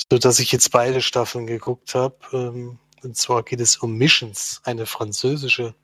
so 0.10 0.18
dass 0.18 0.40
ich 0.40 0.52
jetzt 0.52 0.72
beide 0.72 1.02
Staffeln 1.02 1.48
geguckt 1.48 1.94
habe. 1.96 2.16
Ähm, 2.32 2.80
und 3.04 3.18
zwar 3.18 3.44
geht 3.44 3.60
es 3.60 3.78
um 3.78 3.98
Missions, 3.98 4.62
eine 4.64 4.86
französische 4.86 5.76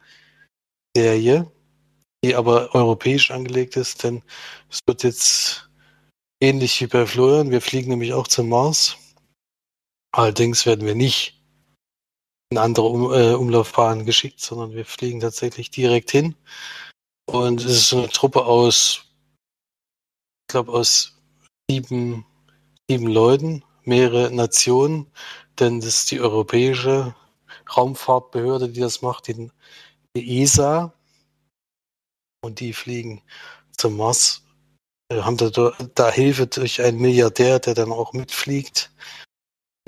Serie, 0.96 1.52
die 2.24 2.36
aber 2.36 2.74
europäisch 2.74 3.32
angelegt 3.32 3.76
ist, 3.76 4.04
denn 4.04 4.24
es 4.70 4.80
wird 4.88 5.04
jetzt 5.04 5.70
ähnlich 6.42 6.80
wie 6.82 6.88
bei 6.88 7.06
Florian. 7.06 7.52
Wir 7.52 7.62
fliegen 7.62 7.90
nämlich 7.90 8.14
auch 8.14 8.28
zum 8.28 8.50
Mars. 8.50 8.98
Allerdings 10.12 10.66
werden 10.66 10.86
wir 10.86 10.96
nicht 10.96 11.43
in 12.54 12.58
andere 12.60 12.86
um, 12.86 13.12
äh, 13.12 13.34
Umlaufbahnen 13.34 14.06
geschickt, 14.06 14.40
sondern 14.40 14.74
wir 14.74 14.86
fliegen 14.86 15.20
tatsächlich 15.20 15.72
direkt 15.72 16.12
hin. 16.12 16.36
Und 17.26 17.64
es 17.64 17.72
ist 17.72 17.94
eine 17.94 18.10
Truppe 18.10 18.46
aus, 18.46 19.06
ich 20.48 20.52
glaube, 20.52 20.72
aus 20.72 21.16
sieben, 21.70 22.26
sieben 22.90 23.08
Leuten, 23.08 23.64
mehrere 23.86 24.32
Nationen, 24.32 25.08
denn 25.60 25.80
das 25.80 25.90
ist 25.90 26.12
die 26.12 26.22
europäische 26.22 27.16
Raumfahrtbehörde, 27.76 28.70
die 28.70 28.82
das 28.82 29.02
macht, 29.02 29.28
die, 29.28 29.50
die 30.16 30.42
ESA, 30.42 30.94
und 32.44 32.60
die 32.60 32.74
fliegen 32.74 33.22
zum 33.78 33.98
Mars, 33.98 34.44
äh, 35.10 35.22
haben 35.22 35.38
da, 35.38 35.50
da 35.96 36.12
Hilfe 36.12 36.46
durch 36.46 36.82
einen 36.82 37.00
Milliardär, 37.00 37.60
der 37.60 37.74
dann 37.74 37.92
auch 37.92 38.14
mitfliegt. 38.14 38.92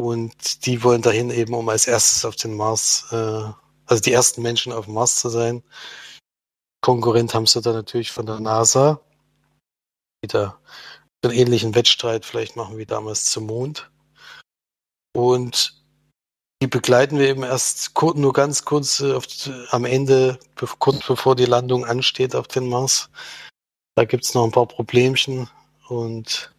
Und 0.05 0.67
die 0.67 0.83
wollen 0.83 1.01
dahin 1.01 1.31
eben, 1.31 1.55
um 1.55 1.67
als 1.67 1.87
erstes 1.87 2.25
auf 2.25 2.35
den 2.35 2.53
Mars, 2.53 3.07
äh, 3.11 3.43
also 3.87 4.03
die 4.03 4.13
ersten 4.13 4.43
Menschen 4.43 4.71
auf 4.71 4.85
dem 4.85 4.93
Mars 4.93 5.15
zu 5.15 5.29
sein. 5.29 5.63
Konkurrent 6.79 7.33
haben 7.33 7.47
sie 7.47 7.59
da 7.59 7.73
natürlich 7.73 8.11
von 8.11 8.27
der 8.27 8.39
NASA, 8.39 9.01
die 10.23 10.27
da 10.27 10.59
einen 11.23 11.33
ähnlichen 11.33 11.73
Wettstreit 11.73 12.23
vielleicht 12.23 12.55
machen 12.55 12.77
wie 12.77 12.85
damals 12.85 13.25
zum 13.25 13.47
Mond. 13.47 13.89
Und 15.15 15.83
die 16.61 16.67
begleiten 16.67 17.17
wir 17.17 17.27
eben 17.27 17.41
erst 17.41 17.99
nur 17.99 18.31
ganz 18.31 18.63
kurz 18.63 18.99
äh, 18.99 19.11
auf, 19.11 19.25
am 19.71 19.85
Ende, 19.85 20.37
kurz 20.77 21.03
bevor 21.07 21.35
die 21.35 21.45
Landung 21.45 21.83
ansteht 21.83 22.35
auf 22.35 22.47
den 22.47 22.69
Mars. 22.69 23.09
Da 23.95 24.05
gibt 24.05 24.25
es 24.25 24.35
noch 24.35 24.43
ein 24.43 24.51
paar 24.51 24.67
Problemchen 24.67 25.49
und 25.87 26.54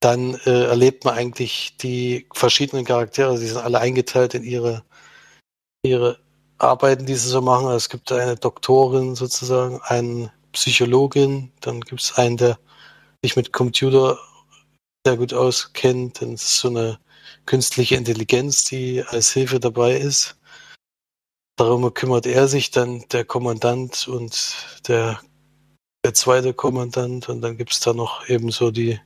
dann 0.00 0.34
äh, 0.46 0.64
erlebt 0.64 1.04
man 1.04 1.14
eigentlich 1.14 1.76
die 1.76 2.26
verschiedenen 2.32 2.84
Charaktere, 2.86 3.38
die 3.38 3.46
sind 3.46 3.58
alle 3.58 3.80
eingeteilt 3.80 4.34
in 4.34 4.42
ihre, 4.42 4.82
ihre 5.82 6.18
Arbeiten, 6.58 7.06
die 7.06 7.14
sie 7.14 7.28
so 7.28 7.42
machen. 7.42 7.66
Also 7.66 7.76
es 7.76 7.88
gibt 7.90 8.10
eine 8.10 8.36
Doktorin 8.36 9.14
sozusagen, 9.14 9.80
eine 9.82 10.32
Psychologin, 10.52 11.52
dann 11.60 11.82
gibt 11.82 12.00
es 12.00 12.14
einen, 12.14 12.38
der 12.38 12.58
sich 13.22 13.36
mit 13.36 13.52
Computer 13.52 14.18
sehr 15.06 15.16
gut 15.16 15.34
auskennt, 15.34 16.22
dann 16.22 16.34
ist 16.34 16.56
so 16.56 16.68
eine 16.68 16.98
künstliche 17.46 17.96
Intelligenz, 17.96 18.64
die 18.64 19.02
als 19.06 19.32
Hilfe 19.32 19.60
dabei 19.60 19.96
ist. 19.96 20.38
Darum 21.56 21.92
kümmert 21.92 22.26
er 22.26 22.48
sich 22.48 22.70
dann 22.70 23.04
der 23.12 23.24
Kommandant 23.24 24.08
und 24.08 24.54
der, 24.88 25.20
der 26.04 26.14
zweite 26.14 26.54
Kommandant 26.54 27.28
und 27.28 27.42
dann 27.42 27.58
gibt 27.58 27.72
es 27.72 27.80
da 27.80 27.92
noch 27.92 28.28
eben 28.28 28.50
so 28.50 28.70
die 28.70 28.98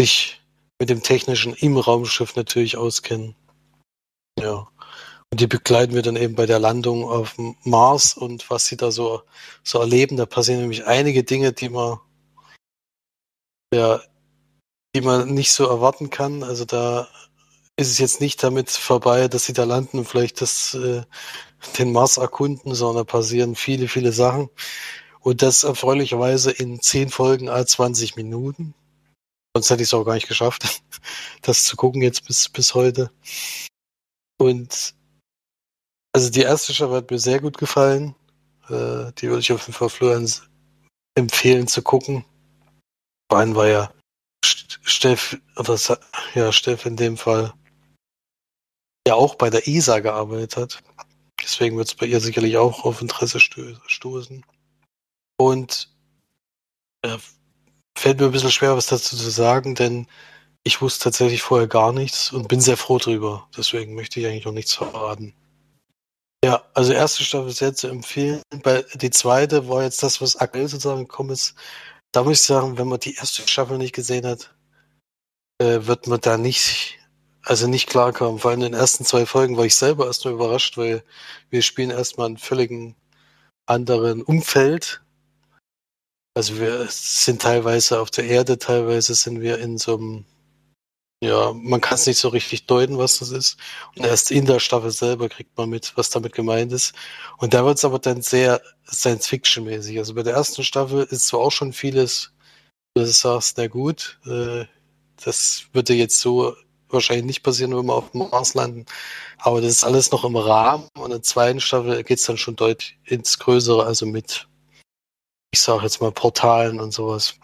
sich 0.00 0.40
mit 0.78 0.90
dem 0.90 1.02
Technischen 1.02 1.54
im 1.54 1.76
Raumschiff 1.76 2.34
natürlich 2.36 2.76
auskennen. 2.76 3.36
Ja. 4.38 4.68
Und 5.30 5.40
die 5.40 5.46
begleiten 5.46 5.94
wir 5.94 6.02
dann 6.02 6.16
eben 6.16 6.34
bei 6.34 6.44
der 6.44 6.58
Landung 6.58 7.04
auf 7.08 7.34
dem 7.36 7.56
Mars 7.64 8.14
und 8.14 8.50
was 8.50 8.66
sie 8.66 8.76
da 8.76 8.90
so, 8.90 9.22
so 9.62 9.78
erleben. 9.78 10.16
Da 10.16 10.26
passieren 10.26 10.60
nämlich 10.60 10.84
einige 10.86 11.24
Dinge, 11.24 11.52
die 11.52 11.70
man, 11.70 11.98
ja, 13.72 14.02
die 14.94 15.00
man 15.00 15.32
nicht 15.32 15.52
so 15.52 15.66
erwarten 15.66 16.10
kann. 16.10 16.42
Also 16.42 16.64
da 16.64 17.08
ist 17.76 17.90
es 17.90 17.98
jetzt 17.98 18.20
nicht 18.20 18.42
damit 18.42 18.70
vorbei, 18.70 19.28
dass 19.28 19.46
sie 19.46 19.54
da 19.54 19.64
landen 19.64 19.98
und 19.98 20.04
vielleicht 20.08 20.40
das, 20.40 20.74
äh, 20.74 21.02
den 21.78 21.92
Mars 21.92 22.18
erkunden, 22.18 22.74
sondern 22.74 23.06
da 23.06 23.10
passieren 23.10 23.54
viele, 23.54 23.88
viele 23.88 24.12
Sachen. 24.12 24.50
Und 25.20 25.42
das 25.42 25.64
erfreulicherweise 25.64 26.50
in 26.50 26.80
zehn 26.80 27.08
Folgen 27.08 27.48
a 27.48 27.64
20 27.64 28.16
Minuten. 28.16 28.74
Sonst 29.54 29.70
hätte 29.70 29.82
ich 29.82 29.88
es 29.88 29.94
auch 29.94 30.04
gar 30.04 30.14
nicht 30.14 30.28
geschafft, 30.28 30.82
das 31.42 31.64
zu 31.64 31.76
gucken 31.76 32.02
jetzt 32.02 32.26
bis, 32.26 32.48
bis 32.48 32.74
heute. 32.74 33.10
Und 34.38 34.94
also 36.14 36.30
die 36.30 36.40
erste 36.40 36.74
Staffel 36.74 36.96
hat 36.96 37.10
mir 37.10 37.18
sehr 37.18 37.40
gut 37.40 37.58
gefallen. 37.58 38.14
Äh, 38.68 39.12
die 39.18 39.28
würde 39.28 39.40
ich 39.40 39.52
auf 39.52 39.62
jeden 39.62 39.72
Fall 39.72 39.88
Florian 39.88 40.30
empfehlen 41.14 41.66
zu 41.66 41.82
gucken. 41.82 42.24
Vor 43.30 43.38
allem 43.38 43.54
war 43.54 43.68
ja 43.68 43.92
Steff, 44.44 45.38
oder 45.56 45.78
ja, 46.34 46.52
Steff 46.52 46.86
in 46.86 46.96
dem 46.96 47.16
Fall 47.16 47.52
ja 49.06 49.14
auch 49.14 49.34
bei 49.34 49.50
der 49.50 49.66
ESA 49.68 50.00
gearbeitet 50.00 50.56
hat. 50.56 50.82
Deswegen 51.42 51.76
wird 51.76 51.88
es 51.88 51.94
bei 51.94 52.06
ihr 52.06 52.20
sicherlich 52.20 52.56
auch 52.56 52.84
auf 52.84 53.02
Interesse 53.02 53.40
stoßen. 53.40 54.44
Und 55.38 55.92
äh, 57.02 57.18
fällt 57.96 58.20
mir 58.20 58.26
ein 58.26 58.32
bisschen 58.32 58.50
schwer, 58.50 58.76
was 58.76 58.86
dazu 58.86 59.16
zu 59.16 59.30
sagen, 59.30 59.74
denn 59.74 60.06
ich 60.64 60.80
wusste 60.80 61.04
tatsächlich 61.04 61.42
vorher 61.42 61.68
gar 61.68 61.92
nichts 61.92 62.32
und 62.32 62.48
bin 62.48 62.60
sehr 62.60 62.76
froh 62.76 62.98
drüber. 62.98 63.48
Deswegen 63.56 63.94
möchte 63.94 64.20
ich 64.20 64.26
eigentlich 64.26 64.44
noch 64.44 64.52
nichts 64.52 64.74
verraten. 64.74 65.34
Ja, 66.44 66.64
also 66.74 66.92
erste 66.92 67.22
Staffel 67.24 67.50
sehr 67.50 67.74
zu 67.74 67.88
empfehlen. 67.88 68.42
Bei, 68.62 68.84
die 68.94 69.10
zweite 69.10 69.68
war 69.68 69.82
jetzt 69.84 70.02
das, 70.02 70.20
was 70.20 70.36
aktuell 70.36 70.68
sozusagen 70.68 71.02
gekommen 71.02 71.30
ist. 71.30 71.54
Da 72.12 72.24
muss 72.24 72.40
ich 72.40 72.46
sagen, 72.46 72.78
wenn 72.78 72.88
man 72.88 73.00
die 73.00 73.14
erste 73.14 73.46
Staffel 73.46 73.78
nicht 73.78 73.94
gesehen 73.94 74.26
hat, 74.26 74.54
äh, 75.58 75.86
wird 75.86 76.08
man 76.08 76.20
da 76.20 76.36
nicht, 76.36 76.98
also 77.42 77.68
nicht 77.68 77.88
klarkommen. 77.88 78.40
Vor 78.40 78.50
allem 78.50 78.62
in 78.62 78.72
den 78.72 78.80
ersten 78.80 79.04
zwei 79.04 79.24
Folgen 79.26 79.56
war 79.56 79.64
ich 79.64 79.76
selber 79.76 80.06
erstmal 80.06 80.34
überrascht, 80.34 80.76
weil 80.76 81.04
wir 81.50 81.62
spielen 81.62 81.90
erstmal 81.90 82.26
einen 82.26 82.38
völligen 82.38 82.96
anderen 83.66 84.22
Umfeld. 84.22 85.02
Also 86.34 86.58
wir 86.58 86.86
sind 86.88 87.42
teilweise 87.42 88.00
auf 88.00 88.10
der 88.10 88.24
Erde, 88.24 88.58
teilweise 88.58 89.14
sind 89.14 89.40
wir 89.40 89.58
in 89.58 89.78
so 89.78 89.96
einem 89.96 90.24
ja, 91.22 91.52
man 91.52 91.80
kann 91.80 91.94
es 91.94 92.06
nicht 92.08 92.18
so 92.18 92.28
richtig 92.28 92.66
deuten, 92.66 92.98
was 92.98 93.20
das 93.20 93.30
ist. 93.30 93.56
Und 93.94 94.04
erst 94.04 94.32
in 94.32 94.44
der 94.44 94.58
Staffel 94.58 94.90
selber 94.90 95.28
kriegt 95.28 95.56
man 95.56 95.70
mit, 95.70 95.92
was 95.96 96.10
damit 96.10 96.32
gemeint 96.32 96.72
ist. 96.72 96.94
Und 97.38 97.54
da 97.54 97.64
wird 97.64 97.78
es 97.78 97.84
aber 97.84 98.00
dann 98.00 98.22
sehr 98.22 98.60
Science-Fiction-mäßig. 98.90 99.98
Also 99.98 100.14
bei 100.14 100.24
der 100.24 100.34
ersten 100.34 100.64
Staffel 100.64 101.04
ist 101.04 101.28
zwar 101.28 101.40
auch 101.40 101.52
schon 101.52 101.72
vieles, 101.72 102.32
du 102.96 103.06
sagst, 103.06 103.56
na 103.56 103.68
gut, 103.68 104.18
äh, 104.26 104.64
das 105.24 105.66
würde 105.72 105.94
jetzt 105.94 106.18
so 106.20 106.56
wahrscheinlich 106.88 107.26
nicht 107.26 107.42
passieren, 107.44 107.76
wenn 107.76 107.86
wir 107.86 107.94
auf 107.94 108.10
dem 108.10 108.28
Mars 108.28 108.54
landen. 108.54 108.86
Aber 109.38 109.60
das 109.60 109.70
ist 109.70 109.84
alles 109.84 110.10
noch 110.10 110.24
im 110.24 110.34
Rahmen. 110.34 110.88
Und 110.96 111.04
in 111.04 111.10
der 111.12 111.22
zweiten 111.22 111.60
Staffel 111.60 112.02
geht 112.02 112.18
es 112.18 112.26
dann 112.26 112.36
schon 112.36 112.56
deutlich 112.56 112.98
ins 113.04 113.38
Größere, 113.38 113.86
also 113.86 114.06
mit, 114.06 114.48
ich 115.52 115.60
sage 115.60 115.84
jetzt 115.84 116.00
mal, 116.00 116.12
Portalen 116.12 116.80
und 116.80 116.92
sowas. 116.92 117.34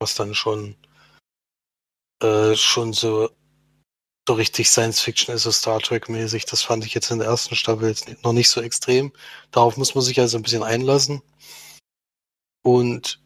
Was 0.00 0.14
dann 0.14 0.34
schon 0.34 0.76
äh, 2.22 2.54
schon 2.56 2.92
so, 2.92 3.30
so 4.28 4.34
richtig 4.34 4.68
Science 4.68 5.00
Fiction 5.00 5.34
ist, 5.34 5.44
so 5.44 5.52
Star 5.52 5.80
Trek-mäßig. 5.80 6.44
Das 6.46 6.62
fand 6.62 6.84
ich 6.84 6.94
jetzt 6.94 7.10
in 7.10 7.18
der 7.18 7.28
ersten 7.28 7.54
Staffel 7.54 7.88
jetzt 7.88 8.08
noch 8.24 8.32
nicht 8.32 8.50
so 8.50 8.60
extrem. 8.60 9.12
Darauf 9.50 9.76
muss 9.76 9.94
man 9.94 10.04
sich 10.04 10.20
also 10.20 10.36
ein 10.36 10.42
bisschen 10.42 10.62
einlassen. 10.62 11.22
Und 12.62 13.20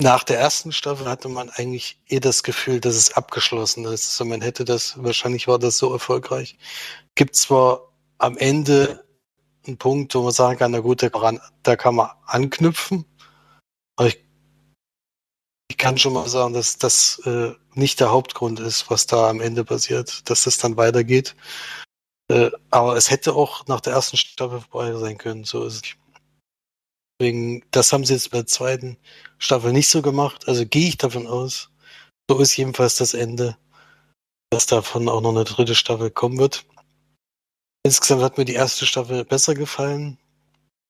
nach 0.00 0.24
der 0.24 0.38
ersten 0.38 0.72
Staffel 0.72 1.06
hatte 1.06 1.28
man 1.28 1.50
eigentlich 1.50 2.00
eh 2.08 2.20
das 2.20 2.42
Gefühl, 2.42 2.80
dass 2.80 2.94
es 2.96 3.12
abgeschlossen 3.12 3.84
ist. 3.84 4.08
Also 4.10 4.24
man 4.24 4.40
hätte 4.40 4.64
das, 4.64 5.02
wahrscheinlich 5.02 5.48
war 5.48 5.58
das 5.58 5.78
so 5.78 5.92
erfolgreich. 5.92 6.56
Gibt 7.14 7.36
zwar 7.36 7.92
am 8.18 8.36
Ende 8.38 9.01
einen 9.66 9.78
Punkt, 9.78 10.14
wo 10.14 10.22
man 10.22 10.32
sagen 10.32 10.58
kann, 10.58 10.72
na 10.72 10.80
gut, 10.80 11.02
da, 11.02 11.10
da 11.62 11.76
kann 11.76 11.94
man 11.94 12.10
anknüpfen. 12.26 13.04
Aber 13.96 14.08
ich 14.08 14.22
ich 15.72 15.78
kann 15.78 15.96
schon 15.96 16.12
mal 16.12 16.28
sagen, 16.28 16.52
dass 16.52 16.76
das 16.76 17.18
äh, 17.24 17.54
nicht 17.72 17.98
der 17.98 18.10
Hauptgrund 18.10 18.60
ist, 18.60 18.90
was 18.90 19.06
da 19.06 19.30
am 19.30 19.40
Ende 19.40 19.64
passiert, 19.64 20.28
dass 20.28 20.44
das 20.44 20.58
dann 20.58 20.76
weitergeht. 20.76 21.34
Äh, 22.28 22.50
aber 22.70 22.94
es 22.96 23.10
hätte 23.10 23.34
auch 23.34 23.66
nach 23.68 23.80
der 23.80 23.94
ersten 23.94 24.18
Staffel 24.18 24.60
vorbei 24.60 24.92
sein 24.98 25.16
können. 25.16 25.44
So 25.44 25.64
ist 25.64 25.76
es. 25.76 25.96
Deswegen, 27.18 27.64
das 27.70 27.90
haben 27.90 28.04
sie 28.04 28.12
jetzt 28.12 28.30
bei 28.32 28.38
der 28.38 28.46
zweiten 28.46 28.98
Staffel 29.38 29.72
nicht 29.72 29.88
so 29.88 30.02
gemacht. 30.02 30.46
Also 30.46 30.66
gehe 30.66 30.88
ich 30.88 30.98
davon 30.98 31.26
aus. 31.26 31.70
So 32.28 32.38
ist 32.38 32.54
jedenfalls 32.54 32.96
das 32.96 33.14
Ende, 33.14 33.56
dass 34.50 34.66
davon 34.66 35.08
auch 35.08 35.22
noch 35.22 35.30
eine 35.30 35.44
dritte 35.44 35.74
Staffel 35.74 36.10
kommen 36.10 36.38
wird. 36.38 36.66
Insgesamt 37.84 38.22
hat 38.22 38.38
mir 38.38 38.44
die 38.44 38.54
erste 38.54 38.86
Staffel 38.86 39.24
besser 39.24 39.54
gefallen. 39.54 40.18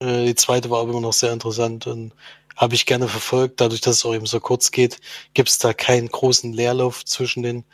Äh, 0.00 0.26
die 0.26 0.34
zweite 0.34 0.70
war 0.70 0.80
aber 0.80 0.90
immer 0.90 1.00
noch 1.00 1.12
sehr 1.12 1.32
interessant 1.32 1.86
und 1.86 2.12
habe 2.56 2.74
ich 2.74 2.86
gerne 2.86 3.08
verfolgt. 3.08 3.60
Dadurch, 3.60 3.80
dass 3.80 3.96
es 3.96 4.04
auch 4.04 4.14
eben 4.14 4.26
so 4.26 4.40
kurz 4.40 4.70
geht, 4.70 5.00
gibt 5.34 5.48
es 5.48 5.58
da 5.58 5.72
keinen 5.72 6.08
großen 6.08 6.52
Leerlauf 6.52 7.04
zwischen 7.04 7.42
den 7.42 7.64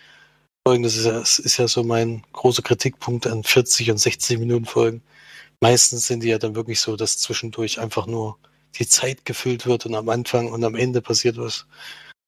Folgen. 0.66 0.84
Das 0.84 0.96
ist, 0.96 1.06
ja, 1.06 1.12
das 1.18 1.38
ist 1.38 1.56
ja 1.58 1.68
so 1.68 1.82
mein 1.84 2.24
großer 2.32 2.62
Kritikpunkt 2.62 3.26
an 3.26 3.44
40 3.44 3.90
und 3.90 3.98
60 3.98 4.38
Minuten 4.38 4.66
Folgen. 4.66 5.02
Meistens 5.60 6.06
sind 6.06 6.22
die 6.22 6.28
ja 6.28 6.38
dann 6.38 6.54
wirklich 6.54 6.80
so, 6.80 6.96
dass 6.96 7.18
zwischendurch 7.18 7.80
einfach 7.80 8.06
nur 8.06 8.38
die 8.78 8.86
Zeit 8.88 9.24
gefüllt 9.24 9.66
wird 9.66 9.86
und 9.86 9.94
am 9.94 10.08
Anfang 10.08 10.52
und 10.52 10.64
am 10.64 10.76
Ende 10.76 11.02
passiert 11.02 11.38
was, 11.38 11.66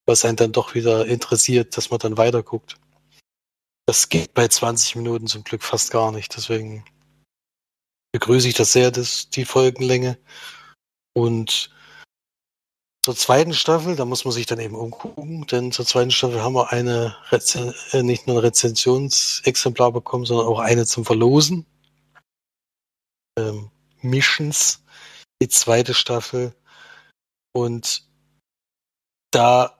was 0.07 0.25
einen 0.25 0.37
dann 0.37 0.53
doch 0.53 0.75
wieder 0.75 1.07
interessiert, 1.07 1.77
dass 1.77 1.91
man 1.91 2.01
dann 2.01 2.19
weiterguckt. 2.19 2.77
Das 3.91 4.09
geht 4.09 4.35
bei 4.35 4.47
20 4.47 4.95
Minuten 4.95 5.27
zum 5.27 5.43
Glück 5.43 5.65
fast 5.65 5.91
gar 5.91 6.13
nicht. 6.13 6.37
Deswegen 6.37 6.85
begrüße 8.13 8.47
ich 8.47 8.55
das 8.55 8.71
sehr, 8.71 8.93
dass 8.93 9.31
die 9.31 9.45
Folgenlänge. 9.45 10.17
Und 11.13 11.75
zur 13.05 13.17
zweiten 13.17 13.53
Staffel, 13.53 13.97
da 13.97 14.05
muss 14.05 14.25
man 14.25 14.31
sich 14.31 14.47
dann 14.47 14.61
eben 14.61 14.77
umgucken, 14.77 15.45
denn 15.49 15.73
zur 15.73 15.85
zweiten 15.87 16.13
Staffel 16.13 16.41
haben 16.41 16.53
wir 16.53 16.71
eine 16.71 17.17
Rezen 17.33 17.75
äh, 17.91 18.05
nicht 18.05 18.29
nur 18.29 18.37
ein 18.37 18.45
Rezensionsexemplar 18.45 19.91
bekommen, 19.91 20.25
sondern 20.25 20.47
auch 20.47 20.61
eine 20.61 20.87
zum 20.87 21.05
Verlosen. 21.05 21.67
Ähm, 23.37 23.73
Missions, 24.03 24.85
die 25.43 25.49
zweite 25.49 25.95
Staffel. 25.95 26.55
Und 27.51 28.09
da 29.33 29.77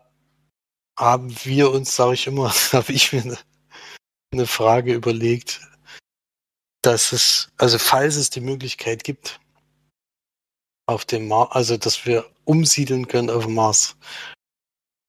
haben 0.99 1.33
wir 1.45 1.71
uns, 1.71 1.95
sage 1.95 2.15
ich 2.15 2.27
immer, 2.27 2.51
habe 2.73 2.93
ich 2.93 3.13
mir 3.13 3.39
eine, 4.33 4.47
Frage 4.47 4.95
überlegt, 4.95 5.61
dass 6.83 7.13
es, 7.13 7.49
also 7.59 7.79
falls 7.79 8.17
es 8.17 8.31
die 8.31 8.41
Möglichkeit 8.41 9.05
gibt, 9.05 9.41
auf 10.87 11.05
dem 11.05 11.29
Mars, 11.29 11.51
also 11.53 11.77
dass 11.77 12.07
wir 12.07 12.29
umsiedeln 12.45 13.07
können 13.07 13.31
auf 13.31 13.45
dem 13.45 13.55
Mars. 13.55 13.97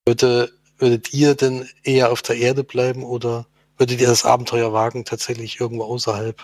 Würde, 0.08 0.52
würdet 0.78 1.12
ihr 1.14 1.36
denn 1.36 1.68
eher 1.84 2.12
auf 2.12 2.22
der 2.22 2.38
Erde 2.38 2.64
bleiben 2.64 3.04
oder 3.04 3.48
würdet 3.78 4.00
ihr 4.00 4.08
das 4.08 4.26
Abenteuer 4.26 4.74
wagen, 4.74 5.06
tatsächlich 5.06 5.60
irgendwo 5.60 5.86
außerhalb 5.86 6.42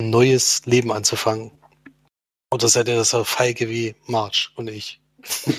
ein 0.00 0.10
neues 0.10 0.64
Leben 0.66 0.92
anzufangen? 0.92 1.50
Oder 2.52 2.68
seid 2.68 2.88
ihr 2.88 2.96
das 2.96 3.10
so 3.10 3.24
feige 3.24 3.68
wie 3.68 3.94
March 4.06 4.50
und 4.56 4.68
ich? 4.68 5.00
Was 5.18 5.46
will 5.46 5.54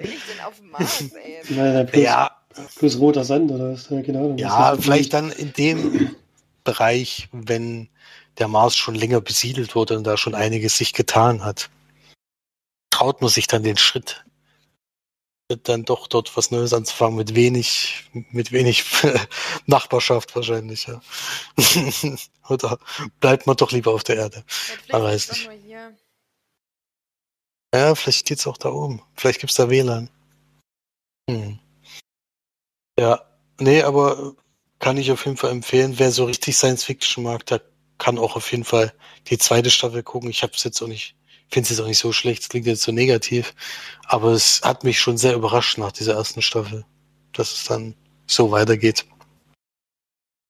ich 0.00 0.24
denn 0.26 0.40
auf 0.44 0.56
dem 0.56 0.70
Mars, 0.70 1.04
ey? 1.12 2.02
Ja. 2.02 2.37
Plus 2.76 2.98
roter 2.98 3.24
Sand 3.24 3.50
oder 3.50 3.72
was? 3.72 3.88
Ja, 3.90 4.00
genau, 4.02 4.34
ja 4.36 4.76
vielleicht 4.78 5.12
dann 5.12 5.30
in 5.32 5.52
dem 5.52 6.16
Bereich, 6.64 7.28
wenn 7.32 7.88
der 8.38 8.48
Mars 8.48 8.76
schon 8.76 8.94
länger 8.94 9.20
besiedelt 9.20 9.74
wurde 9.74 9.96
und 9.96 10.04
da 10.04 10.16
schon 10.16 10.34
einiges 10.34 10.76
sich 10.76 10.92
getan 10.92 11.44
hat. 11.44 11.70
Traut 12.90 13.20
man 13.20 13.30
sich 13.30 13.46
dann 13.46 13.62
den 13.62 13.76
Schritt, 13.76 14.24
dann 15.48 15.84
doch 15.84 16.06
dort 16.08 16.36
was 16.36 16.50
Neues 16.50 16.72
anzufangen 16.72 17.16
mit 17.16 17.34
wenig, 17.34 18.10
mit 18.12 18.52
wenig 18.52 18.84
Nachbarschaft 19.66 20.36
wahrscheinlich, 20.36 20.86
ja. 20.86 21.00
Oder 22.48 22.78
bleibt 23.20 23.46
man 23.46 23.56
doch 23.56 23.72
lieber 23.72 23.92
auf 23.92 24.04
der 24.04 24.16
Erde? 24.16 24.44
Man 24.90 25.02
weiß 25.02 25.30
nicht. 25.30 25.50
Ja, 27.74 27.94
vielleicht 27.94 28.26
geht's 28.26 28.46
auch 28.46 28.56
da 28.56 28.70
oben. 28.70 29.02
Vielleicht 29.14 29.40
gibt's 29.40 29.56
da 29.56 29.68
WLAN. 29.68 30.08
Hm. 31.30 31.58
Ja, 32.98 33.22
nee, 33.60 33.82
aber 33.82 34.34
kann 34.78 34.96
ich 34.96 35.10
auf 35.12 35.24
jeden 35.24 35.36
Fall 35.36 35.50
empfehlen, 35.50 35.98
wer 35.98 36.10
so 36.10 36.24
richtig 36.24 36.56
Science 36.56 36.84
Fiction 36.84 37.24
mag, 37.24 37.46
der 37.46 37.62
kann 37.98 38.18
auch 38.18 38.36
auf 38.36 38.50
jeden 38.50 38.64
Fall 38.64 38.92
die 39.28 39.38
zweite 39.38 39.70
Staffel 39.70 40.02
gucken. 40.02 40.30
Ich 40.30 40.42
habe 40.42 40.52
es 40.54 40.64
jetzt 40.64 40.80
auch 40.82 40.88
nicht 40.88 41.18
finde 41.50 41.64
es 41.64 41.70
jetzt 41.70 41.80
auch 41.80 41.86
nicht 41.86 41.98
so 41.98 42.12
schlecht, 42.12 42.42
es 42.42 42.48
klingt 42.48 42.66
jetzt 42.66 42.82
so 42.82 42.92
negativ, 42.92 43.54
aber 44.06 44.32
es 44.32 44.60
hat 44.62 44.84
mich 44.84 44.98
schon 44.98 45.18
sehr 45.18 45.34
überrascht 45.34 45.78
nach 45.78 45.92
dieser 45.92 46.14
ersten 46.14 46.42
Staffel, 46.42 46.84
dass 47.32 47.52
es 47.52 47.64
dann 47.64 47.94
so 48.26 48.50
weitergeht. 48.50 49.06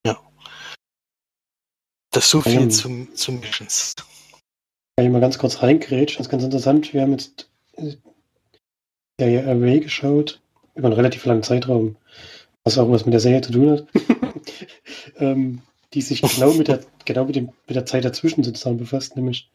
Ja. 0.05 0.19
Das 2.11 2.25
ist 2.25 2.31
so 2.31 2.41
viel 2.41 2.63
Ähm. 2.63 2.71
zum, 2.71 3.15
zum 3.15 3.41
Missions. 3.41 3.95
Kann 4.97 5.07
ich 5.07 5.13
mal 5.13 5.21
ganz 5.21 5.39
kurz 5.39 5.63
reingrätschen, 5.63 6.19
das 6.19 6.27
ist 6.27 6.31
ganz 6.31 6.43
interessant. 6.43 6.93
Wir 6.93 7.03
haben 7.03 7.13
jetzt 7.13 7.49
äh, 7.75 7.95
Serie 9.21 9.47
Away 9.47 9.81
geschaut, 9.81 10.41
über 10.75 10.89
einen 10.89 10.97
relativ 10.97 11.25
langen 11.25 11.45
Zeitraum, 11.45 11.97
was 12.65 12.79
auch 12.79 12.91
was 12.91 13.05
mit 13.05 13.13
der 13.13 13.21
Serie 13.21 13.41
zu 13.41 13.53
tun 13.53 13.71
hat. 13.71 13.87
ähm, 15.19 15.63
die 15.95 16.03
sich 16.03 16.23
genau 16.23 16.53
mit 16.53 16.69
der, 16.69 16.81
genau 17.05 17.25
mit, 17.25 17.37
dem, 17.37 17.51
mit 17.67 17.77
der 17.77 17.87
Zeit 17.87 18.05
dazwischen 18.05 18.45
sozusagen 18.45 18.77
befasst, 18.77 19.17
nämlich 19.17 19.51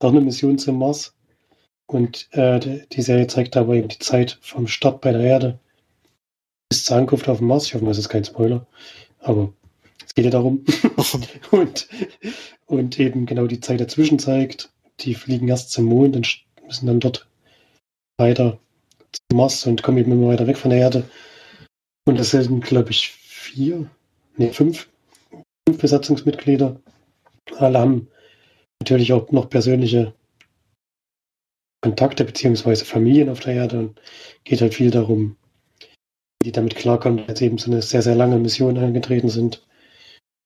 auch 0.00 0.10
eine 0.10 0.20
Mission 0.20 0.58
zum 0.58 0.78
Mars. 0.78 1.14
Und 1.86 2.28
äh, 2.32 2.60
die, 2.60 2.82
die 2.92 3.02
Serie 3.02 3.26
zeigt 3.26 3.56
aber 3.56 3.74
eben 3.74 3.88
die 3.88 3.98
Zeit 3.98 4.38
vom 4.42 4.66
Start 4.66 5.00
bei 5.00 5.12
der 5.12 5.22
Erde 5.22 5.58
bis 6.68 6.84
zur 6.84 6.96
Ankunft 6.96 7.28
auf 7.28 7.38
dem 7.38 7.46
Mars. 7.46 7.66
Ich 7.66 7.74
hoffe, 7.74 7.84
das 7.86 7.98
ist 7.98 8.08
kein 8.08 8.24
Spoiler, 8.24 8.66
aber 9.20 9.52
es 10.04 10.14
geht 10.14 10.24
ja 10.24 10.30
darum. 10.30 10.64
und, 11.50 11.88
und 12.66 13.00
eben 13.00 13.26
genau 13.26 13.46
die 13.46 13.60
Zeit 13.60 13.80
dazwischen 13.80 14.18
zeigt. 14.18 14.70
Die 15.00 15.14
fliegen 15.14 15.48
erst 15.48 15.70
zum 15.70 15.86
Mond 15.86 16.16
und 16.16 16.44
müssen 16.66 16.86
dann 16.86 17.00
dort 17.00 17.28
weiter 18.18 18.58
zum 19.12 19.38
Mars 19.38 19.64
und 19.66 19.82
kommen 19.82 19.98
eben 19.98 20.12
immer 20.12 20.28
weiter 20.28 20.46
weg 20.46 20.58
von 20.58 20.70
der 20.70 20.80
Erde. 20.80 21.08
Und 22.08 22.18
das 22.18 22.30
sind, 22.30 22.64
glaube 22.64 22.90
ich, 22.90 23.10
vier, 23.10 23.86
nee, 24.38 24.48
fünf, 24.48 24.88
fünf 25.68 25.78
Besatzungsmitglieder. 25.78 26.80
Alle 27.58 27.78
haben 27.78 28.08
natürlich 28.80 29.12
auch 29.12 29.30
noch 29.30 29.50
persönliche 29.50 30.14
Kontakte 31.82 32.24
beziehungsweise 32.24 32.86
Familien 32.86 33.28
auf 33.28 33.40
der 33.40 33.56
Erde 33.56 33.78
und 33.80 34.00
geht 34.44 34.62
halt 34.62 34.72
viel 34.72 34.90
darum, 34.90 35.36
wie 36.40 36.46
die 36.46 36.52
damit 36.52 36.76
klarkommen, 36.76 37.26
dass 37.26 37.42
eben 37.42 37.58
so 37.58 37.70
eine 37.70 37.82
sehr, 37.82 38.00
sehr 38.00 38.14
lange 38.14 38.38
Mission 38.38 38.78
angetreten 38.78 39.28
sind 39.28 39.66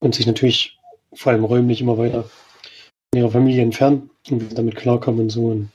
und 0.01 0.15
sich 0.15 0.27
natürlich 0.27 0.77
vor 1.13 1.31
allem 1.31 1.45
räumlich 1.45 1.79
immer 1.79 1.97
weiter 1.97 2.23
von 2.23 3.21
ihrer 3.21 3.31
Familie 3.31 3.61
entfernen 3.61 4.09
und 4.29 4.41
wie 4.41 4.49
sie 4.49 4.55
damit 4.55 4.75
klarkommen 4.75 5.21
und 5.21 5.29
so. 5.29 5.45
Und 5.45 5.69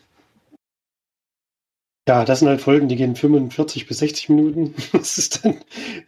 ja, 2.08 2.24
das 2.24 2.38
sind 2.38 2.48
halt 2.48 2.62
Folgen, 2.62 2.88
die 2.88 2.96
gehen 2.96 3.14
45 3.14 3.86
bis 3.86 3.98
60 3.98 4.30
Minuten. 4.30 4.74
Das 4.92 5.18
ist 5.18 5.44
dann 5.44 5.58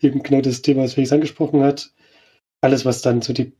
eben 0.00 0.22
genau 0.22 0.40
das 0.40 0.62
Thema, 0.62 0.82
was 0.82 0.94
Felix 0.94 1.12
angesprochen 1.12 1.62
hat. 1.62 1.92
Alles, 2.62 2.84
was 2.86 3.02
dann 3.02 3.20
so 3.20 3.34
die 3.34 3.52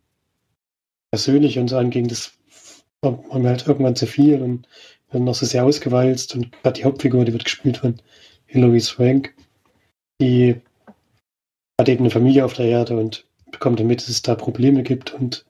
persönlich 1.13 1.59
und 1.59 1.69
so 1.69 1.77
anging, 1.77 2.09
das 2.09 2.33
war 3.03 3.39
mir 3.39 3.51
halt 3.51 3.67
irgendwann 3.67 3.97
zu 3.97 4.07
viel 4.07 4.41
und 4.41 4.67
dann 5.11 5.25
noch 5.25 5.35
so 5.35 5.45
sehr 5.45 5.65
ausgewalzt 5.65 6.35
und 6.35 6.53
gerade 6.53 6.79
die 6.81 6.85
Hauptfigur, 6.85 7.25
die 7.25 7.33
wird 7.33 7.45
gespielt 7.45 7.79
von 7.79 8.01
Hilary 8.47 8.81
Swank, 8.81 9.35
die 10.21 10.61
hat 11.79 11.89
eben 11.89 12.05
eine 12.05 12.11
Familie 12.11 12.45
auf 12.45 12.55
der 12.55 12.67
Erde 12.67 12.97
und 12.97 13.27
bekommt 13.51 13.81
damit, 13.81 14.01
dass 14.01 14.09
es 14.09 14.23
da 14.23 14.35
Probleme 14.35 14.83
gibt 14.83 15.13
und 15.13 15.45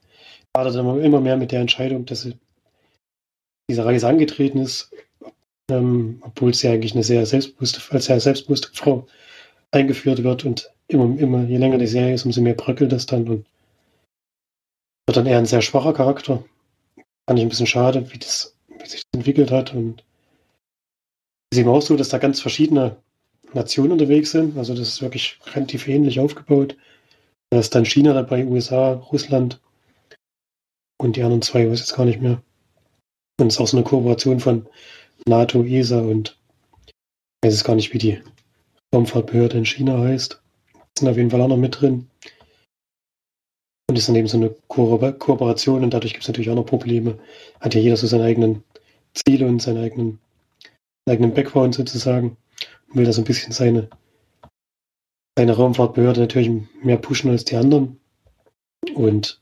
dann 0.53 1.03
immer 1.03 1.21
mehr 1.21 1.37
mit 1.37 1.53
der 1.53 1.61
Entscheidung, 1.61 2.07
dass 2.07 2.23
sie 2.23 2.37
diese 3.69 3.85
Reise 3.85 4.09
angetreten 4.09 4.59
ist, 4.59 4.91
ähm, 5.71 6.19
obwohl 6.23 6.55
sie 6.55 6.69
eigentlich 6.69 6.95
eine 6.95 7.05
sehr 7.05 7.25
selbstbewusste, 7.27 7.81
als 7.91 8.07
sehr 8.07 8.21
selbstbewusste 8.21 8.71
Frau 8.73 9.07
eingeführt 9.71 10.23
wird 10.23 10.45
und 10.45 10.71
immer, 10.89 11.19
immer, 11.19 11.45
je 11.45 11.57
länger 11.57 11.79
die 11.79 11.87
Serie 11.87 12.15
ist, 12.15 12.25
umso 12.25 12.41
mehr 12.41 12.55
bröckelt 12.55 12.93
das 12.93 13.07
dann 13.07 13.29
und 13.29 13.47
wird 15.07 15.17
dann 15.17 15.27
eher 15.27 15.39
ein 15.39 15.47
sehr 15.47 15.63
schwacher 15.63 15.93
Charakter. 15.93 16.45
Fand 17.29 17.39
ich 17.39 17.45
ein 17.45 17.49
bisschen 17.49 17.67
schade, 17.67 18.13
wie 18.13 18.19
das, 18.19 18.57
wie 18.69 18.87
sich 18.87 19.03
das 19.03 19.19
entwickelt 19.19 19.51
hat 19.51 19.75
und 19.75 20.05
es 21.51 21.59
ist 21.59 21.61
eben 21.63 21.71
auch 21.71 21.83
so, 21.83 21.97
dass 21.97 22.09
da 22.09 22.19
ganz 22.19 22.41
verschiedene 22.41 22.97
Nationen 23.53 23.93
unterwegs 23.93 24.31
sind. 24.31 24.57
Also 24.57 24.75
das 24.75 24.89
ist 24.89 25.03
wirklich 25.03 25.39
relativ 25.55 25.89
ähnlich 25.89 26.21
aufgebaut. 26.21 26.77
Da 27.51 27.59
ist 27.59 27.75
dann 27.75 27.85
China 27.85 28.13
dabei, 28.13 28.45
USA, 28.45 28.93
Russland 28.93 29.61
und 31.01 31.17
die 31.17 31.23
anderen 31.23 31.43
zwei, 31.43 31.69
weiß 31.69 31.81
ich 31.81 31.87
jetzt 31.87 31.97
gar 31.97 32.07
nicht 32.07 32.21
mehr. 32.21 32.41
Und 33.41 33.49
es 33.49 33.55
ist 33.55 33.61
auch 33.61 33.67
so 33.67 33.77
eine 33.77 33.85
Kooperation 33.85 34.39
von 34.39 34.67
NATO, 35.27 35.65
ESA 35.65 36.01
und 36.01 36.39
ich 37.43 37.49
weiß 37.49 37.55
es 37.55 37.65
gar 37.65 37.75
nicht, 37.75 37.93
wie 37.95 37.99
die 37.99 38.21
Raumfahrtbehörde 38.95 39.59
in 39.59 39.65
China 39.65 39.99
heißt. 39.99 40.43
Sind 40.99 41.09
auf 41.09 41.17
jeden 41.17 41.31
Fall 41.31 41.41
auch 41.41 41.49
noch 41.49 41.57
mit 41.57 41.81
drin. 41.81 42.09
Und 43.89 43.99
ist 43.99 44.09
dann 44.09 44.17
eben 44.17 44.29
so 44.29 44.37
eine 44.37 44.55
Ko 44.69 44.99
Kooperation 45.19 45.83
und 45.83 45.95
dadurch 45.95 46.13
gibt 46.13 46.23
es 46.23 46.29
natürlich 46.29 46.51
auch 46.51 46.55
noch 46.55 46.67
Probleme. 46.67 47.19
Hat 47.61 47.75
ja 47.75 47.81
jeder 47.81 47.97
so 47.97 48.07
seine 48.07 48.25
eigenen 48.25 48.63
Ziele 49.15 49.47
und 49.47 49.61
seinen 49.61 49.83
eigenen, 49.83 50.19
eigenen 51.09 51.35
Background 51.35 51.75
sozusagen. 51.75 52.37
Und 52.89 52.97
will 52.97 53.05
da 53.05 53.13
so 53.13 53.23
ein 53.23 53.25
bisschen 53.25 53.53
seine, 53.53 53.89
seine 55.37 55.53
Raumfahrtbehörde 55.53 56.21
natürlich 56.21 56.51
mehr 56.83 56.99
pushen 56.99 57.31
als 57.31 57.45
die 57.45 57.57
anderen. 57.57 57.99
Und 58.95 59.41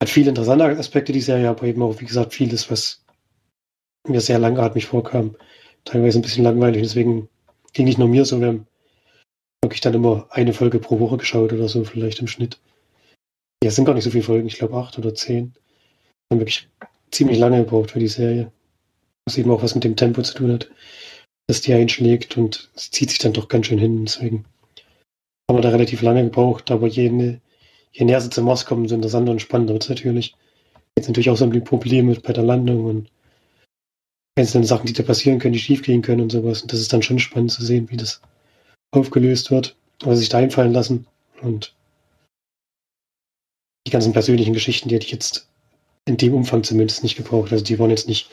hat 0.00 0.08
viele 0.08 0.28
interessante 0.28 0.64
Aspekte, 0.64 1.12
die 1.12 1.20
Serie, 1.20 1.48
aber 1.48 1.64
eben 1.64 1.82
auch, 1.82 2.00
wie 2.00 2.06
gesagt, 2.06 2.32
vieles, 2.32 2.70
was 2.70 3.04
mir 4.08 4.20
sehr 4.20 4.38
langatmig 4.38 4.86
vorkam. 4.86 5.36
Teilweise 5.84 6.18
ein 6.18 6.22
bisschen 6.22 6.44
langweilig. 6.44 6.82
Deswegen 6.82 7.28
ging 7.72 7.86
nicht 7.86 7.98
nur 7.98 8.08
mir 8.08 8.24
so. 8.24 8.40
Wir 8.40 8.48
haben 8.48 8.66
wirklich 9.62 9.80
dann 9.80 9.94
immer 9.94 10.26
eine 10.30 10.52
Folge 10.52 10.78
pro 10.78 11.00
Woche 11.00 11.16
geschaut 11.18 11.52
oder 11.52 11.68
so, 11.68 11.84
vielleicht 11.84 12.20
im 12.20 12.26
Schnitt. 12.26 12.58
Ja, 13.62 13.68
es 13.68 13.76
sind 13.76 13.84
gar 13.84 13.94
nicht 13.94 14.04
so 14.04 14.10
viele 14.10 14.24
Folgen, 14.24 14.46
ich 14.46 14.56
glaube 14.56 14.76
acht 14.76 14.98
oder 14.98 15.14
zehn. 15.14 15.52
Wir 16.28 16.34
haben 16.34 16.40
wirklich 16.40 16.68
ziemlich 17.10 17.38
lange 17.38 17.58
gebraucht 17.58 17.90
für 17.90 17.98
die 17.98 18.08
Serie. 18.08 18.52
Was 19.26 19.36
eben 19.36 19.50
auch 19.50 19.62
was 19.62 19.74
mit 19.74 19.84
dem 19.84 19.96
Tempo 19.96 20.22
zu 20.22 20.34
tun 20.34 20.52
hat, 20.52 20.70
dass 21.48 21.60
die 21.60 21.74
einschlägt 21.74 22.36
und 22.36 22.70
es 22.74 22.90
zieht 22.90 23.10
sich 23.10 23.18
dann 23.18 23.32
doch 23.32 23.48
ganz 23.48 23.66
schön 23.66 23.78
hin. 23.78 24.04
Deswegen 24.04 24.44
haben 25.50 25.58
wir 25.58 25.62
da 25.62 25.70
relativ 25.70 26.02
lange 26.02 26.24
gebraucht, 26.24 26.70
aber 26.70 26.86
je, 26.86 27.10
ne, 27.10 27.40
je 27.92 28.04
näher 28.04 28.20
sie 28.20 28.30
zum 28.30 28.44
Mars 28.44 28.64
kommen, 28.64 28.86
so 28.88 28.94
interessanter 28.94 29.32
und 29.32 29.40
spannender 29.40 29.74
wird 29.74 29.82
es 29.82 29.88
natürlich. 29.88 30.34
Jetzt 30.96 31.08
natürlich 31.08 31.30
auch 31.30 31.36
so 31.36 31.44
ein 31.44 31.50
bisschen 31.50 31.64
Probleme 31.64 32.14
bei 32.14 32.32
der 32.32 32.44
Landung 32.44 32.84
und 32.84 33.10
einzelne 34.38 34.66
Sachen, 34.66 34.86
die 34.86 34.92
da 34.92 35.02
passieren 35.02 35.38
können, 35.38 35.52
die 35.52 35.58
schief 35.58 35.82
gehen 35.82 36.02
können 36.02 36.22
und 36.22 36.30
sowas. 36.30 36.62
Und 36.62 36.72
das 36.72 36.80
ist 36.80 36.92
dann 36.92 37.02
schon 37.02 37.18
spannend 37.18 37.52
zu 37.52 37.64
sehen, 37.64 37.90
wie 37.90 37.96
das 37.96 38.20
aufgelöst 38.90 39.50
wird, 39.50 39.76
was 40.00 40.18
sich 40.18 40.28
da 40.28 40.38
einfallen 40.38 40.72
lassen. 40.72 41.06
Und 41.42 41.74
die 43.86 43.90
ganzen 43.90 44.12
persönlichen 44.12 44.52
Geschichten, 44.52 44.88
die 44.88 44.94
hätte 44.94 45.06
ich 45.06 45.12
jetzt 45.12 45.48
in 46.06 46.16
dem 46.16 46.34
Umfang 46.34 46.62
zumindest 46.62 47.02
nicht 47.02 47.16
gebraucht. 47.16 47.52
Also 47.52 47.64
die 47.64 47.78
waren 47.78 47.90
jetzt 47.90 48.08
nicht 48.08 48.30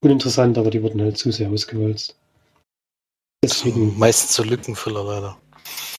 uninteressant, 0.00 0.58
aber 0.58 0.70
die 0.70 0.82
wurden 0.82 1.00
halt 1.00 1.16
zu 1.16 1.32
sehr 1.32 1.50
ausgewalzt. 1.50 2.16
Deswegen, 3.42 3.98
Meistens 3.98 4.34
so 4.34 4.42
Lückenfüller 4.42 5.04
leider. 5.04 5.38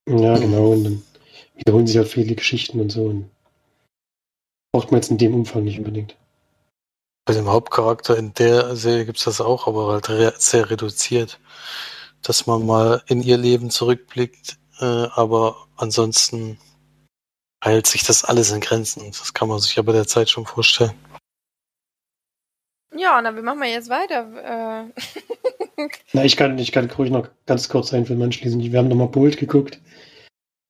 ja, 0.07 0.37
genau. 0.37 0.71
Und 0.71 0.83
dann 0.83 1.03
wiederholen 1.55 1.87
sich 1.87 1.97
halt 1.97 2.07
viele 2.07 2.35
Geschichten 2.35 2.79
und 2.79 2.91
so. 2.91 3.05
Und 3.05 3.29
braucht 4.71 4.91
man 4.91 4.99
jetzt 4.99 5.11
in 5.11 5.17
dem 5.17 5.33
Umfang 5.33 5.63
nicht 5.63 5.77
unbedingt. 5.77 6.15
Bei 7.25 7.33
dem 7.33 7.49
Hauptcharakter 7.49 8.15
in 8.17 8.33
der 8.35 8.75
Serie 8.75 9.05
gibt 9.05 9.17
es 9.17 9.23
das 9.23 9.41
auch, 9.41 9.67
aber 9.67 9.91
halt 9.91 10.09
re 10.09 10.33
sehr 10.37 10.69
reduziert. 10.69 11.39
Dass 12.21 12.45
man 12.45 12.65
mal 12.65 13.01
in 13.07 13.21
ihr 13.21 13.37
Leben 13.37 13.71
zurückblickt, 13.71 14.57
äh, 14.79 14.85
aber 14.85 15.67
ansonsten 15.75 16.59
hält 17.63 17.87
sich 17.87 18.03
das 18.03 18.23
alles 18.23 18.51
in 18.51 18.61
Grenzen. 18.61 19.03
Das 19.07 19.33
kann 19.33 19.47
man 19.47 19.59
sich 19.59 19.75
ja 19.75 19.81
bei 19.81 19.91
der 19.91 20.07
Zeit 20.07 20.29
schon 20.29 20.45
vorstellen. 20.45 20.93
Ja, 22.95 23.19
na, 23.21 23.35
wie 23.35 23.41
machen 23.41 23.59
wir 23.59 23.69
jetzt 23.69 23.89
weiter? 23.89 24.91
Äh, 24.95 25.87
Na, 26.13 26.23
ich 26.23 26.37
kann, 26.37 26.57
ich 26.57 26.71
kann 26.71 26.89
ruhig 26.91 27.11
noch 27.11 27.27
ganz 27.45 27.67
kurz 27.67 27.93
einen 27.93 28.05
Film 28.05 28.21
anschließen. 28.21 28.61
Wir 28.61 28.79
haben 28.79 28.87
nochmal 28.87 29.09
Bolt 29.09 29.37
geguckt. 29.37 29.81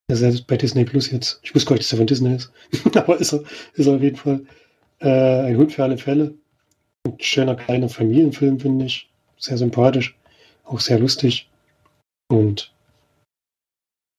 Das 0.08 0.22
ist 0.22 0.40
ja 0.40 0.46
bei 0.48 0.58
Disney 0.58 0.86
Plus 0.86 1.12
jetzt. 1.12 1.40
Ich 1.44 1.54
wusste 1.54 1.70
gar 1.70 1.76
nicht, 1.76 1.86
dass 1.86 1.94
er 1.94 1.98
von 1.98 2.08
Disney 2.08 2.36
ist. 2.36 2.52
Aber 2.96 3.18
ist 3.18 3.34
er, 3.34 3.44
ist 3.74 3.88
er 3.88 3.96
auf 3.96 4.02
jeden 4.02 4.16
Fall. 4.16 4.46
Äh, 5.00 5.50
ein 5.50 5.58
Hund 5.58 5.74
für 5.74 5.84
alle 5.84 5.98
Fälle. 5.98 6.34
Ein 7.06 7.18
schöner 7.20 7.56
kleiner 7.56 7.90
Familienfilm, 7.90 8.60
finde 8.60 8.86
ich. 8.86 9.10
Sehr 9.38 9.58
sympathisch. 9.58 10.18
Auch 10.64 10.80
sehr 10.80 11.00
lustig. 11.00 11.50
Und 12.30 12.74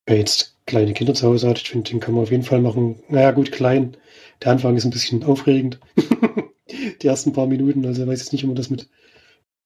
wer 0.06 0.18
jetzt 0.18 0.56
kleine 0.66 0.92
Kinder 0.94 1.14
zu 1.14 1.26
Hause 1.26 1.48
hat, 1.48 1.58
ich 1.58 1.70
finde, 1.70 1.90
den 1.90 2.00
kann 2.00 2.14
man 2.14 2.22
auf 2.22 2.30
jeden 2.30 2.44
Fall 2.44 2.60
machen. 2.60 3.02
Naja, 3.08 3.32
gut, 3.32 3.50
klein. 3.50 3.96
Der 4.42 4.52
Anfang 4.52 4.76
ist 4.76 4.84
ein 4.84 4.90
bisschen 4.90 5.24
aufregend. 5.24 5.80
Die 7.02 7.06
ersten 7.06 7.32
paar 7.32 7.46
Minuten. 7.46 7.84
Also, 7.86 8.02
ich 8.02 8.08
weiß 8.08 8.20
jetzt 8.20 8.32
nicht, 8.32 8.44
ob 8.44 8.48
man 8.48 8.56
das 8.56 8.70
mit 8.70 8.88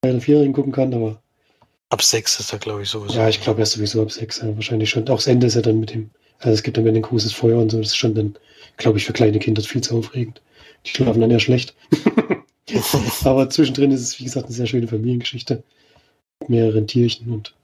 drei 0.03 0.11
oder 0.11 0.21
vierjährigen 0.21 0.55
gucken 0.55 0.73
kann, 0.73 0.95
aber 0.95 1.23
Ab 1.91 2.03
sechs 2.03 2.39
ist 2.39 2.53
er, 2.53 2.61
glaube 2.61 2.83
ich, 2.83 2.89
sowieso. 2.89 3.19
ja, 3.19 3.29
ich 3.29 3.41
glaube, 3.41 3.61
er 3.61 3.63
ist 3.65 3.73
sowieso 3.73 4.01
ab 4.01 4.13
sechs, 4.13 4.41
ja, 4.41 4.55
wahrscheinlich 4.55 4.91
schon. 4.91 5.09
Auch 5.09 5.17
das 5.17 5.27
Ende 5.27 5.49
ist 5.49 5.57
ja 5.57 5.61
dann 5.61 5.81
mit 5.81 5.93
dem, 5.93 6.11
also 6.39 6.53
es 6.53 6.63
gibt 6.63 6.77
dann 6.77 6.87
ein 6.87 7.03
großes 7.03 7.33
Feuer 7.33 7.59
und 7.59 7.71
so, 7.71 7.79
das 7.79 7.89
ist 7.89 7.97
schon 7.97 8.15
dann, 8.15 8.37
glaube 8.77 8.99
ich, 8.99 9.05
für 9.05 9.13
kleine 9.13 9.41
Kinder 9.41 9.61
viel 9.63 9.81
zu 9.81 9.99
aufregend. 9.99 10.41
Die 10.87 10.91
schlafen 10.91 11.21
dann 11.21 11.33
eher 11.33 11.41
schlecht. 11.41 11.75
Aber 13.25 13.51
zwischendrin 13.51 13.91
ist 13.91 14.01
es, 14.03 14.19
wie 14.19 14.25
gesagt, 14.25 14.47
eine 14.47 14.55
sehr 14.55 14.67
schöne 14.67 14.89
Familiengeschichte. 14.89 15.63
Mit 16.41 16.51
mehreren 16.51 16.87
Tierchen 16.87 17.33
und 17.33 17.55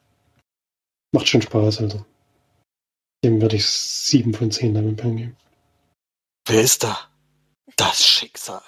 macht 1.12 1.28
schon 1.28 1.42
Spaß, 1.42 1.80
also. 1.80 2.04
Dem 3.24 3.40
würde 3.40 3.56
ich 3.56 3.66
sieben 3.66 4.34
von 4.34 4.50
zehn 4.50 4.74
damit 4.74 5.00
geben. 5.00 5.36
Wer 6.46 6.60
ist 6.60 6.84
da? 6.84 6.98
Das 7.76 8.06
Schicksal. 8.06 8.62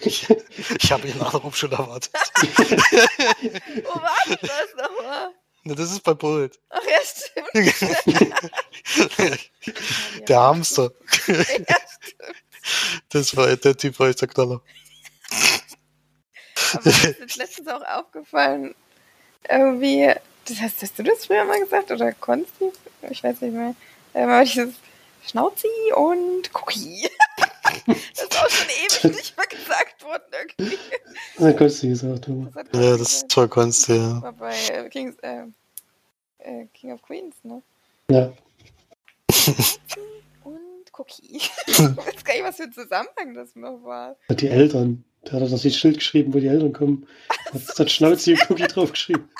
ich 0.00 0.28
ich 0.28 0.92
habe 0.92 1.08
Ihren 1.08 1.22
Anruf 1.22 1.56
schon 1.56 1.72
erwartet. 1.72 2.12
Wo 2.42 3.94
war 3.94 4.18
denn 4.28 4.36
das 4.40 4.74
nochmal? 4.76 5.30
Na, 5.64 5.74
das 5.74 5.92
ist 5.92 6.02
bei 6.02 6.14
Brot. 6.14 6.58
Ach 6.68 6.80
ja, 6.84 6.98
stimmt. 7.04 7.74
Der 10.28 10.40
Hamster. 10.40 10.90
Ja, 11.26 11.44
stimmt. 11.44 11.68
Das 13.08 13.36
war 13.36 13.56
der 13.56 13.76
Typ, 13.76 13.98
war 13.98 14.08
jetzt 14.08 14.20
der 14.20 14.28
Knaller. 14.28 14.62
Aber 16.72 16.84
mir 16.84 17.18
ist 17.26 17.36
letztens 17.36 17.68
auch 17.68 17.82
aufgefallen, 17.82 18.74
irgendwie, 19.48 20.12
das 20.46 20.60
heißt, 20.60 20.82
hast 20.82 20.98
du 20.98 21.02
das 21.02 21.26
früher 21.26 21.44
mal 21.44 21.60
gesagt 21.60 21.90
oder 21.90 22.12
Konsti? 22.12 22.72
Ich 23.10 23.22
weiß 23.22 23.40
nicht 23.40 23.54
mehr. 23.54 23.74
Ähm, 24.14 24.28
aber 24.28 24.44
dieses 24.44 24.74
Schnauzi 25.24 25.68
und 25.96 26.50
Cookie. 26.54 27.08
das 27.86 27.96
ist 27.96 28.38
auch 28.38 28.50
schon 28.50 28.68
ewig 28.68 29.16
nicht 29.16 29.36
mehr 29.36 29.46
gesagt 29.46 30.02
worden 30.04 30.22
irgendwie. 30.32 30.78
Na, 31.38 31.52
kannst 31.52 31.82
du 31.82 31.88
gesagt, 31.88 32.28
aber. 32.28 32.44
Das 32.46 32.54
hat 32.54 32.74
Ja, 32.74 32.96
das 32.96 33.12
ist 33.12 33.28
toll, 33.28 33.48
Konsti, 33.48 33.94
ja. 33.94 34.22
war 34.22 34.32
bei 34.32 34.54
äh, 34.68 34.88
Kings, 34.88 35.16
äh, 35.22 35.44
äh, 36.38 36.66
King 36.74 36.92
of 36.92 37.02
Queens, 37.02 37.36
ne? 37.42 37.62
Ja, 38.10 38.32
Und 40.44 40.92
Cookie. 40.98 41.40
ich 41.66 41.78
weiß 41.78 42.24
gar 42.24 42.34
nicht, 42.34 42.44
was 42.44 42.56
für 42.56 42.64
ein 42.64 42.72
Zusammenhang 42.72 43.34
das 43.34 43.54
noch 43.54 43.82
war. 43.84 44.16
die 44.30 44.48
Eltern. 44.48 45.04
Der 45.26 45.40
hat 45.40 45.52
das 45.52 45.74
Schild 45.74 45.98
geschrieben, 45.98 46.34
wo 46.34 46.38
die 46.38 46.48
Eltern 46.48 46.72
kommen. 46.72 47.06
Hat 47.52 47.78
das 47.78 47.92
Schnauze 47.92 48.32
und 48.32 48.50
Cookie 48.50 48.66
draufgeschrieben. 48.66 49.28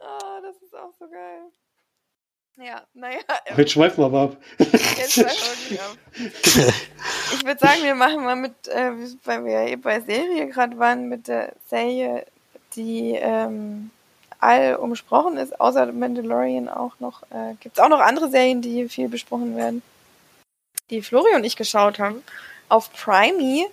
Ah, 0.00 0.40
das 0.42 0.56
ist 0.62 0.74
auch 0.74 0.92
so 0.98 1.06
geil. 1.08 1.50
Ja, 2.56 2.82
naja, 2.94 3.18
Aber 3.50 3.60
jetzt 3.60 3.72
schweifen 3.72 3.98
wir 3.98 4.06
aber 4.06 4.20
ab. 4.22 4.36
jetzt 4.58 5.16
mal 5.16 5.24
wirklich 5.26 5.80
ab. 5.80 5.96
Ich 7.34 7.44
würde 7.44 7.58
sagen, 7.58 7.82
wir 7.82 7.94
machen 7.94 8.22
mal 8.22 8.36
mit, 8.36 8.68
äh, 8.68 8.92
weil 9.24 9.44
wir 9.44 9.52
ja 9.52 9.66
eh 9.66 9.76
bei 9.76 10.00
Serie 10.00 10.48
gerade 10.48 10.78
waren, 10.78 11.08
mit 11.08 11.26
der 11.26 11.54
Serie, 11.68 12.24
die 12.76 13.18
ähm, 13.20 13.90
all 14.38 14.76
umsprochen 14.76 15.36
ist, 15.36 15.60
außer 15.60 15.90
Mandalorian 15.92 16.68
auch 16.68 17.00
noch. 17.00 17.22
Äh, 17.24 17.54
Gibt 17.60 17.76
es 17.76 17.82
auch 17.82 17.88
noch 17.88 18.00
andere 18.00 18.30
Serien, 18.30 18.62
die 18.62 18.88
viel 18.88 19.08
besprochen 19.08 19.56
werden, 19.56 19.82
die 20.90 21.02
Flori 21.02 21.34
und 21.34 21.44
ich 21.44 21.56
geschaut 21.56 21.98
haben. 21.98 22.22
Auf 22.68 22.92
Primey, 22.92 23.66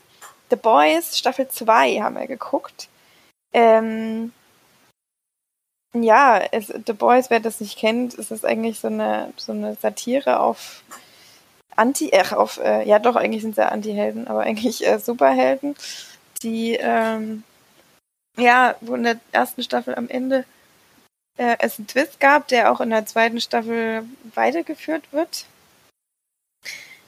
The 0.50 0.56
Boys 0.56 1.18
Staffel 1.18 1.48
2 1.48 2.02
haben 2.02 2.16
wir 2.16 2.28
geguckt. 2.28 2.90
Ähm, 3.54 4.32
ja, 5.94 6.40
es, 6.52 6.68
The 6.68 6.94
Boys, 6.94 7.30
wer 7.30 7.40
das 7.40 7.60
nicht 7.60 7.78
kennt, 7.78 8.14
ist 8.14 8.32
es 8.32 8.46
eigentlich 8.46 8.80
so 8.80 8.88
eine, 8.88 9.34
so 9.36 9.52
eine 9.52 9.76
Satire 9.76 10.40
auf 10.40 10.84
Anti, 11.76 12.10
äh, 12.10 12.24
auf, 12.32 12.60
äh, 12.60 12.88
ja 12.88 13.00
doch, 13.00 13.16
eigentlich 13.16 13.42
sind 13.42 13.56
sie 13.56 13.70
Anti-Helden, 13.70 14.28
aber 14.28 14.42
eigentlich 14.42 14.86
äh, 14.86 15.00
Superhelden, 15.00 15.76
die, 16.44 16.78
ähm, 16.80 17.44
ja, 18.38 18.76
wo 18.82 18.96
in 18.96 19.04
der 19.04 19.20
ersten 19.32 19.64
Staffel 19.64 19.96
am 19.96 20.08
Ende 20.10 20.46
äh, 21.38 21.58
es 21.60 21.78
einen 21.78 21.88
Twist 21.88 22.20
gab, 22.20 22.48
der 22.48 22.72
auch 22.72 22.82
in 22.82 22.90
der 22.90 23.06
zweiten 23.06 23.42
Staffel 23.42 24.06
weitergeführt 24.36 25.12
wird. 25.12 25.46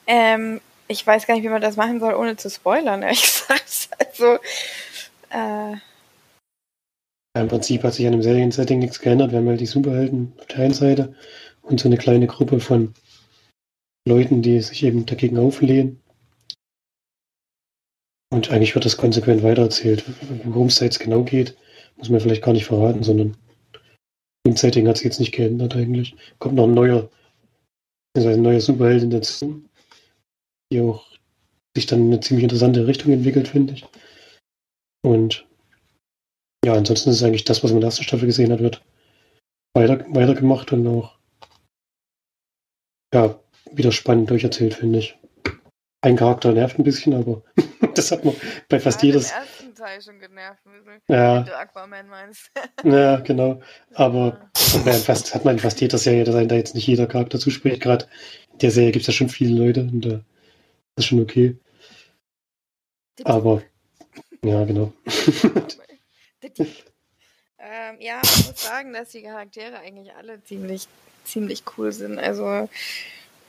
Ähm, 0.06 0.60
ich 0.88 1.06
weiß 1.06 1.26
gar 1.26 1.34
nicht, 1.34 1.44
wie 1.44 1.48
man 1.48 1.62
das 1.62 1.76
machen 1.76 2.00
soll, 2.00 2.14
ohne 2.14 2.36
zu 2.36 2.50
spoilern, 2.50 3.02
ehrlich 3.02 3.22
gesagt. 3.48 3.88
Also, 3.98 4.38
äh, 5.30 5.76
Im 7.38 7.48
Prinzip 7.48 7.82
hat 7.82 7.94
sich 7.94 8.06
an 8.06 8.12
dem 8.12 8.22
Seriensetting 8.22 8.78
nichts 8.78 9.00
geändert. 9.00 9.32
Wir 9.32 9.38
haben 9.38 9.48
halt 9.48 9.60
die 9.60 9.66
Superhelden 9.66 10.32
auf 10.38 10.46
der 10.46 10.58
einen 10.58 10.74
Seite 10.74 11.14
und 11.62 11.80
so 11.80 11.88
eine 11.88 11.96
kleine 11.96 12.26
Gruppe 12.26 12.60
von 12.60 12.94
Leuten, 14.06 14.42
die 14.42 14.60
sich 14.60 14.84
eben 14.84 15.06
dagegen 15.06 15.38
auflehnen. 15.38 16.00
Und 18.30 18.50
eigentlich 18.50 18.74
wird 18.74 18.84
das 18.84 18.96
konsequent 18.96 19.42
weitererzählt. 19.42 20.04
Worum 20.44 20.66
es 20.66 20.80
jetzt 20.80 21.00
genau 21.00 21.22
geht, 21.22 21.56
muss 21.96 22.10
man 22.10 22.20
vielleicht 22.20 22.42
gar 22.42 22.52
nicht 22.52 22.66
verraten, 22.66 23.02
sondern 23.02 23.36
im 24.46 24.56
Setting 24.56 24.86
hat 24.88 24.98
sich 24.98 25.04
jetzt 25.04 25.20
nicht 25.20 25.32
geändert 25.32 25.74
eigentlich. 25.74 26.16
Kommt 26.38 26.56
noch 26.56 26.64
ein 26.64 26.74
neuer, 26.74 27.08
also 28.16 28.28
ein 28.28 28.42
neuer 28.42 28.60
Superheldin 28.60 29.10
dazu, 29.10 29.62
die 30.74 30.80
auch 30.80 31.04
sich 31.76 31.86
dann 31.86 32.00
in 32.00 32.06
eine 32.06 32.20
ziemlich 32.20 32.44
interessante 32.44 32.86
Richtung 32.86 33.12
entwickelt, 33.12 33.48
finde 33.48 33.74
ich. 33.74 33.84
Und 35.04 35.46
ja, 36.64 36.74
ansonsten 36.74 37.10
ist 37.10 37.22
eigentlich 37.22 37.44
das, 37.44 37.62
was 37.62 37.70
man 37.70 37.76
in 37.76 37.80
der 37.82 37.88
ersten 37.88 38.04
Staffel 38.04 38.26
gesehen 38.26 38.52
hat, 38.52 38.60
wird 38.60 38.82
weiter, 39.74 40.04
weitergemacht 40.08 40.72
und 40.72 40.86
auch 40.86 41.18
ja, 43.12 43.38
wieder 43.72 43.92
spannend 43.92 44.30
durcherzählt, 44.30 44.74
finde 44.74 45.00
ich. 45.00 45.18
Ein 46.02 46.16
Charakter 46.16 46.52
nervt 46.52 46.78
ein 46.78 46.84
bisschen, 46.84 47.14
aber 47.14 47.42
das 47.94 48.10
hat 48.10 48.24
man 48.24 48.34
bei 48.68 48.78
fast 48.80 48.98
hat 48.98 49.04
jedes. 49.04 49.30
ersten 49.30 49.74
Teil 49.74 50.00
schon 50.02 50.18
genervt, 50.18 50.62
wenn 50.64 51.00
Ja, 51.14 51.42
du 51.42 51.56
Aquaman 51.56 52.08
meinst. 52.08 52.50
ja, 52.84 53.20
genau. 53.20 53.60
Aber 53.94 54.50
das 54.52 54.74
hat 54.74 54.84
man, 54.84 54.94
ja 54.94 55.00
fast, 55.00 55.34
hat 55.34 55.44
man 55.44 55.58
fast 55.58 55.80
jeder 55.80 55.98
Serie, 55.98 56.24
dass 56.24 56.34
einem 56.34 56.48
da 56.48 56.56
jetzt 56.56 56.74
nicht 56.74 56.86
jeder 56.86 57.06
Charakter 57.06 57.38
zuspricht. 57.38 57.80
Gerade 57.80 58.06
in 58.52 58.58
der 58.58 58.70
Serie 58.70 58.92
gibt 58.92 59.02
es 59.02 59.06
ja 59.08 59.12
schon 59.12 59.28
viele 59.28 59.58
Leute 59.58 59.80
und 59.80 60.06
äh, 60.06 60.20
ist 60.96 61.06
schon 61.06 61.20
okay. 61.20 61.56
Aber 63.24 63.62
ja, 64.42 64.64
genau. 64.64 64.92
ähm, 67.58 67.96
ja, 68.00 68.20
ich 68.22 68.46
muss 68.46 68.62
sagen, 68.62 68.92
dass 68.92 69.10
die 69.10 69.22
Charaktere 69.22 69.78
eigentlich 69.78 70.12
alle 70.14 70.42
ziemlich, 70.44 70.88
ziemlich 71.24 71.62
cool 71.76 71.92
sind. 71.92 72.18
Also 72.18 72.68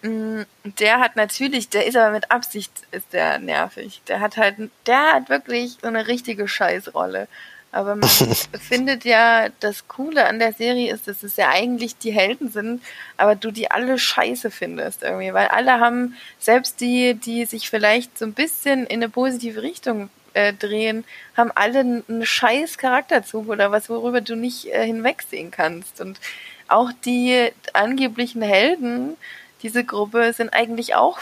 mh, 0.03 0.45
der 0.63 0.99
hat 0.99 1.15
natürlich, 1.15 1.69
der 1.69 1.87
ist 1.87 1.97
aber 1.97 2.11
mit 2.11 2.31
Absicht 2.31 2.71
ist 2.91 3.11
der 3.13 3.39
nervig. 3.39 4.01
Der 4.07 4.19
hat 4.19 4.37
halt, 4.37 4.55
der 4.85 5.13
hat 5.13 5.29
wirklich 5.29 5.77
so 5.81 5.87
eine 5.87 6.07
richtige 6.07 6.47
Scheißrolle. 6.47 7.27
Aber 7.75 7.97
man 7.97 8.09
findet 8.61 9.03
ja, 9.03 9.49
das 9.59 9.89
Coole 9.89 10.25
an 10.27 10.39
der 10.39 10.53
Serie 10.53 10.93
ist, 10.93 11.09
dass 11.09 11.23
es 11.23 11.35
ja 11.35 11.49
eigentlich 11.49 11.97
die 11.97 12.13
Helden 12.13 12.49
sind, 12.49 12.81
aber 13.17 13.35
du 13.35 13.51
die 13.51 13.69
alle 13.69 13.99
scheiße 13.99 14.49
findest 14.49 15.03
irgendwie, 15.03 15.33
weil 15.33 15.49
alle 15.49 15.81
haben, 15.81 16.15
selbst 16.39 16.79
die, 16.79 17.15
die 17.15 17.43
sich 17.43 17.69
vielleicht 17.69 18.17
so 18.17 18.25
ein 18.25 18.31
bisschen 18.31 18.87
in 18.87 19.03
eine 19.03 19.09
positive 19.09 19.61
Richtung 19.61 20.09
äh, 20.33 20.53
drehen, 20.53 21.03
haben 21.35 21.51
alle 21.53 21.79
einen 21.79 22.25
scheiß 22.25 22.77
Charakterzug 22.77 23.49
oder 23.49 23.73
was, 23.73 23.89
worüber 23.89 24.21
du 24.21 24.37
nicht 24.37 24.67
äh, 24.67 24.85
hinwegsehen 24.85 25.51
kannst. 25.51 25.99
Und 25.99 26.21
auch 26.69 26.91
die 27.03 27.51
angeblichen 27.73 28.41
Helden, 28.41 29.17
diese 29.63 29.83
Gruppe, 29.83 30.31
sind 30.31 30.53
eigentlich 30.53 30.95
auch, 30.95 31.19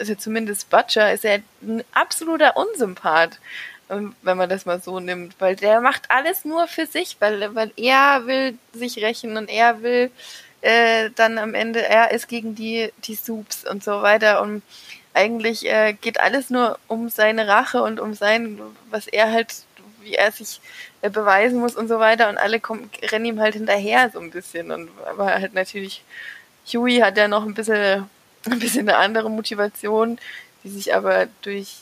also 0.00 0.16
zumindest 0.16 0.70
Butcher, 0.70 1.12
ist 1.12 1.22
ja 1.22 1.36
ein 1.62 1.84
absoluter 1.92 2.56
Unsympath 2.56 3.38
wenn 3.88 4.36
man 4.36 4.48
das 4.48 4.66
mal 4.66 4.80
so 4.80 5.00
nimmt, 5.00 5.34
weil 5.38 5.56
der 5.56 5.80
macht 5.80 6.10
alles 6.10 6.44
nur 6.44 6.66
für 6.66 6.86
sich, 6.86 7.16
weil, 7.20 7.54
weil 7.54 7.72
er 7.76 8.26
will 8.26 8.58
sich 8.72 8.98
rächen 8.98 9.36
und 9.36 9.48
er 9.48 9.82
will 9.82 10.10
äh, 10.64 11.10
dann 11.14 11.36
am 11.38 11.54
Ende, 11.54 11.86
er 11.86 12.10
ist 12.10 12.26
gegen 12.26 12.54
die, 12.54 12.90
die 13.04 13.14
Soups 13.14 13.66
und 13.66 13.84
so 13.84 14.00
weiter. 14.00 14.40
Und 14.40 14.62
eigentlich 15.12 15.66
äh, 15.66 15.92
geht 15.92 16.18
alles 16.18 16.48
nur 16.48 16.78
um 16.88 17.10
seine 17.10 17.46
Rache 17.46 17.82
und 17.82 18.00
um 18.00 18.14
sein, 18.14 18.58
was 18.88 19.06
er 19.06 19.30
halt, 19.30 19.54
wie 20.00 20.14
er 20.14 20.32
sich 20.32 20.60
äh, 21.02 21.10
beweisen 21.10 21.60
muss 21.60 21.76
und 21.76 21.88
so 21.88 21.98
weiter. 21.98 22.30
Und 22.30 22.38
alle 22.38 22.60
kommen, 22.60 22.90
rennen 23.02 23.26
ihm 23.26 23.40
halt 23.40 23.54
hinterher 23.54 24.10
so 24.10 24.20
ein 24.20 24.30
bisschen. 24.30 24.70
Und 24.70 24.88
aber 25.06 25.26
halt 25.26 25.52
natürlich, 25.52 26.02
Huey 26.72 27.00
hat 27.00 27.18
ja 27.18 27.28
noch 27.28 27.44
ein 27.44 27.54
bisschen, 27.54 28.08
ein 28.50 28.58
bisschen 28.58 28.88
eine 28.88 28.96
andere 28.96 29.30
Motivation, 29.30 30.18
die 30.64 30.70
sich 30.70 30.94
aber 30.94 31.26
durch 31.42 31.76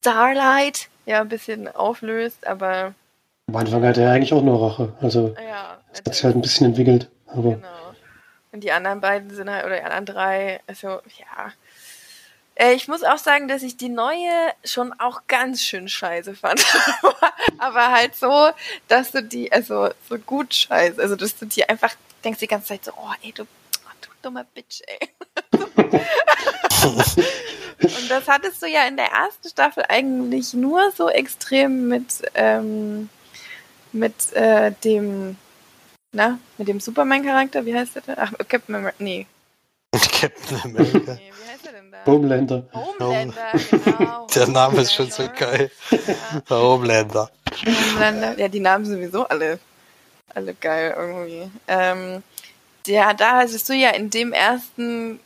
Starlight 0.00 0.88
ja 1.06 1.20
ein 1.20 1.28
bisschen 1.28 1.68
auflöst, 1.68 2.46
aber 2.46 2.94
Am 3.48 3.56
Anfang 3.56 3.84
hatte 3.84 4.02
er 4.02 4.12
eigentlich 4.12 4.32
auch 4.32 4.42
nur 4.42 4.60
Rache. 4.62 4.92
Also 5.00 5.34
ja, 5.42 5.78
das 5.90 5.98
hat 6.06 6.14
sich 6.14 6.24
halt 6.24 6.36
ein 6.36 6.42
bisschen 6.42 6.66
entwickelt. 6.66 7.08
Aber 7.26 7.54
genau. 7.54 7.94
Und 8.52 8.60
die 8.64 8.72
anderen 8.72 9.00
beiden 9.00 9.30
sind 9.30 9.50
halt, 9.50 9.64
oder 9.66 9.76
die 9.76 9.82
anderen 9.82 10.06
drei, 10.06 10.60
also 10.66 10.88
ja. 10.88 11.52
Äh, 12.54 12.72
Ich 12.74 12.88
muss 12.88 13.04
auch 13.04 13.18
sagen, 13.18 13.46
dass 13.48 13.62
ich 13.62 13.76
die 13.76 13.88
neue 13.90 14.52
schon 14.64 14.92
auch 14.98 15.22
ganz 15.28 15.62
schön 15.62 15.88
scheiße 15.88 16.34
fand. 16.34 16.64
Aber 17.58 17.90
halt 17.92 18.14
so, 18.16 18.50
dass 18.88 19.10
du 19.12 19.22
die, 19.22 19.52
also 19.52 19.90
so 20.08 20.18
gut 20.18 20.54
scheiße, 20.54 21.00
also 21.00 21.14
dass 21.16 21.36
du 21.36 21.46
die 21.46 21.68
einfach 21.68 21.94
denkst 22.24 22.40
die 22.40 22.46
ganze 22.48 22.68
Zeit 22.68 22.84
so, 22.84 22.92
oh 22.96 23.12
ey, 23.22 23.32
du, 23.32 23.42
oh, 23.42 23.90
du 24.00 24.08
dummer 24.22 24.44
Bitch, 24.54 24.80
ey. 24.86 25.08
Und 27.80 28.10
das 28.10 28.26
hattest 28.26 28.60
du 28.62 28.66
ja 28.66 28.86
in 28.88 28.96
der 28.96 29.06
ersten 29.06 29.48
Staffel 29.48 29.84
eigentlich 29.88 30.52
nur 30.54 30.90
so 30.96 31.08
extrem 31.08 31.88
mit, 31.88 32.22
ähm, 32.34 33.08
mit 33.92 34.32
äh, 34.32 34.72
dem, 34.84 35.36
na, 36.12 36.38
mit 36.56 36.68
dem 36.68 36.80
Superman-Charakter, 36.80 37.64
wie 37.66 37.74
heißt 37.74 37.96
der 37.96 38.02
denn? 38.02 38.16
Ach, 38.18 38.32
Captain 38.48 38.74
America, 38.74 38.96
nee. 38.98 39.26
Captain 39.92 40.60
America. 40.64 41.14
nee, 41.14 41.32
wie 41.32 41.50
heißt 41.50 41.66
der 41.66 41.72
denn 41.72 41.92
da? 41.92 42.04
Homelander. 42.04 42.66
Homelander, 42.72 43.52
genau. 43.70 44.26
Der 44.34 44.48
Name 44.48 44.80
ist 44.80 44.92
schon 44.92 45.10
so 45.10 45.28
geil. 45.36 45.70
Ja, 45.90 46.56
Homelander. 46.56 47.30
Homelander. 47.64 48.38
Ja, 48.38 48.48
die 48.48 48.60
Namen 48.60 48.84
sind 48.84 48.96
sowieso 48.96 49.26
alle, 49.26 49.58
alle 50.34 50.54
geil 50.54 50.94
irgendwie. 50.96 51.50
Ähm, 51.68 52.22
der, 52.86 53.14
da 53.14 53.36
hattest 53.38 53.68
du 53.68 53.74
ja 53.74 53.90
in 53.90 54.10
dem 54.10 54.32
ersten 54.32 55.20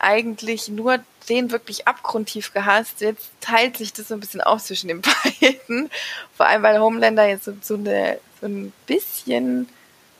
eigentlich 0.00 0.68
nur 0.68 0.98
den 1.28 1.50
wirklich 1.52 1.86
abgrundtief 1.86 2.52
gehasst. 2.52 3.00
Jetzt 3.00 3.30
teilt 3.40 3.76
sich 3.76 3.92
das 3.92 4.08
so 4.08 4.14
ein 4.14 4.20
bisschen 4.20 4.40
auf 4.40 4.62
zwischen 4.62 4.88
den 4.88 5.02
beiden. 5.40 5.90
Vor 6.36 6.46
allem, 6.46 6.62
weil 6.62 6.80
Homelander 6.80 7.28
jetzt 7.28 7.44
so, 7.44 7.52
so, 7.60 7.74
eine, 7.74 8.18
so 8.40 8.46
ein 8.46 8.72
bisschen 8.86 9.68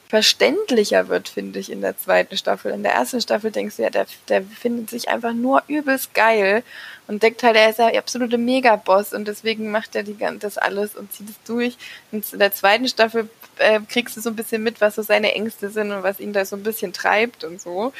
verständlicher 0.09 1.07
wird, 1.09 1.29
finde 1.29 1.61
ich, 1.61 1.71
in 1.71 1.83
der 1.83 1.97
zweiten 1.97 2.37
Staffel. 2.37 2.73
In 2.73 2.83
der 2.83 2.95
ersten 2.95 3.21
Staffel 3.21 3.53
denkst 3.53 3.77
du 3.77 3.83
ja, 3.83 3.91
der, 3.91 4.07
der 4.29 4.43
findet 4.43 4.91
sich 4.91 5.09
einfach 5.09 5.33
nur 5.33 5.63
übelst 5.69 6.15
geil 6.15 6.65
und 7.07 7.23
denkt 7.23 7.45
halt, 7.45 7.57
er 7.57 7.71
ist 7.71 7.79
der 7.79 7.97
absolute 7.97 8.37
Megaboss 8.37 9.13
und 9.13 9.29
deswegen 9.29 9.71
macht 9.71 9.95
er 9.95 10.03
die, 10.03 10.17
das 10.41 10.59
alles 10.59 10.97
und 10.97 11.13
zieht 11.13 11.31
es 11.31 11.37
durch. 11.47 11.77
Und 12.11 12.33
in 12.33 12.41
der 12.41 12.53
zweiten 12.53 12.89
Staffel 12.89 13.31
äh, 13.59 13.79
kriegst 13.89 14.17
du 14.17 14.21
so 14.21 14.31
ein 14.31 14.37
bisschen 14.37 14.65
mit, 14.65 14.81
was 14.81 14.97
so 14.97 15.03
seine 15.03 15.33
Ängste 15.33 15.71
sind 15.71 15.93
und 15.93 16.03
was 16.03 16.19
ihn 16.19 16.33
da 16.33 16.45
so 16.45 16.57
ein 16.57 16.65
bisschen 16.65 16.93
treibt 16.93 17.45
und 17.45 17.61
so. 17.61 17.93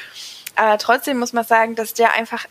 Aber 0.55 0.77
trotzdem 0.77 1.19
muss 1.19 1.33
man 1.33 1.45
sagen, 1.45 1.75
dass 1.75 1.93
der 1.93 2.13
einfach 2.13 2.45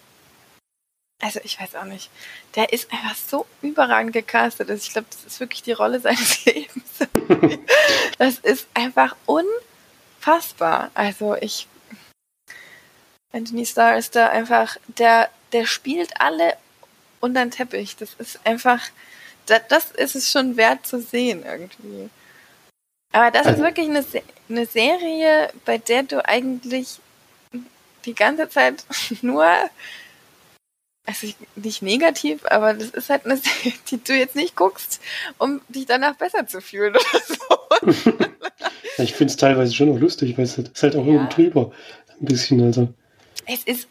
also 1.20 1.40
ich 1.44 1.60
weiß 1.60 1.76
auch 1.76 1.84
nicht, 1.84 2.10
der 2.54 2.72
ist 2.72 2.90
einfach 2.92 3.14
so 3.14 3.46
überragend 3.62 4.12
gecastet. 4.12 4.70
Also 4.70 4.82
ich 4.82 4.92
glaube, 4.92 5.08
das 5.10 5.24
ist 5.24 5.40
wirklich 5.40 5.62
die 5.62 5.72
Rolle 5.72 6.00
seines 6.00 6.44
Lebens. 6.44 6.82
das 8.18 8.38
ist 8.38 8.66
einfach 8.74 9.14
unfassbar. 9.26 10.90
Also 10.94 11.36
ich, 11.36 11.68
Anthony 13.32 13.66
Starr 13.66 13.98
ist 13.98 14.16
da 14.16 14.28
einfach, 14.28 14.76
der, 14.86 15.28
der 15.52 15.66
spielt 15.66 16.20
alle 16.20 16.56
unter 17.20 17.44
den 17.44 17.50
Teppich. 17.50 17.96
Das 17.96 18.14
ist 18.14 18.40
einfach, 18.44 18.80
das, 19.46 19.60
das 19.68 19.90
ist 19.90 20.14
es 20.14 20.30
schon 20.30 20.56
wert 20.56 20.86
zu 20.86 21.00
sehen 21.00 21.44
irgendwie. 21.44 22.08
Aber 23.12 23.30
das 23.30 23.42
ist 23.42 23.48
also 23.48 23.62
wirklich 23.62 23.88
eine, 23.88 24.04
eine 24.48 24.66
Serie, 24.66 25.52
bei 25.64 25.76
der 25.78 26.04
du 26.04 26.24
eigentlich 26.24 27.00
die 28.04 28.14
ganze 28.14 28.48
Zeit 28.48 28.84
nur 29.22 29.46
also 31.06 31.26
nicht 31.56 31.82
negativ, 31.82 32.44
aber 32.44 32.74
das 32.74 32.90
ist 32.90 33.10
halt 33.10 33.24
eine 33.24 33.36
Serie, 33.36 33.72
die 33.90 34.02
du 34.02 34.14
jetzt 34.14 34.36
nicht 34.36 34.54
guckst, 34.54 35.00
um 35.38 35.60
dich 35.68 35.86
danach 35.86 36.14
besser 36.14 36.46
zu 36.46 36.60
fühlen 36.60 36.94
oder 36.94 37.92
so. 37.92 38.24
ich 39.02 39.14
finde 39.14 39.32
es 39.32 39.36
teilweise 39.36 39.74
schon 39.74 39.90
auch 39.90 39.98
lustig, 39.98 40.36
weil 40.36 40.44
es 40.44 40.56
halt, 40.56 40.68
ist 40.68 40.82
halt 40.82 40.96
auch 40.96 41.06
ja. 41.06 41.12
irgendwie 41.14 41.34
drüber. 41.34 41.72
Ein 42.20 42.26
bisschen, 42.26 42.62
also. 42.62 42.92
Es 43.46 43.64
ist 43.64 43.88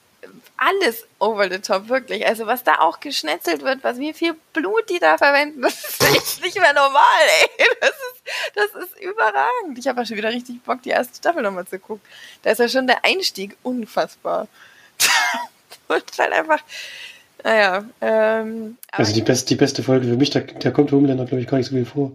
alles 0.60 1.08
over 1.20 1.50
the 1.50 1.60
top, 1.60 1.88
wirklich. 1.88 2.28
Also 2.28 2.46
was 2.46 2.64
da 2.64 2.80
auch 2.80 3.00
geschnetzelt 3.00 3.64
wird, 3.64 3.84
was 3.84 3.98
wie 3.98 4.14
viel 4.14 4.36
Blut 4.54 4.90
die 4.90 5.00
da 5.00 5.18
verwenden, 5.18 5.62
das 5.62 5.74
ist 5.74 6.04
echt 6.04 6.44
nicht 6.44 6.60
mehr 6.60 6.74
normal, 6.74 7.02
ey. 7.58 7.66
Das 7.80 7.90
ist, 7.90 8.76
das 8.76 8.84
ist 8.84 9.02
überragend. 9.02 9.78
Ich 9.78 9.88
habe 9.88 10.02
ja 10.02 10.06
schon 10.06 10.18
wieder 10.18 10.30
richtig 10.30 10.62
Bock, 10.64 10.82
die 10.82 10.90
erste 10.90 11.16
Staffel 11.16 11.42
nochmal 11.42 11.66
zu 11.66 11.80
gucken. 11.80 12.04
Da 12.44 12.52
ist 12.52 12.60
ja 12.60 12.68
schon 12.68 12.88
der 12.88 13.06
Einstieg 13.06 13.56
unfassbar. 13.64 14.48
Und 15.88 16.04
halt 16.18 16.34
einfach, 16.34 16.62
naja. 17.44 17.86
Ähm, 18.02 18.78
also 18.92 19.14
die, 19.14 19.22
best, 19.22 19.50
die 19.50 19.56
beste 19.56 19.82
Folge 19.82 20.08
für 20.08 20.18
mich, 20.18 20.30
da, 20.30 20.42
da 20.42 20.72
kommt 20.72 20.92
Homelander, 20.92 21.26
glaube 21.26 21.42
ich, 21.42 21.48
gar 21.48 21.58
nicht 21.58 21.70
so 21.70 21.76
viel 21.76 21.86
vor. 21.86 22.12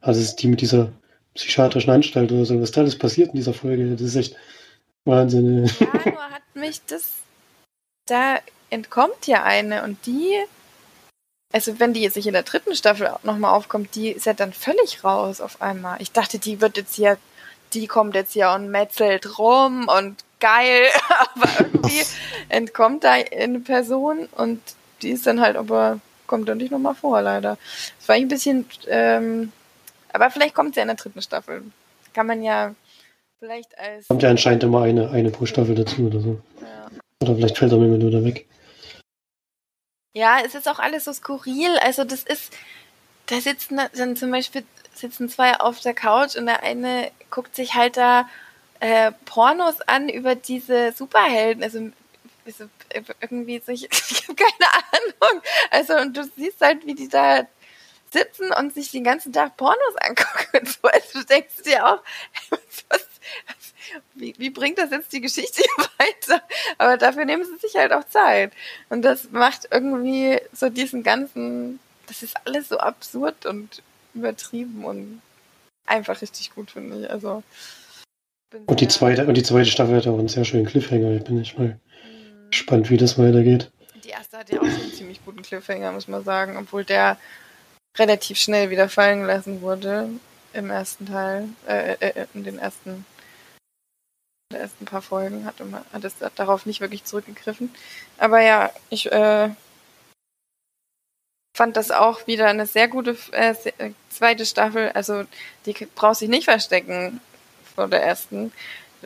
Also 0.00 0.20
ist 0.20 0.36
die 0.36 0.46
mit 0.46 0.60
dieser 0.60 0.92
psychiatrischen 1.34 1.90
Anstalt 1.90 2.32
oder 2.32 2.44
so, 2.44 2.60
was 2.60 2.70
da 2.70 2.80
alles 2.80 2.96
passiert 2.96 3.30
in 3.30 3.36
dieser 3.36 3.54
Folge, 3.54 3.90
das 3.92 4.00
ist 4.00 4.16
echt 4.16 4.36
Wahnsinn. 5.04 5.66
Ja, 5.66 6.10
nur 6.10 6.30
hat 6.30 6.42
mich 6.54 6.80
das, 6.86 7.17
da 8.10 8.38
entkommt 8.70 9.26
ja 9.26 9.42
eine 9.42 9.82
und 9.82 10.04
die, 10.06 10.34
also 11.52 11.78
wenn 11.80 11.94
die 11.94 12.02
jetzt 12.02 12.16
nicht 12.16 12.26
in 12.26 12.34
der 12.34 12.42
dritten 12.42 12.74
Staffel 12.74 13.10
nochmal 13.22 13.54
aufkommt, 13.54 13.94
die 13.94 14.10
ist 14.10 14.26
ja 14.26 14.34
dann 14.34 14.52
völlig 14.52 15.04
raus 15.04 15.40
auf 15.40 15.62
einmal. 15.62 16.00
Ich 16.00 16.12
dachte, 16.12 16.38
die 16.38 16.60
wird 16.60 16.76
jetzt 16.76 16.94
hier, 16.94 17.16
die 17.72 17.86
kommt 17.86 18.14
jetzt 18.14 18.32
hier 18.32 18.50
und 18.50 18.70
metzelt 18.70 19.38
rum 19.38 19.88
und 19.88 20.24
geil, 20.40 20.86
aber 21.34 21.48
irgendwie 21.58 22.02
entkommt 22.48 23.04
da 23.04 23.12
eine 23.12 23.60
Person 23.60 24.28
und 24.36 24.60
die 25.02 25.10
ist 25.10 25.26
dann 25.26 25.40
halt 25.40 25.56
aber, 25.56 26.00
kommt 26.26 26.48
dann 26.48 26.58
nicht 26.58 26.70
nochmal 26.70 26.94
vor, 26.94 27.22
leider. 27.22 27.56
Das 27.98 28.08
war 28.08 28.16
ein 28.16 28.28
bisschen, 28.28 28.66
ähm, 28.88 29.52
aber 30.12 30.30
vielleicht 30.30 30.54
kommt 30.54 30.74
sie 30.74 30.80
ja 30.80 30.82
in 30.82 30.88
der 30.88 30.96
dritten 30.96 31.22
Staffel. 31.22 31.62
Kann 32.12 32.26
man 32.26 32.42
ja 32.42 32.74
vielleicht 33.38 33.78
als. 33.78 34.08
Kommt 34.08 34.22
ja 34.22 34.30
anscheinend 34.30 34.64
immer 34.64 34.82
eine, 34.82 35.10
eine 35.10 35.30
pro 35.30 35.46
Staffel 35.46 35.74
dazu 35.74 36.06
oder 36.06 36.20
so. 36.20 36.40
Ja. 36.60 36.77
Oder 37.22 37.34
vielleicht 37.34 37.58
fällt 37.58 37.72
er 37.72 37.78
mir 37.78 37.98
nur 37.98 38.10
da 38.10 38.24
weg. 38.24 38.46
Ja, 40.14 40.40
es 40.44 40.54
ist 40.54 40.68
auch 40.68 40.78
alles 40.78 41.04
so 41.04 41.12
skurril. 41.12 41.76
Also 41.78 42.04
das 42.04 42.22
ist, 42.22 42.52
da 43.26 43.40
sitzen 43.40 43.80
dann 43.94 44.16
zum 44.16 44.30
Beispiel 44.30 44.64
sitzen 44.94 45.28
zwei 45.28 45.58
auf 45.60 45.80
der 45.80 45.94
Couch 45.94 46.36
und 46.36 46.46
der 46.46 46.62
eine 46.62 47.10
guckt 47.30 47.54
sich 47.54 47.74
halt 47.74 47.96
da 47.96 48.28
äh, 48.80 49.12
Pornos 49.24 49.80
an 49.82 50.08
über 50.08 50.34
diese 50.34 50.92
Superhelden. 50.92 51.62
Also, 51.62 51.90
also 52.46 52.68
irgendwie 53.20 53.62
so, 53.64 53.72
ich, 53.72 53.88
ich 53.90 54.28
habe 54.28 54.34
keine 54.34 54.72
Ahnung. 54.92 55.42
Also 55.70 55.96
und 55.96 56.16
du 56.16 56.24
siehst 56.36 56.60
halt, 56.60 56.86
wie 56.86 56.94
die 56.94 57.08
da 57.08 57.46
sitzen 58.10 58.52
und 58.52 58.72
sich 58.72 58.90
den 58.90 59.04
ganzen 59.04 59.32
Tag 59.32 59.56
Pornos 59.56 59.96
angucken 60.00 60.58
und 60.60 60.68
so. 60.68 60.88
Also 60.88 61.20
du 61.20 61.24
denkst 61.26 61.62
dir 61.64 61.86
auch, 61.86 62.02
was, 62.50 63.06
wie, 64.14 64.34
wie 64.38 64.50
bringt 64.50 64.78
das 64.78 64.90
jetzt 64.90 65.12
die 65.12 65.20
Geschichte 65.20 65.62
weiter? 65.98 66.42
Aber 66.78 66.96
dafür 66.96 67.24
nehmen 67.24 67.44
sie 67.44 67.56
sich 67.58 67.76
halt 67.76 67.92
auch 67.92 68.04
Zeit. 68.04 68.52
Und 68.88 69.02
das 69.02 69.30
macht 69.30 69.68
irgendwie 69.70 70.40
so 70.52 70.68
diesen 70.68 71.02
ganzen, 71.02 71.80
das 72.06 72.22
ist 72.22 72.36
alles 72.44 72.68
so 72.68 72.78
absurd 72.78 73.46
und 73.46 73.82
übertrieben 74.14 74.84
und 74.84 75.22
einfach 75.86 76.20
richtig 76.20 76.54
gut, 76.54 76.70
finde 76.70 77.00
ich. 77.00 77.10
Also 77.10 77.42
und 78.66 78.80
die 78.80 78.88
zweite, 78.88 79.26
und 79.26 79.34
die 79.34 79.42
zweite 79.42 79.70
Staffel 79.70 79.96
hat 79.96 80.06
auch 80.06 80.18
einen 80.18 80.28
sehr 80.28 80.44
schönen 80.44 80.64
Cliffhanger. 80.64 81.16
Ich 81.16 81.24
bin 81.24 81.40
echt 81.40 81.58
mal 81.58 81.68
mhm. 81.68 82.50
gespannt, 82.50 82.90
wie 82.90 82.96
das 82.96 83.18
weitergeht. 83.18 83.70
Die 84.04 84.08
erste 84.10 84.38
hat 84.38 84.50
ja 84.50 84.60
auch 84.60 84.64
so 84.64 84.80
einen 84.80 84.92
ziemlich 84.92 85.22
guten 85.24 85.42
Cliffhanger, 85.42 85.92
muss 85.92 86.08
man 86.08 86.24
sagen, 86.24 86.56
obwohl 86.56 86.84
der 86.84 87.18
relativ 87.98 88.38
schnell 88.38 88.70
wieder 88.70 88.88
fallen 88.88 89.20
gelassen 89.20 89.60
wurde 89.60 90.08
im 90.54 90.70
ersten 90.70 91.06
Teil, 91.06 91.48
äh, 91.66 91.92
äh, 91.94 92.20
äh 92.20 92.26
in 92.32 92.44
den 92.44 92.58
ersten, 92.58 93.04
der 94.50 94.60
ersten 94.60 94.86
paar 94.86 95.02
Folgen 95.02 95.44
hat, 95.44 95.60
immer, 95.60 95.84
hat 95.92 96.04
es 96.04 96.14
darauf 96.34 96.64
nicht 96.64 96.80
wirklich 96.80 97.04
zurückgegriffen. 97.04 97.70
Aber 98.16 98.40
ja, 98.40 98.72
ich 98.88 99.10
äh, 99.12 99.50
fand 101.54 101.76
das 101.76 101.90
auch 101.90 102.26
wieder 102.26 102.46
eine 102.46 102.66
sehr 102.66 102.88
gute 102.88 103.16
äh, 103.32 103.54
äh 103.78 103.92
zweite 104.08 104.46
Staffel. 104.46 104.90
Also 104.92 105.24
die 105.66 105.74
braucht 105.94 106.16
sich 106.16 106.30
nicht 106.30 106.44
verstecken 106.44 107.20
vor 107.74 107.88
der 107.88 108.02
ersten. 108.02 108.52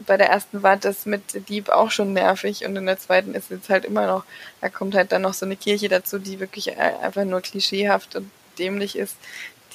Bei 0.07 0.16
der 0.16 0.30
ersten 0.30 0.62
war 0.62 0.76
das 0.76 1.07
mit 1.07 1.49
Dieb 1.49 1.70
auch 1.70 1.90
schon 1.90 2.12
nervig 2.12 2.64
und 2.64 2.76
in 2.76 2.86
der 2.86 2.99
zweiten 2.99 3.34
ist 3.34 3.51
es 3.51 3.68
halt 3.68 3.84
immer 3.84 4.07
noch, 4.07 4.24
da 4.61 4.68
kommt 4.68 4.95
halt 4.95 5.11
dann 5.12 5.22
noch 5.22 5.34
so 5.34 5.45
eine 5.45 5.57
Kirche 5.57 5.88
dazu, 5.88 6.18
die 6.18 6.38
wirklich 6.38 6.68
äh, 6.68 6.95
einfach 7.03 7.24
nur 7.24 7.40
klischeehaft 7.40 8.14
und 8.14 8.30
dämlich 8.59 8.97
ist, 8.97 9.16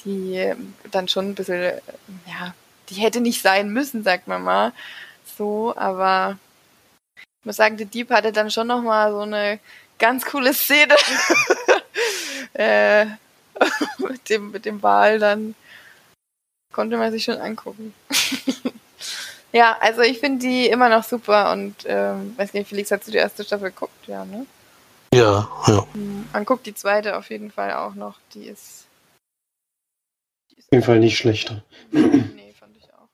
die 0.04 0.54
dann 0.90 1.08
schon 1.08 1.30
ein 1.30 1.34
bisschen, 1.34 1.74
ja, 2.26 2.54
die 2.88 2.94
hätte 2.94 3.20
nicht 3.20 3.42
sein 3.42 3.70
müssen, 3.70 4.02
sagt 4.02 4.28
man 4.28 4.42
mal. 4.42 4.72
So, 5.36 5.74
aber 5.76 6.38
ich 7.40 7.46
muss 7.46 7.56
sagen, 7.56 7.76
der 7.76 7.86
Dieb 7.86 8.10
hatte 8.10 8.32
dann 8.32 8.50
schon 8.50 8.66
nochmal 8.66 9.12
so 9.12 9.20
eine 9.20 9.60
ganz 9.98 10.24
coole 10.24 10.54
Szene. 10.54 10.94
äh, 12.54 13.06
mit 13.98 14.28
dem, 14.30 14.50
mit 14.50 14.64
dem 14.64 14.82
Wahl 14.82 15.18
dann 15.18 15.54
konnte 16.72 16.96
man 16.96 17.10
sich 17.10 17.24
schon 17.24 17.38
angucken. 17.38 17.94
Ja, 19.52 19.78
also 19.80 20.02
ich 20.02 20.18
finde 20.18 20.46
die 20.46 20.66
immer 20.66 20.90
noch 20.90 21.04
super 21.04 21.52
und 21.52 21.74
ähm, 21.86 22.36
weiß 22.36 22.52
nicht, 22.52 22.68
Felix, 22.68 22.90
hast 22.90 23.06
du 23.06 23.12
die 23.12 23.16
erste 23.16 23.44
Staffel 23.44 23.70
geguckt? 23.70 24.06
Ja, 24.06 24.24
ne? 24.24 24.44
Ja, 25.14 25.48
ja. 25.66 25.86
Hm, 25.94 26.28
man 26.32 26.44
guckt 26.44 26.66
die 26.66 26.74
zweite 26.74 27.16
auf 27.16 27.30
jeden 27.30 27.50
Fall 27.50 27.72
auch 27.72 27.94
noch. 27.94 28.18
Die 28.34 28.44
ist. 28.44 28.86
Die 30.50 30.58
ist 30.58 30.66
auf 30.66 30.72
jeden 30.72 30.84
Fall 30.84 30.98
nicht 31.00 31.16
schlechter. 31.16 31.64
nee, 31.92 32.52
fand 32.58 32.76
ich 32.76 32.84
auch. 32.92 33.08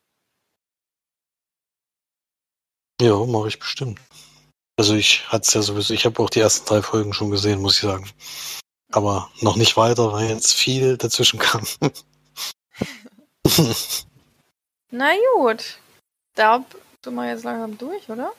Ja, 3.05 3.25
mache 3.27 3.49
ich 3.49 3.59
bestimmt. 3.59 4.01
Also 4.77 4.95
ich 4.95 5.29
hatte 5.29 5.43
es 5.47 5.55
ja 5.55 5.63
sowieso, 5.63 5.95
ich 5.95 6.05
habe 6.05 6.21
auch 6.23 6.31
die 6.31 6.41
ersten 6.41 6.67
drei 6.67 6.83
Folgen 6.83 7.13
schon 7.13 7.31
gesehen, 7.31 7.61
muss 7.61 7.77
ich 7.77 7.83
sagen. 7.83 8.11
Aber 8.93 9.31
noch 9.41 9.57
nicht 9.57 9.77
weiter, 9.77 10.13
weil 10.13 10.29
jetzt 10.29 10.53
viel 10.53 10.97
dazwischen 10.97 11.39
kam. 11.39 11.65
Na 14.91 15.13
gut 15.37 15.79
glaube, 16.35 16.67
sind 17.03 17.15
wir 17.15 17.29
jetzt 17.29 17.45
langsam 17.45 17.79
durch, 17.79 18.09
oder? 18.09 18.33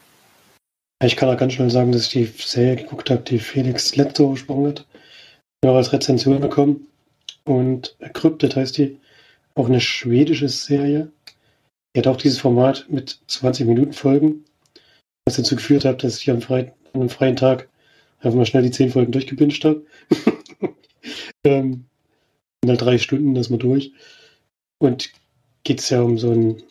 Ich 1.03 1.15
kann 1.15 1.29
auch 1.29 1.37
ganz 1.37 1.53
schnell 1.53 1.69
sagen, 1.69 1.91
dass 1.91 2.03
ich 2.03 2.09
die 2.09 2.25
Serie 2.25 2.77
geguckt 2.77 3.09
habe, 3.09 3.21
die 3.21 3.39
Felix 3.39 3.95
Letzo 3.95 4.31
gesprochen 4.31 4.67
hat. 4.67 4.85
Ich 5.61 5.67
habe 5.67 5.77
als 5.77 5.91
Rezension 5.91 6.39
bekommen. 6.39 6.87
Und 7.43 7.95
Cryptid 8.13 8.55
heißt 8.55 8.77
die. 8.77 8.99
Auch 9.55 9.67
eine 9.67 9.81
schwedische 9.81 10.49
Serie. 10.49 11.11
Die 11.95 11.99
hat 11.99 12.07
auch 12.07 12.17
dieses 12.17 12.39
Format 12.39 12.85
mit 12.89 13.19
20 13.27 13.67
Minuten 13.67 13.93
Folgen. 13.93 14.45
Was 15.25 15.37
dazu 15.37 15.55
geführt 15.55 15.85
hat, 15.85 16.03
dass 16.03 16.19
ich 16.19 16.29
am 16.29 16.41
freien, 16.41 16.71
an 16.93 17.01
einem 17.01 17.09
freien 17.09 17.35
Tag 17.35 17.67
einfach 18.19 18.37
mal 18.37 18.45
schnell 18.45 18.63
die 18.63 18.71
10 18.71 18.91
Folgen 18.91 19.11
durchgepinscht 19.11 19.65
habe. 19.65 19.85
ähm, 21.43 21.85
in 22.63 22.69
halt 22.69 22.81
drei 22.81 22.97
Stunden, 22.97 23.35
das 23.35 23.49
mal 23.49 23.57
durch. 23.57 23.93
Und 24.79 25.11
geht 25.63 25.79
es 25.79 25.89
ja 25.89 26.01
um 26.01 26.17
so 26.17 26.31
ein 26.31 26.63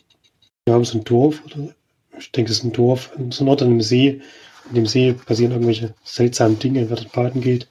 wir 0.65 0.73
haben 0.73 0.83
so 0.83 0.97
ein 0.97 1.03
Dorf, 1.03 1.43
oder 1.45 1.75
ich 2.17 2.31
denke, 2.31 2.51
es 2.51 2.59
ist 2.59 2.63
ein 2.63 2.73
Dorf, 2.73 3.11
so 3.29 3.43
ein 3.43 3.49
Ort 3.49 3.61
an 3.61 3.69
einem 3.69 3.81
See, 3.81 4.21
in 4.69 4.75
dem 4.75 4.87
See 4.87 5.13
passieren 5.13 5.51
irgendwelche 5.51 5.93
seltsamen 6.03 6.57
Dinge, 6.57 6.89
wer 6.89 6.97
dort 6.97 7.11
baden 7.11 7.41
geht. 7.41 7.67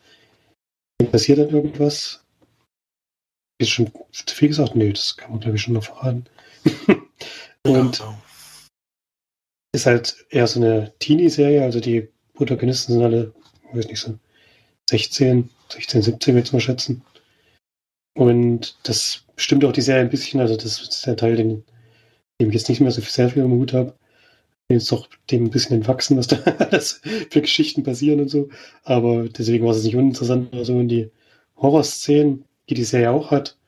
Passiert 1.11 1.39
dann 1.39 1.51
irgendwas. 1.51 2.25
Ist 3.59 3.71
schon 3.71 3.91
zu 4.13 4.35
viel 4.35 4.49
gesagt? 4.49 4.77
Nee, 4.77 4.93
das 4.93 5.17
kann 5.17 5.33
man 5.33 5.41
glaube 5.41 5.57
ich 5.57 5.63
schon 5.63 5.75
noch 5.75 5.85
verraten. 5.85 6.25
Und 7.67 7.99
Ja, 7.99 8.19
ist 9.75 9.87
halt 9.87 10.25
eher 10.31 10.47
so 10.47 10.61
eine 10.61 10.93
Teenie-Serie, 11.01 11.63
also 11.63 11.81
die 11.81 12.09
Protagonisten 12.35 12.93
sind 12.93 13.03
alle, 13.03 13.33
weiß 13.73 13.89
nicht, 13.89 14.01
so 14.01 14.15
16, 14.89 15.51
16, 15.73 16.03
17 16.03 16.35
würde 16.35 16.47
ich 16.47 16.53
mal 16.53 16.61
schätzen. 16.61 17.03
Und 18.15 18.77
das 18.85 19.25
stimmt 19.37 19.65
auch 19.65 19.73
die 19.73 19.81
Serie 19.81 20.03
ein 20.03 20.11
bisschen, 20.11 20.41
also 20.41 20.57
das 20.57 20.81
ist 20.81 21.07
der 21.07 21.17
Teil, 21.17 21.37
den, 21.37 21.65
dem 22.41 22.49
ich 22.49 22.55
jetzt 22.55 22.69
nicht 22.69 22.81
mehr 22.81 22.93
so 22.93 23.01
sehr 23.01 23.31
viel 23.31 23.43
im 23.43 23.51
Hut 23.51 23.73
habe. 23.73 23.95
Bin 24.69 24.79
jetzt 24.79 24.93
doch 24.93 25.09
dem 25.31 25.45
ein 25.45 25.51
bisschen 25.51 25.77
entwachsen, 25.77 26.17
was 26.17 26.29
da 26.29 26.37
alles 26.59 27.01
für 27.31 27.41
Geschichten 27.41 27.83
passieren 27.83 28.21
und 28.21 28.29
so. 28.29 28.49
Aber 28.85 29.29
deswegen 29.29 29.65
war 29.65 29.73
es 29.73 29.83
nicht 29.83 29.97
uninteressant 29.97 30.53
oder 30.55 30.65
so. 30.65 30.75
Und 30.75 30.89
die 30.89 31.11
Horrorszenen, 31.57 32.45
die 32.69 32.75
die 32.75 32.85
Serie 32.85 33.11
auch 33.11 33.31
hat, 33.31 33.59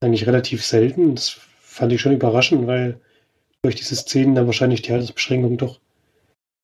eigentlich 0.00 0.26
relativ 0.26 0.64
selten. 0.64 1.14
Das 1.14 1.28
fand 1.60 1.92
ich 1.92 2.00
schon 2.00 2.12
überraschend, 2.12 2.66
weil 2.66 3.00
durch 3.66 3.74
diese 3.76 3.96
Szenen 3.96 4.34
dann 4.34 4.46
wahrscheinlich 4.46 4.82
die 4.82 4.92
Altersbeschränkung 4.92 5.58
doch 5.58 5.80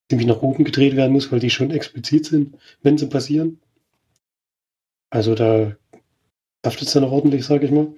ziemlich 0.09 0.29
nach 0.29 0.43
oben 0.43 0.65
gedreht 0.65 0.97
werden 0.97 1.13
muss, 1.13 1.33
weil 1.33 1.41
die 1.41 1.51
schon 1.51 1.71
explizit 1.71 2.27
sind, 2.27 2.57
wenn 2.83 2.97
sie 2.97 3.07
passieren. 3.07 3.61
Also 5.11 5.35
da 5.35 5.77
haftet 6.65 6.89
es 6.89 6.95
dann 6.95 7.05
auch 7.05 7.13
ordentlich, 7.13 7.45
sage 7.45 7.67
ich 7.67 7.73
mal. 7.73 7.93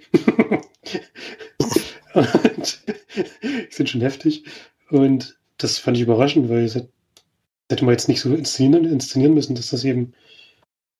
und 2.14 2.82
sind 3.70 3.90
schon 3.90 4.00
heftig. 4.00 4.44
Und 4.90 5.38
das 5.58 5.78
fand 5.78 5.96
ich 5.96 6.02
überraschend, 6.02 6.48
weil 6.48 6.64
es 6.64 6.74
hätte 6.74 7.84
man 7.84 7.92
jetzt 7.92 8.08
nicht 8.08 8.20
so 8.20 8.34
inszenieren, 8.34 8.84
inszenieren 8.84 9.34
müssen, 9.34 9.54
dass 9.54 9.70
das 9.70 9.84
eben 9.84 10.14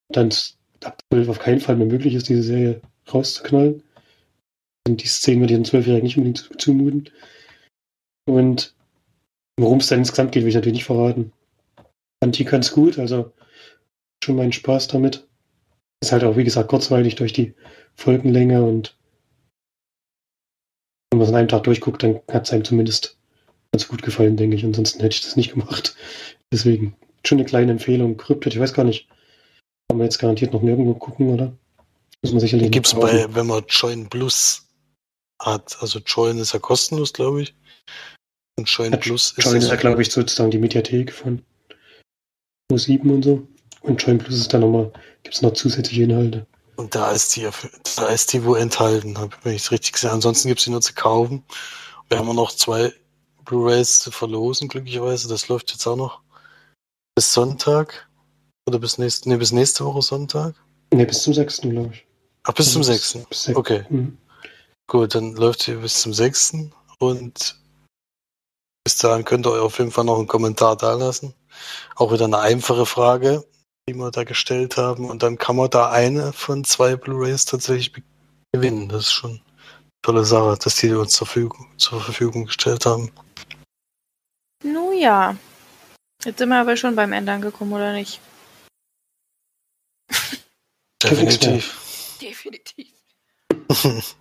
dann 0.09 0.31
ab 0.83 1.01
12 1.13 1.29
auf 1.29 1.39
keinen 1.39 1.61
Fall 1.61 1.77
mehr 1.77 1.87
möglich 1.87 2.15
ist, 2.15 2.29
diese 2.29 2.43
Serie 2.43 2.81
rauszuknallen. 3.13 3.83
Und 4.87 5.03
die 5.03 5.09
Szenen 5.09 5.41
würde 5.41 5.55
ich 5.55 5.65
Zwölfjährigen 5.65 6.05
nicht 6.05 6.19
unbedingt 6.19 6.39
zu- 6.39 6.55
zumuten. 6.57 7.11
Und 8.27 8.75
worum 9.59 9.79
es 9.79 9.89
dann 9.89 10.01
insgesamt 10.01 10.33
geht, 10.33 10.43
will 10.43 10.49
ich 10.49 10.55
natürlich 10.55 10.79
nicht 10.79 10.87
verraten. 10.87 11.33
Fand 12.23 12.39
die 12.39 12.45
ganz 12.45 12.73
gut, 12.73 12.99
also 12.99 13.33
schon 14.25 14.37
meinen 14.37 14.53
Spaß 14.53 14.89
damit. 14.89 15.27
Ist 16.03 16.13
halt 16.13 16.25
auch, 16.25 16.37
wie 16.37 16.45
gesagt, 16.45 16.69
kurzweilig 16.69 17.17
durch 17.17 17.33
die 17.33 17.55
Folgenlänge 17.95 18.65
und 18.65 18.97
wenn 21.11 21.19
man 21.19 21.27
es 21.27 21.33
an 21.33 21.39
einem 21.39 21.49
Tag 21.49 21.63
durchguckt, 21.65 22.03
dann 22.03 22.21
hat 22.31 22.47
es 22.47 22.53
einem 22.53 22.65
zumindest 22.65 23.19
ganz 23.73 23.87
gut 23.89 24.03
gefallen, 24.03 24.37
denke 24.37 24.57
ich. 24.57 24.65
Ansonsten 24.65 25.01
hätte 25.01 25.15
ich 25.15 25.23
das 25.23 25.37
nicht 25.37 25.53
gemacht. 25.53 25.95
Deswegen 26.53 26.97
schon 27.25 27.39
eine 27.39 27.47
kleine 27.47 27.73
Empfehlung. 27.73 28.17
Kryptid, 28.17 28.55
ich 28.55 28.61
weiß 28.61 28.73
gar 28.73 28.85
nicht. 28.85 29.09
Kann 29.89 29.99
man 29.99 30.07
jetzt 30.07 30.19
garantiert 30.19 30.53
noch 30.53 30.63
nirgendwo 30.63 30.95
gucken, 30.95 31.33
oder? 31.33 31.53
Muss 32.23 32.33
man 32.33 32.41
sicherlich 32.41 32.71
Gibt 32.71 32.87
es 32.87 32.95
bei, 32.95 33.27
wenn 33.35 33.47
man 33.47 33.65
Join 33.69 34.09
Plus 34.09 34.67
hat, 35.41 35.77
also 35.81 36.01
Join 36.01 36.39
ist 36.39 36.53
ja 36.53 36.59
kostenlos, 36.59 37.13
glaube 37.13 37.43
ich. 37.43 37.55
Und 38.57 38.69
Join 38.69 38.93
Plus 39.01 39.35
ist 39.37 39.45
Join 39.45 39.57
ist 39.57 39.69
ja, 39.69 39.77
glaube 39.77 40.03
ich, 40.03 40.11
sozusagen 40.11 40.51
die 40.51 40.59
Mediathek 40.59 41.13
von 41.13 41.43
Pro7 42.71 43.11
und 43.13 43.23
so. 43.23 43.47
Und 43.83 44.03
Join 44.03 44.19
Plus 44.19 44.37
ist 44.37 44.53
dann 44.53 44.61
nochmal, 44.63 44.93
gibt 45.23 45.35
es 45.35 45.43
noch 45.43 45.53
zusätzliche 45.53 46.05
Inhalte. 46.05 46.47
und 46.77 46.95
da 46.95 47.11
ist 47.13 47.37
die, 47.37 47.49
da 47.97 48.07
ist 48.09 48.33
die 48.33 48.45
wo 48.45 48.55
enthalten, 48.55 49.19
habe 49.19 49.37
ich 49.45 49.63
es 49.63 49.71
richtig 49.71 49.93
gesehen. 49.93 50.11
Ansonsten 50.11 50.49
gibt 50.49 50.61
es 50.61 50.65
die 50.65 50.71
nur 50.71 50.81
zu 50.81 50.95
kaufen. 50.95 51.43
Wir 52.09 52.19
haben 52.19 52.35
noch 52.35 52.53
zwei 52.53 52.93
Blu-rays 53.45 53.99
zu 53.99 54.11
verlosen, 54.11 54.69
glücklicherweise. 54.69 55.29
Das 55.29 55.49
läuft 55.49 55.71
jetzt 55.73 55.87
auch 55.87 55.97
noch 55.97 56.23
bis 57.15 57.33
Sonntag. 57.33 58.09
Oder 58.67 58.79
bis 58.79 58.97
nächste, 58.99 59.29
nee, 59.29 59.37
bis 59.37 59.53
nächste 59.53 59.85
Woche 59.85 60.01
Sonntag. 60.01 60.55
Ne, 60.93 61.05
bis 61.05 61.23
zum 61.23 61.35
6. 61.35 61.61
glaube 61.63 61.91
ich. 61.93 62.07
Ach, 62.45 62.53
bis 62.55 62.73
zum 62.73 62.81
Also 62.81 62.93
6. 62.93 63.19
Bis 63.29 63.43
6. 63.45 63.57
Okay. 63.57 63.85
Mhm. 63.91 64.17
Gut, 64.87 65.15
dann 65.15 65.35
läuft 65.35 65.63
sie 65.65 65.75
bis 65.75 66.01
zum 66.01 66.15
6. 66.15 66.55
Und 66.99 67.61
bis 68.85 68.99
dahin 68.99 69.25
könnt 69.25 69.47
ihr 69.47 69.53
euch 69.53 69.61
auf 69.61 69.79
jeden 69.79 69.91
Fall 69.91 70.05
noch 70.05 70.19
einen 70.19 70.27
Kommentar 70.27 70.77
da 70.77 70.93
lassen. 70.93 71.35
Auch 71.97 72.13
wieder 72.13 72.27
eine 72.27 72.39
einfache 72.39 72.85
Frage, 72.85 73.43
die 73.89 73.95
wir 73.95 74.11
da 74.11 74.25
gestellt 74.25 74.77
haben. 74.77 75.09
Und 75.09 75.23
dann 75.23 75.39
kann 75.39 75.57
man 75.57 75.71
da 75.71 75.91
eine 75.91 76.35
von 76.35 76.65
zwei 76.65 76.95
Blu-Rays 76.95 77.47
tatsächlich 77.47 78.05
gewinnen. 78.53 78.91
Das 78.91 79.07
ist 79.07 79.13
schon 79.13 79.31
eine 79.31 79.41
tolle 80.03 80.25
Sache, 80.25 80.59
dass 80.63 80.77
die 80.77 80.93
uns 80.93 81.13
zur 81.13 81.27
Verfügung, 81.27 81.67
zur 81.79 82.01
Verfügung 82.01 82.45
gestellt 82.45 82.85
haben. 82.85 83.11
Nun 84.63 84.99
ja. 84.99 85.37
Jetzt 86.23 86.39
sind 86.39 86.51
wir 86.51 86.61
aber 86.61 86.77
schon 86.77 86.95
beim 86.95 87.13
Ende 87.13 87.33
angekommen, 87.33 87.73
oder 87.73 87.93
nicht? 87.93 88.21
Definitiv. 91.03 92.19
Definitiv. 92.21 92.89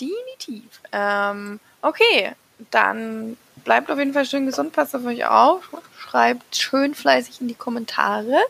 Definitiv. 0.00 0.80
Ähm, 0.92 1.60
okay, 1.82 2.34
dann 2.70 3.36
bleibt 3.64 3.90
auf 3.90 3.98
jeden 3.98 4.12
Fall 4.12 4.24
schön 4.26 4.46
gesund, 4.46 4.72
passt 4.72 4.94
auf 4.94 5.04
euch 5.04 5.24
auf, 5.26 5.70
schreibt 5.96 6.56
schön 6.56 6.94
fleißig 6.94 7.40
in 7.40 7.48
die 7.48 7.54
Kommentare, 7.54 8.40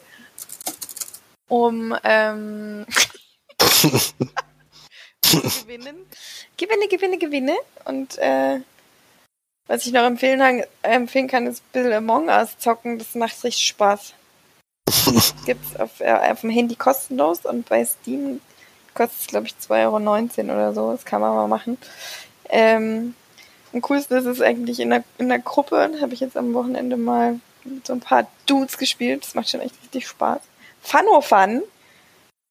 um 1.49 1.97
ähm, 2.05 2.87
gewinnen. 5.23 6.07
Gewinne, 6.57 6.89
gewinne, 6.89 7.19
gewinne. 7.19 7.57
Und 7.85 8.19
äh, 8.19 8.61
was 9.67 9.87
ich 9.87 9.93
noch 9.93 10.03
empfehlen, 10.05 10.41
kann- 10.41 10.65
empfehlen 10.83 11.29
kann, 11.29 11.47
ist 11.47 11.61
ein 11.63 11.73
bisschen 11.73 11.93
Among 11.93 12.29
Us 12.29 12.59
zocken. 12.59 12.99
Das 12.99 13.15
macht 13.15 13.43
richtig 13.45 13.67
Spaß. 13.67 14.15
Gibt's 15.47 15.77
auf, 15.77 16.01
äh, 16.01 16.13
auf 16.13 16.41
dem 16.43 16.51
Handy 16.51 16.77
kostenlos 16.77 17.45
und 17.45 17.69
bei 17.69 17.85
Steam 17.85 18.41
kostet 18.95 19.21
es, 19.21 19.27
glaube 19.29 19.47
ich, 19.47 19.55
2,19 19.55 20.49
Euro 20.49 20.53
oder 20.53 20.75
so. 20.75 20.93
Das 20.93 21.05
kann 21.05 21.21
man 21.21 21.35
mal 21.35 21.49
machen. 21.49 21.79
Ähm, 22.49 23.15
am 23.73 23.83
coolsten 23.83 24.17
ist 24.17 24.27
es 24.27 24.41
eigentlich 24.41 24.81
in 24.81 24.91
der, 24.91 25.05
in 25.19 25.29
der 25.29 25.39
Gruppe. 25.39 25.91
Da 25.93 26.01
habe 26.01 26.15
ich 26.15 26.21
jetzt 26.21 26.37
am 26.37 26.55
Wochenende 26.55 26.97
mal 26.97 27.41
mit 27.65 27.87
so 27.87 27.93
ein 27.93 28.01
paar 28.01 28.27
Dudes 28.47 28.79
gespielt. 28.79 29.25
Das 29.25 29.35
macht 29.35 29.49
schon 29.49 29.61
echt 29.61 29.81
richtig 29.83 30.07
Spaß. 30.07 30.41
Fano 30.81 31.21
Fun. 31.21 31.63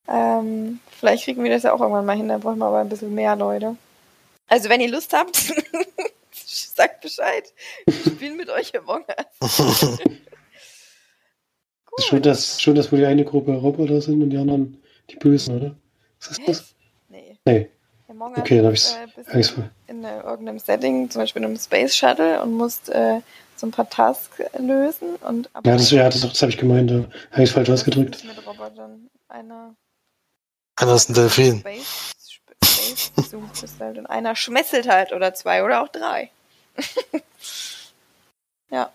Ähm, 0.07 0.79
vielleicht 0.99 1.25
kriegen 1.25 1.43
wir 1.43 1.51
das 1.51 1.63
ja 1.63 1.73
auch 1.73 1.81
irgendwann 1.81 2.05
mal 2.05 2.17
hin. 2.17 2.27
Da 2.27 2.37
brauchen 2.37 2.59
wir 2.59 2.65
aber 2.65 2.79
ein 2.79 2.89
bisschen 2.89 3.13
mehr 3.13 3.35
Leute. 3.35 3.75
Also, 4.47 4.69
wenn 4.69 4.81
ihr 4.81 4.89
Lust 4.89 5.13
habt, 5.13 5.35
sagt 6.31 7.01
Bescheid. 7.01 7.53
Wir 7.85 8.13
spielen 8.13 8.37
mit 8.37 8.49
euch 8.49 8.77
Among 8.77 9.05
Us. 9.41 9.99
Ist 11.97 12.07
schon 12.07 12.21
das, 12.21 12.61
schon 12.61 12.75
das, 12.75 12.91
wo 12.91 12.95
die 12.95 13.05
eine 13.05 13.25
Gruppe 13.25 13.53
Roboter 13.53 14.01
sind 14.01 14.23
und 14.23 14.29
die 14.29 14.37
anderen 14.37 14.81
die 15.09 15.17
Bösen, 15.17 15.57
oder? 15.57 15.75
Was 16.19 16.31
ist 16.31 16.47
das? 16.47 16.75
Nee. 17.09 17.37
Nee, 17.45 17.69
Among 18.21 18.33
Us 18.33 18.39
okay, 18.39 18.57
dann 18.57 18.65
habe 18.65 18.75
ist, 18.75 18.91
ich 18.91 18.97
äh, 18.97 19.03
es. 19.03 19.13
bist 19.15 19.29
Hab 19.29 19.35
ich's 19.35 19.53
in, 19.87 20.03
äh, 20.03 20.19
irgendeinem 20.21 20.59
Setting, 20.59 21.09
zum 21.09 21.21
Beispiel 21.21 21.41
in 21.41 21.47
einem 21.47 21.57
Space 21.57 21.95
Shuttle 21.95 22.39
und 22.43 22.53
musst 22.53 22.89
äh, 22.89 23.19
so 23.55 23.65
ein 23.65 23.71
paar 23.71 23.89
Tasks 23.89 24.37
lösen 24.59 25.15
und 25.27 25.49
ab 25.55 25.65
ja, 25.65 25.73
das, 25.73 25.89
ja, 25.89 26.07
das, 26.07 26.21
das 26.21 26.41
habe 26.41 26.51
ich 26.51 26.57
gemeint, 26.59 26.91
da 26.91 27.05
habe 27.31 27.43
ich 27.43 27.51
falsch 27.51 27.71
ausgedrückt. 27.71 28.23
Mit 28.23 28.45
Robotern. 28.45 29.09
Einer 29.27 29.73
Einer 30.75 30.93
ist 30.93 31.09
ein 31.09 31.15
Delfin. 31.15 31.61
Space, 31.61 32.09
Space 32.63 33.11
sucht 33.31 33.63
es 33.63 33.79
halt 33.79 33.97
und 33.97 34.05
einer 34.05 34.35
schmesselt 34.35 34.87
halt 34.87 35.13
oder 35.13 35.33
zwei 35.33 35.63
oder 35.63 35.81
auch 35.81 35.87
drei. 35.87 36.29
ja. 38.69 38.91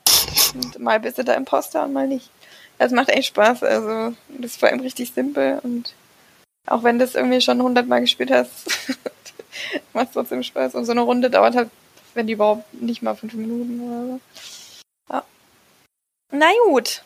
Und 0.54 0.78
mal 0.78 1.00
bist 1.00 1.18
du 1.18 1.24
da 1.24 1.34
Imposter 1.34 1.84
und 1.84 1.92
mal 1.92 2.06
nicht. 2.06 2.30
Das 2.78 2.92
macht 2.92 3.08
echt 3.08 3.28
Spaß. 3.28 3.64
Also, 3.64 4.14
das 4.28 4.52
ist 4.52 4.60
vor 4.60 4.68
allem 4.68 4.80
richtig 4.80 5.12
simpel 5.12 5.58
und 5.64 5.94
auch 6.66 6.82
wenn 6.82 6.98
du 6.98 7.04
es 7.04 7.14
irgendwie 7.14 7.40
schon 7.40 7.62
hundertmal 7.62 8.00
gespielt 8.00 8.30
hast, 8.30 8.66
macht 9.92 10.08
es 10.08 10.12
trotzdem 10.14 10.42
Spaß. 10.42 10.74
Und 10.74 10.84
so 10.84 10.92
eine 10.92 11.02
Runde 11.02 11.30
dauert 11.30 11.54
halt, 11.54 11.70
wenn 12.14 12.26
die 12.26 12.34
überhaupt 12.34 12.72
nicht 12.74 13.02
mal 13.02 13.14
fünf 13.14 13.34
Minuten 13.34 13.80
oder 13.80 14.06
so. 14.06 14.20
Ja. 15.10 15.24
Na 16.32 16.46
gut. 16.68 17.02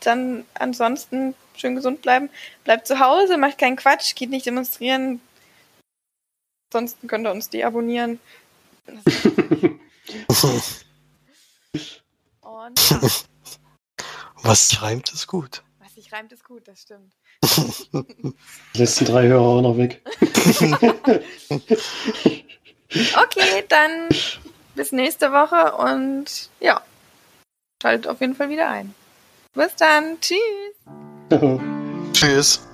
Dann 0.00 0.44
ansonsten 0.54 1.34
schön 1.56 1.74
gesund 1.74 2.02
bleiben. 2.02 2.30
Bleibt 2.64 2.86
zu 2.86 3.00
Hause, 3.00 3.36
macht 3.36 3.58
keinen 3.58 3.76
Quatsch, 3.76 4.14
geht 4.14 4.30
nicht 4.30 4.46
demonstrieren. 4.46 5.20
Ansonsten 6.70 7.08
könnt 7.08 7.26
ihr 7.26 7.32
uns 7.32 7.50
deabonnieren. 7.50 8.20
Und 12.40 12.78
Was 14.42 14.82
reimt, 14.82 15.12
ist 15.12 15.26
gut. 15.26 15.62
Sich 16.08 16.18
reimt, 16.18 16.32
ist 16.32 16.44
gut, 16.44 16.66
das 16.66 16.82
stimmt. 16.82 17.14
Die 18.74 18.78
letzten 18.78 19.04
drei 19.04 19.26
Hörer 19.26 19.46
auch 19.46 19.62
noch 19.62 19.76
weg. 19.76 20.02
Okay, 22.90 23.64
dann 23.68 24.08
bis 24.74 24.92
nächste 24.92 25.30
Woche 25.30 25.74
und 25.74 26.48
ja, 26.58 26.80
schaltet 27.82 28.06
auf 28.06 28.22
jeden 28.22 28.34
Fall 28.34 28.48
wieder 28.48 28.70
ein. 28.70 28.94
Bis 29.52 29.76
dann. 29.76 30.18
Tschüss. 30.22 30.40
Tschüss. 32.14 32.67